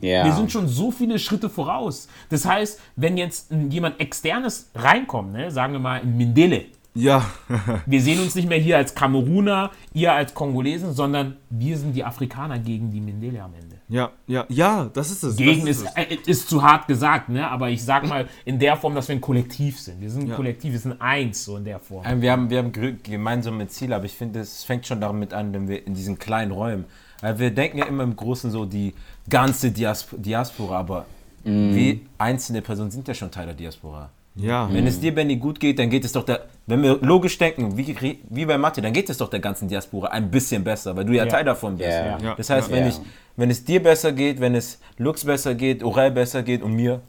Ja. 0.00 0.24
Wir 0.24 0.32
sind 0.32 0.52
schon 0.52 0.68
so 0.68 0.90
viele 0.90 1.18
Schritte 1.18 1.48
voraus. 1.48 2.08
Das 2.28 2.44
heißt, 2.44 2.80
wenn 2.96 3.16
jetzt 3.16 3.50
jemand 3.70 3.98
Externes 4.00 4.70
reinkommt, 4.74 5.32
ne, 5.32 5.50
sagen 5.50 5.72
wir 5.72 5.80
mal 5.80 5.98
in 6.02 6.16
Mindele, 6.16 6.66
ja. 6.94 7.26
wir 7.86 8.00
sehen 8.00 8.20
uns 8.20 8.34
nicht 8.34 8.48
mehr 8.48 8.58
hier 8.58 8.78
als 8.78 8.94
Kameruner, 8.94 9.70
ihr 9.92 10.12
als 10.14 10.32
Kongolesen, 10.32 10.94
sondern 10.94 11.36
wir 11.50 11.76
sind 11.76 11.94
die 11.94 12.02
Afrikaner 12.02 12.58
gegen 12.58 12.90
die 12.90 13.00
Mindele 13.02 13.42
am 13.42 13.52
Ende. 13.52 13.76
ja, 13.88 14.10
ja, 14.26 14.46
ja, 14.48 14.90
das 14.92 15.10
ist 15.10 15.22
es. 15.22 15.36
Gegen 15.36 15.66
das 15.66 15.76
ist, 15.82 15.86
es. 15.94 15.94
äh, 15.94 16.16
ist 16.26 16.48
zu 16.48 16.62
hart 16.62 16.86
gesagt, 16.88 17.28
ne? 17.28 17.50
aber 17.50 17.68
ich 17.68 17.84
sag 17.84 18.08
mal 18.08 18.26
in 18.46 18.58
der 18.58 18.76
Form, 18.78 18.94
dass 18.94 19.08
wir 19.08 19.14
ein 19.14 19.20
Kollektiv 19.20 19.78
sind. 19.78 20.00
Wir 20.00 20.10
sind 20.10 20.22
ein 20.22 20.28
Ja. 20.28 20.36
Kollektiv, 20.36 20.72
wir 20.72 20.78
sind 20.78 20.98
eins, 21.00 21.44
so 21.44 21.58
in 21.58 21.64
der 21.64 21.78
Form. 21.80 22.02
Ähm, 22.06 22.22
Wir 22.22 22.32
haben, 22.32 22.48
wir 22.48 22.58
haben 22.58 22.72
gemeinsame 23.02 23.68
Ziele, 23.68 23.94
aber 23.94 24.06
ich 24.06 24.14
finde, 24.14 24.40
es 24.40 24.64
fängt 24.64 24.86
schon 24.86 25.00
damit 25.00 25.34
an, 25.34 25.52
wenn 25.52 25.68
wir 25.68 25.86
in 25.86 25.92
diesen 25.92 26.18
kleinen 26.18 26.50
Räumen, 26.50 26.86
weil 27.20 27.38
wir 27.38 27.50
denken 27.50 27.78
ja 27.78 27.86
immer 27.86 28.02
im 28.02 28.16
Großen 28.16 28.50
so 28.50 28.64
die 28.64 28.94
ganze 29.28 29.70
Diasp 29.70 30.14
Diaspora, 30.16 30.78
aber 30.78 31.06
wir 31.44 32.00
einzelne 32.18 32.60
Personen 32.60 32.90
sind 32.90 33.06
ja 33.06 33.14
schon 33.14 33.30
Teil 33.30 33.46
der 33.46 33.54
Diaspora. 33.54 34.10
Ja. 34.34 34.68
Wenn 34.70 34.86
es 34.86 35.00
dir, 35.00 35.14
Benny, 35.14 35.36
gut 35.36 35.60
geht, 35.60 35.78
dann 35.78 35.88
geht 35.88 36.04
es 36.04 36.12
doch 36.12 36.24
der, 36.24 36.46
wenn 36.66 36.82
wir 36.82 36.98
logisch 37.00 37.38
denken, 37.38 37.76
wie, 37.76 38.18
wie 38.28 38.44
bei 38.44 38.58
Mathe, 38.58 38.82
dann 38.82 38.92
geht 38.92 39.08
es 39.08 39.16
doch 39.16 39.30
der 39.30 39.40
ganzen 39.40 39.68
Diaspora 39.68 40.08
ein 40.08 40.30
bisschen 40.30 40.62
besser, 40.62 40.94
weil 40.94 41.04
du 41.04 41.12
ja, 41.14 41.24
Ja. 41.24 41.30
Teil 41.30 41.44
davon 41.44 41.76
bist. 41.78 41.88
Ja. 41.88 42.18
Ja. 42.18 42.34
Das 42.34 42.50
heißt, 42.50 42.70
wenn, 42.70 42.86
ich, 42.86 42.96
wenn 43.36 43.48
es 43.48 43.64
dir 43.64 43.82
besser 43.82 44.12
geht, 44.12 44.40
wenn 44.40 44.54
es 44.54 44.78
Lux 44.98 45.24
besser 45.24 45.54
geht, 45.54 45.82
Orel 45.82 46.10
besser 46.10 46.42
geht 46.42 46.62
und 46.62 46.74
mir, 46.74 47.00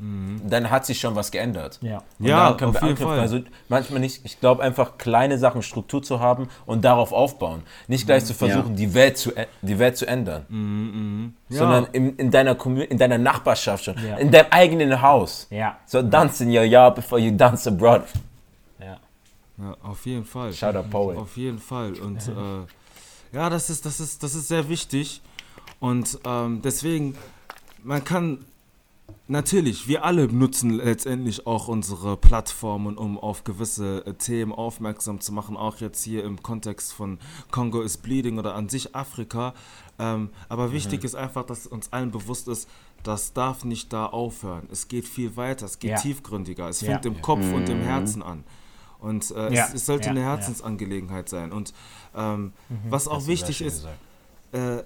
dann 0.00 0.70
hat 0.70 0.86
sich 0.86 1.00
schon 1.00 1.16
was 1.16 1.32
geändert. 1.32 1.80
Ja. 1.82 2.02
Und 2.20 2.26
Ja, 2.26 2.54
auf 2.54 2.82
jeden. 2.82 2.96
Fall. 2.96 3.18
Also 3.18 3.40
manchmal 3.68 3.98
nicht, 3.98 4.24
ich 4.24 4.38
glaube 4.38 4.62
einfach 4.62 4.96
kleine 4.96 5.38
Sachen 5.38 5.60
Struktur 5.62 6.04
zu 6.04 6.20
haben 6.20 6.48
und 6.66 6.84
darauf 6.84 7.12
aufbauen. 7.12 7.64
Nicht 7.88 8.06
gleich 8.06 8.24
zu 8.24 8.32
versuchen, 8.32 8.76
die, 8.76 8.94
Welt 8.94 9.18
zu, 9.18 9.32
die 9.60 9.78
Welt 9.78 9.96
zu 9.96 10.06
ändern. 10.06 11.34
Sondern 11.48 11.86
in, 11.92 12.14
in, 12.16 12.30
deiner 12.30 12.56
in 12.64 12.96
deiner 12.96 13.18
Nachbarschaft 13.18 13.84
schon, 13.84 13.96
Ja. 13.98 14.18
in 14.18 14.30
deinem 14.30 14.46
eigenen 14.50 15.02
Haus. 15.02 15.48
Ja. 15.50 15.78
So 15.84 16.00
dance 16.00 16.44
in 16.44 16.50
your 16.56 16.62
yard 16.62 16.94
before 16.94 17.20
you 17.20 17.36
dance 17.36 17.68
abroad. 17.68 18.02
ja. 18.78 18.98
ja, 19.58 19.76
auf 19.82 20.06
jeden 20.06 20.24
Fall. 20.24 20.52
Shout 20.52 20.76
out 20.76 20.90
Poet. 20.90 21.18
Auf 21.18 21.36
jeden 21.36 21.58
Fall. 21.58 21.94
Und 21.94 22.28
äh, 22.28 23.36
ja, 23.36 23.50
das 23.50 23.68
ist, 23.68 23.84
das, 23.84 23.98
ist, 23.98 24.22
das 24.22 24.36
ist 24.36 24.46
sehr 24.46 24.68
wichtig. 24.68 25.22
Und 25.80 26.20
ähm, 26.24 26.62
deswegen, 26.62 27.16
man 27.82 28.04
kann 28.04 28.44
natürlich, 29.28 29.86
wir 29.88 30.04
alle 30.04 30.26
nutzen 30.28 30.70
letztendlich 30.70 31.46
auch 31.46 31.68
unsere 31.68 32.16
Plattformen, 32.16 32.96
um 32.96 33.18
auf 33.18 33.44
gewisse 33.44 34.04
äh, 34.06 34.14
Themen 34.14 34.52
aufmerksam 34.52 35.20
zu 35.20 35.32
machen, 35.32 35.56
auch 35.56 35.76
jetzt 35.78 36.02
hier 36.02 36.24
im 36.24 36.42
Kontext 36.42 36.92
von 36.92 37.18
Congo 37.50 37.80
is 37.82 37.96
Bleeding 37.96 38.38
oder 38.38 38.54
an 38.54 38.68
sich 38.68 38.94
Afrika. 38.96 39.54
Ähm, 39.98 40.30
aber 40.48 40.72
wichtig 40.72 41.04
ist 41.04 41.14
einfach, 41.14 41.44
dass 41.44 41.66
uns 41.66 41.92
allen 41.92 42.10
bewusst 42.10 42.48
ist, 42.48 42.68
das 43.02 43.32
darf 43.32 43.64
nicht 43.64 43.92
da 43.92 44.06
aufhören. 44.06 44.68
Es 44.72 44.88
geht 44.88 45.06
viel 45.06 45.36
weiter, 45.36 45.66
es 45.66 45.78
geht 45.78 45.90
Ja. 45.92 45.96
tiefgründiger, 45.98 46.68
es 46.68 46.80
Ja. 46.80 46.92
fängt 46.92 47.06
im 47.06 47.20
Kopf 47.22 47.52
und 47.52 47.68
im 47.68 47.82
Herzen 47.82 48.22
an. 48.22 48.44
Und 48.98 49.30
äh, 49.30 49.54
Ja. 49.54 49.66
es, 49.66 49.74
es 49.74 49.86
sollte 49.86 50.06
Ja, 50.06 50.10
eine. 50.12 50.22
Herzensangelegenheit 50.22 51.28
sein. 51.28 51.52
Und 51.52 51.72
ähm, 52.16 52.52
was 52.88 53.06
auch 53.06 53.26
wichtig 53.28 53.60
ist, 53.60 53.86
äh, 54.52 54.82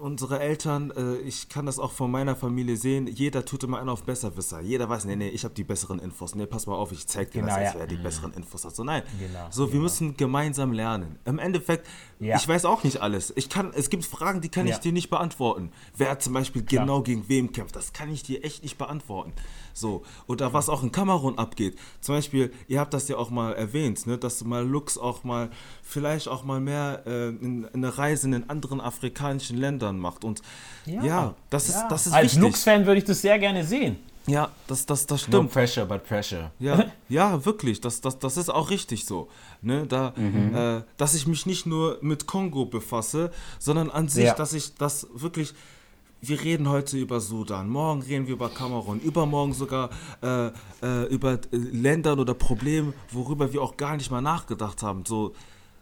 unsere 0.00 0.40
Eltern, 0.40 0.90
äh, 0.90 1.16
ich 1.18 1.48
kann 1.48 1.64
das 1.66 1.78
auch 1.78 1.92
von 1.92 2.10
meiner 2.10 2.36
Familie 2.36 2.76
sehen, 2.76 3.06
jeder 3.06 3.44
tut 3.44 3.64
immer 3.64 3.78
einen 3.78 3.88
auf 3.88 4.02
Besserwisser. 4.04 4.60
Jeder 4.60 4.88
weiß, 4.88 5.04
nee, 5.06 5.16
nee, 5.16 5.28
ich 5.28 5.44
habe 5.44 5.54
die 5.54 5.64
besseren 5.64 5.98
Infos. 6.00 6.34
Nee, 6.34 6.46
pass 6.46 6.66
mal 6.66 6.74
auf, 6.74 6.92
ich 6.92 7.06
zeig 7.06 7.30
dir 7.30 7.40
Genau, 7.40 7.56
das 7.56 7.72
ja. 7.72 7.78
wer 7.80 7.86
die 7.86 7.96
besseren 7.96 8.32
Infos 8.34 8.64
hat. 8.64 8.74
So, 8.76 8.84
nein. 8.84 9.02
Genau, 9.18 9.46
so, 9.50 9.66
wir 9.68 9.70
genau. 9.72 9.82
müssen 9.84 10.16
gemeinsam 10.16 10.72
lernen. 10.72 11.18
Im 11.24 11.38
Endeffekt, 11.38 11.86
Ja. 12.20 12.36
ich 12.36 12.46
weiß 12.46 12.64
auch 12.66 12.84
nicht 12.84 13.00
alles. 13.00 13.32
Ich 13.36 13.48
kann, 13.48 13.72
es 13.74 13.88
gibt 13.90 14.04
Fragen, 14.04 14.40
die 14.42 14.48
kann 14.50 14.66
Ja. 14.66 14.74
ich 14.74 14.80
dir 14.80 14.92
nicht 14.92 15.08
beantworten. 15.08 15.70
Wer 15.96 16.18
zum 16.18 16.34
Beispiel 16.34 16.62
genau 16.62 17.02
gegen 17.02 17.28
wem 17.28 17.52
kämpft, 17.52 17.74
das 17.74 17.92
kann 17.92 18.10
ich 18.12 18.22
dir 18.22 18.44
echt 18.44 18.62
nicht 18.62 18.76
beantworten. 18.78 19.32
So, 19.74 20.02
oder 20.26 20.52
was 20.52 20.68
auch 20.68 20.82
in 20.82 20.92
Kamerun 20.92 21.38
abgeht. 21.38 21.78
Zum 22.00 22.14
Beispiel, 22.16 22.52
ihr 22.68 22.80
habt 22.80 22.92
das 22.94 23.08
ja 23.08 23.16
auch 23.16 23.30
mal 23.30 23.52
erwähnt, 23.54 24.06
ne, 24.06 24.18
dass 24.18 24.44
mal 24.44 24.66
Lux 24.66 24.98
auch 24.98 25.24
mal, 25.24 25.50
vielleicht 25.82 26.28
auch 26.28 26.44
mal 26.44 26.60
mehr 26.60 27.02
äh, 27.06 27.28
in, 27.28 27.66
eine 27.72 27.96
Reise 27.96 28.28
in 28.28 28.48
anderen 28.50 28.80
afrikanischen 28.80 29.56
Ländern 29.58 29.98
macht. 29.98 30.24
Und 30.24 30.42
ja, 30.86 31.34
das, 31.50 31.68
ist, 31.68 31.84
das 31.88 32.06
ist 32.06 32.12
Als 32.12 32.24
wichtig. 32.32 32.42
Lux-Fan 32.42 32.86
würde 32.86 32.98
ich 32.98 33.04
das 33.04 33.20
sehr 33.22 33.38
gerne 33.38 33.64
sehen. 33.64 33.96
Ja, 34.28 34.50
das, 34.68 34.86
das, 34.86 35.04
das 35.06 35.26
No 35.26 35.38
stimmt. 35.38 35.52
pressure, 35.52 35.84
but 35.84 36.04
pressure. 36.04 36.52
Ja, 36.60 36.84
ja, 37.08 37.44
wirklich. 37.44 37.80
Das, 37.80 38.00
das, 38.00 38.18
das 38.20 38.36
ist 38.36 38.50
auch 38.50 38.70
richtig 38.70 39.04
so. 39.04 39.28
Ne, 39.62 39.84
da, 39.88 40.12
Mhm. 40.16 40.54
äh, 40.54 40.82
dass 40.96 41.14
ich 41.14 41.26
mich 41.26 41.44
nicht 41.46 41.66
nur 41.66 41.98
mit 42.02 42.26
Kongo 42.28 42.64
befasse, 42.66 43.32
sondern 43.58 43.90
an 43.90 44.08
sich, 44.08 44.26
Ja. 44.26 44.34
dass 44.34 44.52
ich 44.52 44.74
das 44.76 45.08
wirklich. 45.12 45.54
Wir 46.24 46.40
reden 46.40 46.68
heute 46.68 46.96
über 46.98 47.18
Sudan, 47.18 47.68
morgen 47.68 48.00
reden 48.02 48.28
wir 48.28 48.34
über 48.34 48.48
Kamerun, 48.48 49.00
übermorgen 49.00 49.52
sogar 49.54 49.90
äh, 50.22 50.46
äh, 50.80 51.04
über 51.10 51.32
äh, 51.32 51.38
Ländern 51.50 52.20
oder 52.20 52.32
Probleme, 52.32 52.92
worüber 53.10 53.52
wir 53.52 53.60
auch 53.60 53.76
gar 53.76 53.96
nicht 53.96 54.08
mal 54.12 54.20
nachgedacht 54.20 54.84
haben. 54.84 55.04
So 55.04 55.32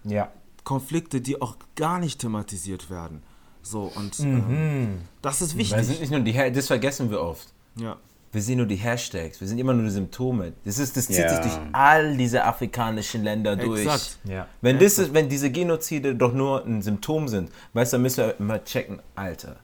Ja. 0.04 0.32
Konflikte, 0.64 1.20
die 1.20 1.42
auch 1.42 1.56
gar 1.76 1.98
nicht 1.98 2.20
thematisiert 2.20 2.88
werden. 2.88 3.22
So, 3.62 3.92
und 3.94 4.18
Mhm. 4.20 4.44
ähm, 4.50 4.98
das 5.20 5.42
ist 5.42 5.58
wichtig. 5.58 6.00
nicht 6.00 6.10
nur 6.10 6.20
die, 6.20 6.32
das 6.32 6.68
vergessen 6.68 7.10
wir 7.10 7.20
oft. 7.20 7.48
Ja. 7.76 7.98
Wir 8.32 8.40
sehen 8.40 8.56
nur 8.58 8.66
die 8.66 8.76
Hashtags, 8.76 9.42
wir 9.42 9.48
sind 9.48 9.58
immer 9.58 9.74
nur 9.74 9.84
die 9.84 9.90
Symptome. 9.90 10.54
Das, 10.64 10.78
ist, 10.78 10.96
das 10.96 11.06
zieht 11.08 11.18
Ja. 11.18 11.28
sich 11.42 11.52
durch 11.52 11.58
all 11.72 12.16
diese 12.16 12.44
afrikanischen 12.44 13.24
Länder 13.24 13.56
durch. 13.56 13.82
Exakt. 13.82 14.18
Ja. 14.24 14.46
Wenn, 14.62 14.78
das 14.78 14.98
ist, 14.98 15.12
wenn 15.12 15.28
diese 15.28 15.50
Genozide 15.50 16.14
doch 16.14 16.32
nur 16.32 16.64
ein 16.64 16.80
Symptom 16.80 17.28
sind, 17.28 17.50
weißt 17.74 17.92
du, 17.92 17.96
dann 17.96 18.02
müssen 18.02 18.24
wir 18.24 18.38
immer 18.40 18.64
checken, 18.64 19.00
Alter. 19.14 19.56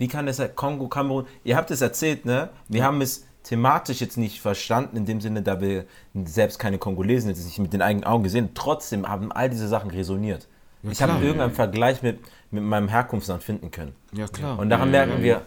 Wie 0.00 0.08
kann 0.08 0.24
das? 0.24 0.40
Kongo, 0.56 0.88
Kamerun, 0.88 1.26
ihr 1.44 1.58
habt 1.58 1.70
es 1.70 1.82
erzählt, 1.82 2.24
ne? 2.24 2.48
Wir 2.68 2.84
haben 2.84 3.02
es 3.02 3.26
thematisch 3.42 4.00
jetzt 4.00 4.16
nicht 4.16 4.40
verstanden, 4.40 4.96
in 4.96 5.04
dem 5.04 5.20
Sinne, 5.20 5.42
da 5.42 5.60
wir 5.60 5.84
selbst 6.24 6.58
keine 6.58 6.78
Kongolesen 6.78 7.28
jetzt 7.28 7.44
nicht 7.44 7.58
mit 7.58 7.74
den 7.74 7.82
eigenen 7.82 8.04
Augen 8.04 8.24
gesehen, 8.24 8.50
trotzdem 8.54 9.06
haben 9.06 9.30
all 9.30 9.50
diese 9.50 9.68
Sachen 9.68 9.90
resoniert. 9.90 10.48
ich 10.82 11.02
habe 11.02 11.22
irgendeinen 11.22 11.52
Vergleich 11.52 12.02
mit, 12.02 12.18
mit 12.50 12.62
meinem 12.62 12.88
Herkunftsland 12.88 13.42
finden 13.42 13.70
können. 13.70 13.94
Ja, 14.12 14.26
klar. 14.26 14.58
Und 14.58 14.70
daran 14.70 14.90
merken 14.90 15.22
wir, 15.22 15.42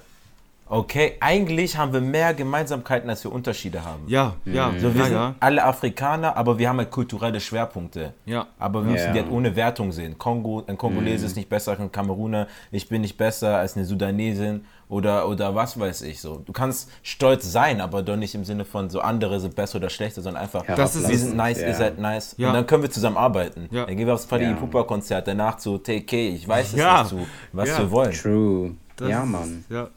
okay, 0.67 1.13
eigentlich 1.19 1.77
haben 1.77 1.93
wir 1.93 2.01
mehr 2.01 2.33
Gemeinsamkeiten, 2.33 3.09
als 3.09 3.23
wir 3.23 3.31
Unterschiede 3.31 3.83
haben. 3.85 4.03
Ja, 4.07 4.33
ja, 4.45 4.71
So, 4.79 4.93
wir 4.93 5.01
ja, 5.01 5.05
sind 5.07 5.13
ja. 5.15 5.35
alle 5.39 5.63
Afrikaner, 5.63 6.35
aber 6.37 6.57
wir 6.57 6.69
haben 6.69 6.77
halt 6.79 6.91
kulturelle 6.91 7.39
Schwerpunkte. 7.39 8.13
Ja. 8.25 8.47
Aber 8.59 8.83
wir 8.83 8.91
müssen 8.91 9.07
Ja. 9.07 9.13
die 9.13 9.19
halt 9.21 9.31
ohne 9.31 9.55
Wertung 9.55 9.91
sehen. 9.91 10.17
Kongo, 10.17 10.63
ein 10.67 10.77
Kongolese 10.77 11.25
ist 11.25 11.35
nicht 11.35 11.49
besser 11.49 11.71
als 11.71 11.79
ein 11.79 11.91
Kameruner, 11.91 12.47
ich 12.71 12.87
bin 12.89 13.01
nicht 13.01 13.17
besser 13.17 13.57
als 13.57 13.75
eine 13.75 13.85
Sudanesin 13.85 14.65
oder, 14.89 15.27
oder 15.27 15.55
was 15.55 15.79
weiß 15.79 16.01
ich 16.03 16.19
so. 16.21 16.37
Du 16.45 16.53
kannst 16.53 16.89
stolz 17.01 17.51
sein, 17.51 17.81
aber 17.81 18.03
doch 18.03 18.15
nicht 18.15 18.35
im 18.35 18.43
Sinne 18.45 18.63
von 18.65 18.89
so 18.89 18.99
andere 19.01 19.39
sind 19.39 19.55
besser 19.55 19.77
oder 19.77 19.89
schlechter, 19.89 20.21
sondern 20.21 20.43
einfach, 20.43 20.63
Das 20.65 20.95
ist 20.95 21.07
wir 21.09 21.17
sind 21.17 21.35
nice, 21.35 21.61
Ja. 21.61 21.67
ihr 21.67 21.75
seid 21.75 21.99
nice. 21.99 22.35
Ja. 22.37 22.49
Und 22.49 22.53
dann 22.55 22.67
können 22.67 22.83
wir 22.83 22.91
zusammen 22.91 23.17
arbeiten. 23.17 23.67
Ja. 23.71 23.85
Dann 23.85 23.95
gehen 23.97 24.05
wir 24.07 24.13
aufs 24.13 24.25
Fadi 24.25 24.43
Ja. 24.45 24.53
Pupa 24.53 24.83
Konzert, 24.83 25.27
danach 25.27 25.57
zu 25.57 25.77
TK, 25.77 26.29
ich 26.35 26.47
weiß 26.47 26.73
es 26.73 26.79
Ja. 26.79 26.99
nicht 27.03 27.09
zu, 27.09 27.27
was 27.51 27.69
Ja. 27.69 27.79
wir 27.79 27.91
wollen. 27.91 28.11
True. 28.11 28.71
Das 28.95 29.09
ja, 29.09 29.23
ist- 29.23 29.29
Mann. 29.29 29.65
Ja. 29.69 29.87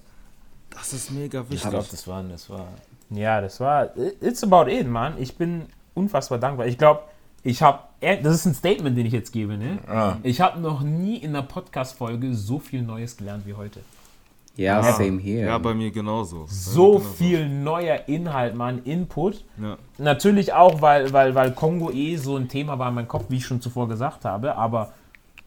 Das 0.77 0.93
ist 0.93 1.11
mega 1.11 1.41
Ich 1.43 1.51
wichtig. 1.51 1.71
glaube, 1.71 1.87
das 1.91 2.07
war, 2.07 2.23
das 2.23 2.51
war 2.51 2.67
Ja, 3.11 3.41
das 3.41 3.61
war. 3.61 3.91
It's 4.21 4.43
about 4.43 4.71
it, 4.71 4.87
man. 4.89 5.15
Ich 5.21 5.37
bin 5.37 5.63
unfassbar 5.95 6.39
dankbar. 6.39 6.67
Ich 6.67 6.79
glaube, 6.79 7.01
ich 7.43 7.63
habe. 7.63 7.81
Das 8.01 8.35
ist 8.35 8.45
ein 8.47 8.55
Statement, 8.55 8.97
den 8.97 9.07
ich 9.07 9.13
jetzt 9.13 9.33
gebe, 9.33 9.57
ne? 9.57 9.79
Ah. 9.89 10.17
Ich 10.23 10.41
habe 10.41 10.61
noch 10.61 10.83
nie 10.83 11.17
in 11.17 11.31
einer 11.31 11.43
Podcast-Folge 11.43 12.35
so 12.35 12.59
viel 12.59 12.83
Neues 12.83 13.17
gelernt 13.17 13.47
wie 13.47 13.55
heute. 13.55 13.81
Ja, 14.57 14.81
Ja. 14.83 14.93
same 14.93 15.21
here. 15.21 15.47
Ja, 15.47 15.59
bei 15.59 15.75
mir 15.75 15.91
genauso. 15.91 16.47
So 16.49 16.93
genauso. 16.99 17.11
viel 17.15 17.49
neuer 17.49 18.09
Inhalt, 18.09 18.55
man, 18.55 18.83
Input. 18.85 19.45
Ja. 19.61 19.77
Natürlich 19.99 20.53
auch, 20.53 20.81
weil, 20.83 21.13
weil, 21.13 21.35
weil 21.35 21.53
Kongo 21.53 21.91
eh 21.91 22.17
so 22.17 22.37
ein 22.37 22.49
Thema 22.49 22.79
war 22.79 22.89
in 22.89 22.95
meinem 22.95 23.09
Kopf, 23.09 23.27
wie 23.29 23.37
ich 23.37 23.47
schon 23.47 23.61
zuvor 23.61 23.89
gesagt 23.89 24.25
habe. 24.25 24.57
Aber 24.57 24.93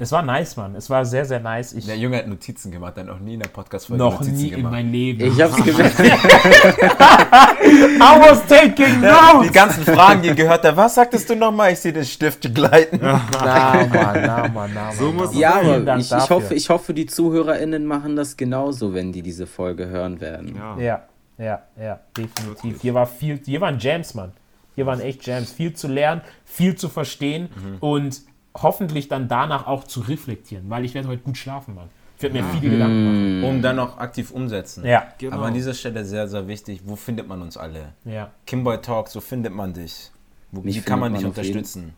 es 0.02 0.12
war 0.14 0.22
nice, 0.24 0.56
man. 0.56 0.76
Es 0.76 0.89
war 0.89 1.04
sehr, 1.06 1.26
sehr 1.26 1.39
nice. 1.41 1.74
Ich 1.74 1.86
Der 1.86 1.97
Junge 1.97 2.18
hat 2.18 2.28
Notizen 2.28 2.72
gemacht, 2.72 2.95
hat 2.97 3.06
noch 3.06 3.20
nie 3.20 3.34
in 3.34 3.41
der 3.41 3.50
Podcast-Folge 3.50 4.02
noch 4.02 4.14
Notizen 4.20 4.36
nie 4.38 4.47
in 4.50 4.56
gemacht. 4.56 4.72
meinem 4.72 4.91
Leben. 4.91 5.26
ich 5.28 5.41
hab's 5.41 5.56
gemerkt. 5.64 6.00
I 6.80 8.00
was 8.00 8.45
taking 8.47 9.02
Die 9.02 9.06
notes! 9.06 9.52
ganzen 9.52 9.84
Fragen, 9.84 10.22
die 10.22 10.34
gehört 10.34 10.64
hat, 10.64 10.76
was 10.78 10.95
sagtest 10.95 11.30
du 11.30 11.36
nochmal? 11.36 11.74
Ich 11.74 11.80
sehe 11.80 11.93
den 11.93 12.06
Stift 12.06 12.54
gleiten. 12.54 13.00
Na, 13.02 13.14
Mann, 13.14 13.32
na, 13.43 13.88
Mann, 13.88 14.22
na, 14.24 14.47
Mann. 14.47 14.95
So 14.97 15.12
muss 15.12 15.32
Mann. 15.32 15.39
ja, 15.39 15.56
aber 15.62 15.97
ich, 15.97 16.12
ich, 16.12 16.30
hoffe, 16.30 16.54
ich 16.56 16.70
hoffe, 16.70 16.93
die 16.93 17.06
ZuhörerInnen 17.06 17.86
machen 17.86 18.16
das 18.16 18.38
genauso, 18.38 18.93
wenn 18.93 19.12
die 19.12 19.22
diese 19.22 19.47
Folge 19.47 19.88
hören 19.88 20.22
werden. 20.22 20.56
Ja. 20.56 20.78
Ja, 20.80 21.02
ja, 21.38 21.62
ja, 21.82 22.00
definitiv. 22.18 22.82
Hier, 22.82 22.93
war 22.93 23.06
viel, 23.06 23.39
hier 23.45 23.62
waren 23.62 23.80
Jams, 23.80 24.14
Mann. 24.14 24.32
Hier 24.76 24.86
waren 24.86 25.02
echt 25.02 25.26
Jams. 25.28 25.52
Viel 25.52 25.74
zu 25.74 25.88
lernen, 25.88 26.22
viel 26.45 26.76
zu 26.76 26.88
verstehen 26.89 27.50
und 27.82 28.22
hoffentlich 28.56 29.08
dann 29.08 29.28
danach 29.28 29.68
auch 29.68 29.84
zu 29.84 30.02
reflektieren, 30.02 30.70
weil 30.70 30.86
ich 30.86 30.93
werde 30.93 31.08
heute 31.08 31.22
gut 31.24 31.38
schlafen, 31.38 31.76
Mann. 31.76 31.89
Ich 32.18 32.24
werde 32.24 32.41
mir 32.41 32.43
viele 32.50 32.72
Gedanken 32.72 33.39
machen. 33.41 33.43
Um 33.50 33.62
dann 33.62 33.80
auch 33.80 33.97
aktiv 33.97 34.32
umsetzen. 34.32 34.86
Ja, 34.86 35.08
Genau. 35.18 35.36
Aber 35.38 35.45
an 35.45 35.54
dieser 35.54 35.74
Stelle 35.74 36.04
sehr, 36.04 36.28
sehr 36.28 36.47
wichtig, 36.47 36.82
wo 36.84 36.95
findet 36.97 37.28
man 37.28 37.41
uns 37.41 37.56
alle? 37.56 37.93
ja. 38.04 38.32
Kimboy 38.45 38.82
Talks, 38.82 39.16
wo 39.16 39.22
findet 39.22 39.54
man 39.54 39.74
dich? 39.74 40.12
Wo, 40.52 40.62
Mich 40.62 40.76
wie 40.76 40.82
kann 40.82 41.00
man 41.00 41.14
dich 41.14 41.26
auf 41.26 41.38
jeden- 41.38 41.47
unterstützen? 41.47 41.93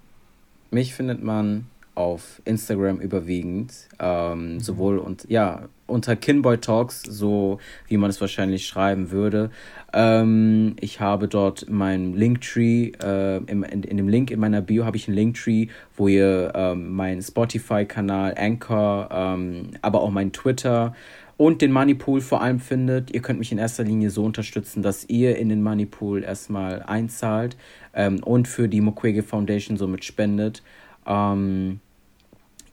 Mich 0.70 0.93
findet 0.93 1.24
man 1.24 1.68
auf 1.96 2.42
Instagram 2.46 3.00
überwiegend, 3.00 3.74
ähm, 4.00 4.60
sowohl 4.60 4.98
und 4.98 5.26
ja, 5.30 5.68
unter 5.88 6.16
Kinboy 6.16 6.58
Talks, 6.58 7.02
so 7.04 7.60
wie 7.88 7.98
man 7.98 8.10
es 8.10 8.22
wahrscheinlich 8.22 8.66
schreiben 8.66 9.12
würde. 9.12 9.52
Ähm, 9.94 10.76
ich 10.80 11.02
habe 11.02 11.28
dort 11.28 11.70
mein 11.70 12.14
Linktree, 12.14 12.94
äh, 13.04 13.38
im, 13.46 13.64
in, 13.64 13.84
in 13.84 13.98
dem 13.98 14.08
Link 14.08 14.32
in 14.32 14.39
meiner 14.39 14.62
Bio 14.62 14.86
habe 14.86 14.96
ich 14.96 15.08
einen 15.08 15.18
Linktree, 15.18 15.68
wo 15.98 16.08
ihr 16.08 16.54
ähm, 16.56 16.96
meinen 16.96 17.22
Spotify-Kanal, 17.22 18.36
Anchor, 18.38 19.10
ähm, 19.12 19.72
aber 19.82 20.02
auch 20.02 20.12
mein 20.12 20.32
Twitter 20.32 20.96
und 21.42 21.62
den 21.62 21.72
Moneypool 21.72 22.22
vor 22.22 22.42
allem 22.42 22.60
findet. 22.60 23.12
Ihr 23.14 23.22
könnt 23.22 23.39
mich 23.39 23.52
in 23.52 23.58
erster 23.58 23.84
Linie 23.84 24.12
so 24.12 24.24
unterstützen, 24.24 24.84
dass 24.84 25.10
ihr 25.10 25.38
in 25.38 25.50
den 25.50 25.64
Moneypool 25.64 26.24
erstmal 26.24 26.84
einzahlt 26.84 27.58
ähm, 27.94 28.22
und 28.24 28.48
für 28.48 28.70
die 28.70 28.80
Mukwege 28.80 29.24
Foundation 29.24 29.76
somit 29.76 30.06
spendet. 30.06 30.62
Ähm, 31.06 31.80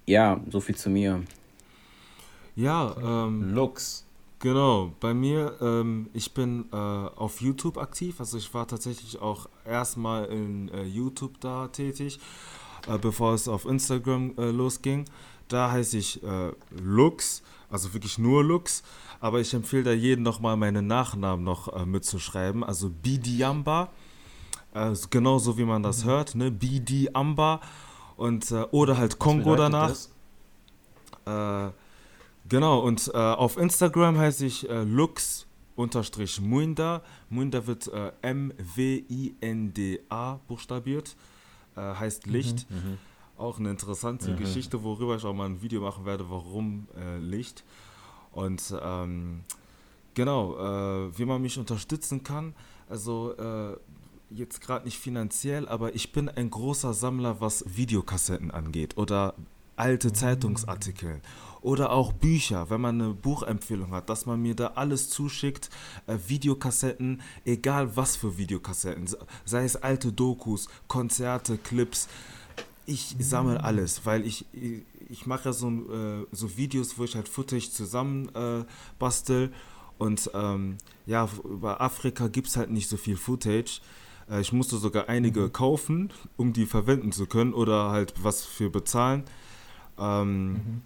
ja, 0.07 0.41
so 0.51 0.61
viel 0.61 0.77
zu 0.77 0.91
mir. 0.91 1.23
Ja, 2.57 2.97
ähm, 3.01 3.55
Lux. 3.55 4.05
genau. 4.39 4.93
Bei 5.01 5.15
mir, 5.15 5.55
ähm, 5.61 6.09
ich 6.13 6.35
bin 6.35 6.65
äh, 6.73 6.77
auf 6.77 7.41
YouTube 7.41 7.79
aktiv. 7.79 8.19
Also 8.19 8.39
ich 8.39 8.53
war 8.55 8.67
tatsächlich 8.67 9.21
auch 9.21 9.49
erstmal 9.65 10.25
in 10.27 10.69
äh, 10.71 10.83
YouTube 10.85 11.41
da 11.41 11.69
tätig, 11.69 12.19
äh, 12.89 12.99
bevor 12.99 13.35
es 13.35 13.49
auf 13.49 13.65
Instagram 13.65 14.33
äh, 14.39 14.51
losging. 14.51 15.05
Da 15.49 15.71
heiße 15.71 15.99
ich 15.99 16.23
äh, 16.23 16.53
Lux, 16.83 17.43
also 17.71 17.95
wirklich 17.95 18.19
nur 18.19 18.43
Lux. 18.45 18.83
Aber 19.21 19.41
ich 19.41 19.53
empfehle 19.55 19.85
da 19.85 19.93
jedem 19.93 20.23
nochmal 20.23 20.57
meinen 20.57 20.87
Nachnamen 20.87 21.45
noch 21.45 21.75
äh, 21.75 21.87
mitzuschreiben. 21.87 22.65
Also 22.65 22.91
Bidiamba. 22.91 23.91
Äh, 24.75 24.95
genauso 25.11 25.59
wie 25.59 25.65
man 25.65 25.83
das 25.83 26.05
hört, 26.05 26.35
ne? 26.35 26.51
Bidiamba. 26.51 27.61
Und, 28.19 28.51
äh, 28.51 28.67
oder 28.73 28.99
halt 28.99 29.19
Kongo 29.19 29.57
danach. 29.57 29.95
Äh, 31.25 31.71
genau, 32.49 32.81
und 32.81 33.11
äh, 33.15 33.17
auf 33.17 33.57
Instagram 33.57 34.19
heiße 34.19 34.45
ich 34.45 34.69
äh, 34.69 34.83
Lux-Muinda. 34.83 35.43
Muinda 37.31 37.67
wird 37.67 37.87
äh, 37.87 38.13
M-W-I-N-D-A 38.23 39.31
buchstabiert. 40.49 41.17
Äh, 41.77 41.81
heißt 41.81 42.27
Licht. 42.27 42.67
Auch 43.37 43.59
eine 43.61 43.71
interessante 43.71 44.35
Geschichte, 44.35 44.83
worüber 44.83 45.15
ich 45.15 45.25
auch 45.25 45.33
mal 45.33 45.47
ein 45.47 45.63
Video 45.63 45.81
machen 45.81 46.05
werde, 46.05 46.29
warum 46.29 46.89
Licht. 47.21 47.63
Und 48.33 48.75
ähm, 48.83 49.45
genau, 50.15 50.57
äh, 50.59 51.17
wie 51.17 51.25
man 51.25 51.41
mich 51.41 51.57
unterstützen 51.57 52.25
kann. 52.25 52.53
Also 52.89 53.35
äh, 53.37 53.77
jetzt 54.31 54.61
gerade 54.61 54.85
nicht 54.85 54.99
finanziell, 54.99 55.69
aber 55.69 55.95
ich 55.95 56.13
bin 56.13 56.29
ein 56.29 56.51
großer 56.51 56.95
Sammler, 56.95 57.41
was 57.41 57.65
Videokassetten 57.67 58.51
angeht 58.51 58.97
oder 58.97 59.35
alte 59.77 60.13
Zeitungsartikel 60.13 61.21
oder 61.61 61.91
auch 61.91 62.13
Bücher, 62.13 62.71
wenn 62.71 62.81
man 62.81 63.01
eine 63.01 63.15
Buchempfehlung 63.15 63.91
hat, 63.93 64.09
dass 64.09 64.27
man 64.27 64.41
mir 64.41 64.55
da 64.55 64.69
alles 64.75 65.11
zuschickt, 65.11 65.71
äh, 66.07 66.17
Videokassetten, 66.27 67.23
egal 67.45 67.97
was 67.97 68.17
für 68.17 68.39
Videokassetten, 68.39 69.09
sei 69.45 69.65
es 69.65 69.77
alte 69.77 70.13
Dokus, 70.13 70.69
Konzerte, 70.87 71.59
Clips. 71.59 72.09
Ich 72.87 73.17
sammle 73.19 73.63
alles, 73.63 74.07
weil 74.07 74.25
ich, 74.25 74.47
ich 75.09 75.27
mache 75.27 75.51
ja 75.51 75.53
so, 75.53 75.69
äh, 75.69 76.27
so 76.33 76.57
Videos, 76.57 76.97
wo 76.97 77.05
ich 77.05 77.17
halt 77.17 77.29
Footage 77.29 77.71
zusammen 77.71 78.35
äh, 78.35 78.65
bastel. 78.99 79.53
Und 79.99 80.31
ähm, 80.33 80.79
ja, 81.07 81.29
über 81.45 81.81
Afrika 81.81 82.29
gibt 82.29 82.47
es 82.47 82.57
halt 82.57 82.71
nicht 82.71 82.89
so 82.89 82.97
viel 82.97 83.17
Footage. 83.17 83.81
Äh, 84.31 84.41
ich 84.41 84.53
musste 84.53 84.77
sogar 84.77 85.09
einige 85.09 85.41
Mhm. 85.43 85.53
kaufen, 85.53 86.13
um 86.37 86.53
die 86.53 86.67
verwenden 86.67 87.13
zu 87.13 87.27
können 87.27 87.53
oder 87.55 87.91
halt 87.91 88.15
was 88.23 88.45
für 88.45 88.71
bezahlen. 88.71 89.25
Ähm, 89.99 90.53
Mhm. 90.53 90.83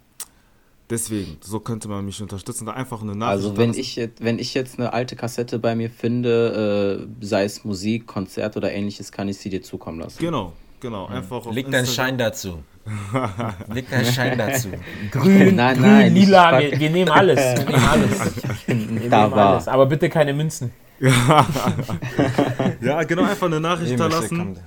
Deswegen, 0.89 1.37
so 1.41 1.59
könnte 1.59 1.87
man 1.87 2.05
mich 2.05 2.21
unterstützen. 2.21 2.65
Da 2.65 2.73
einfach 2.73 3.01
eine 3.01 3.15
Nachricht. 3.15 3.31
Also 3.45 3.57
wenn 3.57 3.73
ich, 3.73 3.95
jetzt, 3.95 4.21
wenn 4.23 4.37
ich 4.37 4.53
jetzt 4.53 4.77
eine 4.77 4.91
alte 4.93 5.15
Kassette 5.15 5.57
bei 5.57 5.75
mir 5.75 5.89
finde, 5.89 7.07
äh, 7.21 7.25
sei 7.25 7.45
es 7.45 7.63
Musik, 7.63 8.05
Konzert 8.05 8.57
oder 8.57 8.71
ähnliches, 8.71 9.11
kann 9.11 9.27
ich 9.29 9.37
sie 9.37 9.49
dir 9.49 9.63
zukommen 9.63 10.01
lassen. 10.01 10.19
Genau, 10.19 10.51
genau. 10.81 11.07
Einfach 11.07 11.45
auf 11.47 11.53
Leg 11.55 11.71
deinen. 11.71 11.87
Schein 11.87 12.17
dazu. 12.17 12.59
Leg 13.73 13.89
deinen 13.89 14.05
Schein 14.05 14.37
dazu. 14.37 14.67
Grün, 15.11 15.55
Nein, 15.55 15.77
grün, 15.77 15.81
nein, 15.87 16.13
lila, 16.13 16.59
wir, 16.59 16.77
wir 16.79 16.89
nehmen 16.89 17.09
alles. 17.09 17.39
Wir 17.39 17.65
nehmen 17.65 17.87
alles. 17.87 18.19
Wir 18.67 18.75
nehmen 18.75 19.09
Da 19.09 19.31
war. 19.31 19.53
alles. 19.53 19.67
Aber 19.69 19.85
bitte 19.85 20.09
keine 20.09 20.33
Münzen. 20.33 20.71
Ja, 22.81 23.03
genau, 23.03 23.23
einfach 23.23 23.47
eine 23.47 23.59
Nachricht 23.59 23.89
hinterlassen. 23.89 24.57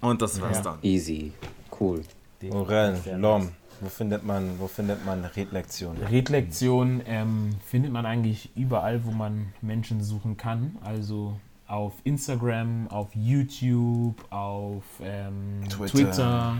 Und 0.00 0.22
das 0.22 0.40
war's 0.40 0.58
Ja. 0.58 0.62
dann. 0.62 0.78
Easy. 0.82 1.32
Cool. 1.78 2.02
Oren, 2.50 2.96
Lom, 3.18 3.48
wo 3.80 3.88
findet 3.88 4.24
man, 4.24 4.58
wo 4.58 4.66
findet 4.66 5.04
man 5.04 5.24
Redlektionen? 5.24 6.02
Redlektion 6.02 7.02
ähm, 7.06 7.50
findet 7.66 7.92
man 7.92 8.06
eigentlich 8.06 8.50
überall, 8.56 9.04
wo 9.04 9.10
man 9.10 9.52
Menschen 9.62 10.02
suchen 10.02 10.36
kann. 10.36 10.76
Also 10.82 11.38
auf 11.66 11.92
Instagram, 12.04 12.88
auf 12.88 13.08
YouTube, 13.14 14.16
auf 14.30 14.82
ähm, 15.02 15.62
Twitter. 15.68 15.92
Twitter. 15.92 16.56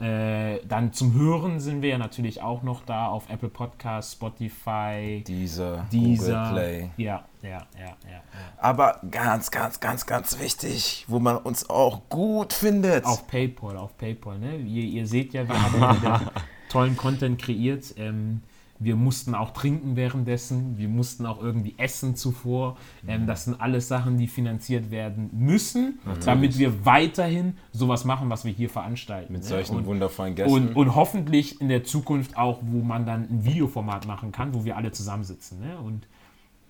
Äh, 0.00 0.60
dann 0.66 0.92
zum 0.92 1.14
Hören 1.14 1.60
sind 1.60 1.82
wir 1.82 1.90
ja 1.90 1.98
natürlich 1.98 2.42
auch 2.42 2.62
noch 2.62 2.84
da 2.84 3.06
auf 3.06 3.28
Apple 3.28 3.48
Podcasts, 3.48 4.12
Spotify, 4.12 5.22
Dieser, 5.26 5.86
dieser. 5.92 6.48
Google 6.48 6.52
Play. 6.52 6.90
Ja, 6.96 7.24
ja, 7.42 7.48
ja, 7.50 7.60
ja. 7.78 7.86
ja. 8.10 8.22
Aber 8.58 9.00
ganz, 9.10 9.50
ganz, 9.50 9.80
ganz, 9.80 10.06
ganz 10.06 10.38
wichtig, 10.40 11.04
wo 11.08 11.18
man 11.18 11.36
uns 11.36 11.68
auch 11.68 12.08
gut 12.08 12.52
findet. 12.52 13.04
Auf 13.04 13.26
PayPal, 13.26 13.76
auf 13.76 13.96
PayPal. 13.96 14.38
Ne? 14.38 14.56
Ihr, 14.56 14.84
ihr 14.84 15.06
seht 15.06 15.34
ja, 15.34 15.46
wir 15.46 15.62
haben 15.62 16.30
tollen 16.68 16.96
Content 16.96 17.40
kreiert. 17.40 17.94
Ähm, 17.96 18.42
wir 18.82 18.96
mussten 18.96 19.34
auch 19.34 19.50
trinken 19.50 19.96
währenddessen. 19.96 20.76
Wir 20.78 20.88
mussten 20.88 21.26
auch 21.26 21.42
irgendwie 21.42 21.74
essen 21.78 22.16
zuvor. 22.16 22.76
Ähm, 23.06 23.26
das 23.26 23.44
sind 23.44 23.60
alles 23.60 23.88
Sachen, 23.88 24.18
die 24.18 24.26
finanziert 24.26 24.90
werden 24.90 25.30
müssen, 25.32 25.98
damit 26.24 26.58
wir 26.58 26.84
weiterhin 26.84 27.56
sowas 27.72 28.04
machen, 28.04 28.30
was 28.30 28.44
wir 28.44 28.52
hier 28.52 28.68
veranstalten. 28.68 29.32
Mit 29.32 29.42
ne? 29.42 29.48
solchen 29.48 29.76
und, 29.76 29.86
wundervollen 29.86 30.34
Gästen. 30.34 30.52
und, 30.52 30.76
und 30.76 30.94
hoffentlich 30.94 31.60
in 31.60 31.68
der 31.68 31.84
Zukunft 31.84 32.36
auch, 32.36 32.60
wo 32.62 32.82
man 32.82 33.06
dann 33.06 33.22
ein 33.22 33.44
Videoformat 33.44 34.06
machen 34.06 34.32
kann, 34.32 34.54
wo 34.54 34.64
wir 34.64 34.76
alle 34.76 34.92
zusammensitzen. 34.92 35.60
Ne? 35.60 35.78
Und 35.78 36.06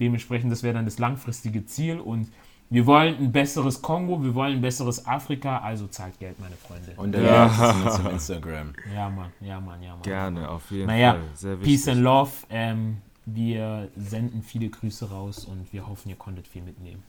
dementsprechend, 0.01 0.51
das 0.53 0.63
wäre 0.63 0.75
dann 0.75 0.85
das 0.85 0.99
langfristige 0.99 1.65
Ziel. 1.67 2.01
Und 2.01 2.29
wir 2.73 2.87
wollen 2.87 3.17
ein 3.19 3.31
besseres 3.33 3.81
Kongo, 3.83 4.23
wir 4.25 4.35
wollen 4.35 4.55
ein 4.55 4.61
besseres 4.63 5.07
Afrika, 5.07 5.59
also 5.59 5.87
zahlt 5.89 6.19
Geld, 6.19 6.41
meine 6.41 6.57
Freunde. 6.57 6.93
Und 6.97 7.13
der 7.13 7.23
Ja. 7.23 7.47
ist 7.47 7.61
auf 8.01 8.13
Instagram. 8.13 8.73
ja, 8.95 9.09
Mann, 9.11 9.31
ja, 9.41 9.61
Mann, 9.61 9.83
ja, 9.83 9.91
Mann. 9.93 10.03
Gerne, 10.03 10.49
auf 10.49 10.71
jeden 10.71 10.87
Naja, 10.87 11.13
Fall. 11.13 11.23
Sehr 11.35 11.61
wichtig. 11.61 11.69
Peace 11.85 11.89
and 11.89 12.01
Love. 12.03 12.31
Ähm, 12.51 12.99
wir 13.27 13.89
senden 13.97 14.43
viele 14.43 14.69
Grüße 14.69 15.09
raus 15.11 15.45
und 15.45 15.73
wir 15.73 15.87
hoffen, 15.87 16.09
ihr 16.09 16.17
konntet 16.17 16.49
viel 16.49 16.63
mitnehmen. 16.63 17.03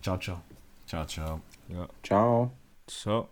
Ciao, 0.00 0.16
ciao. 0.18 0.38
Ciao, 0.86 1.04
ciao. 1.06 1.40
Ja. 1.68 1.86
Ciao. 2.02 2.50
Ciao. 2.86 3.28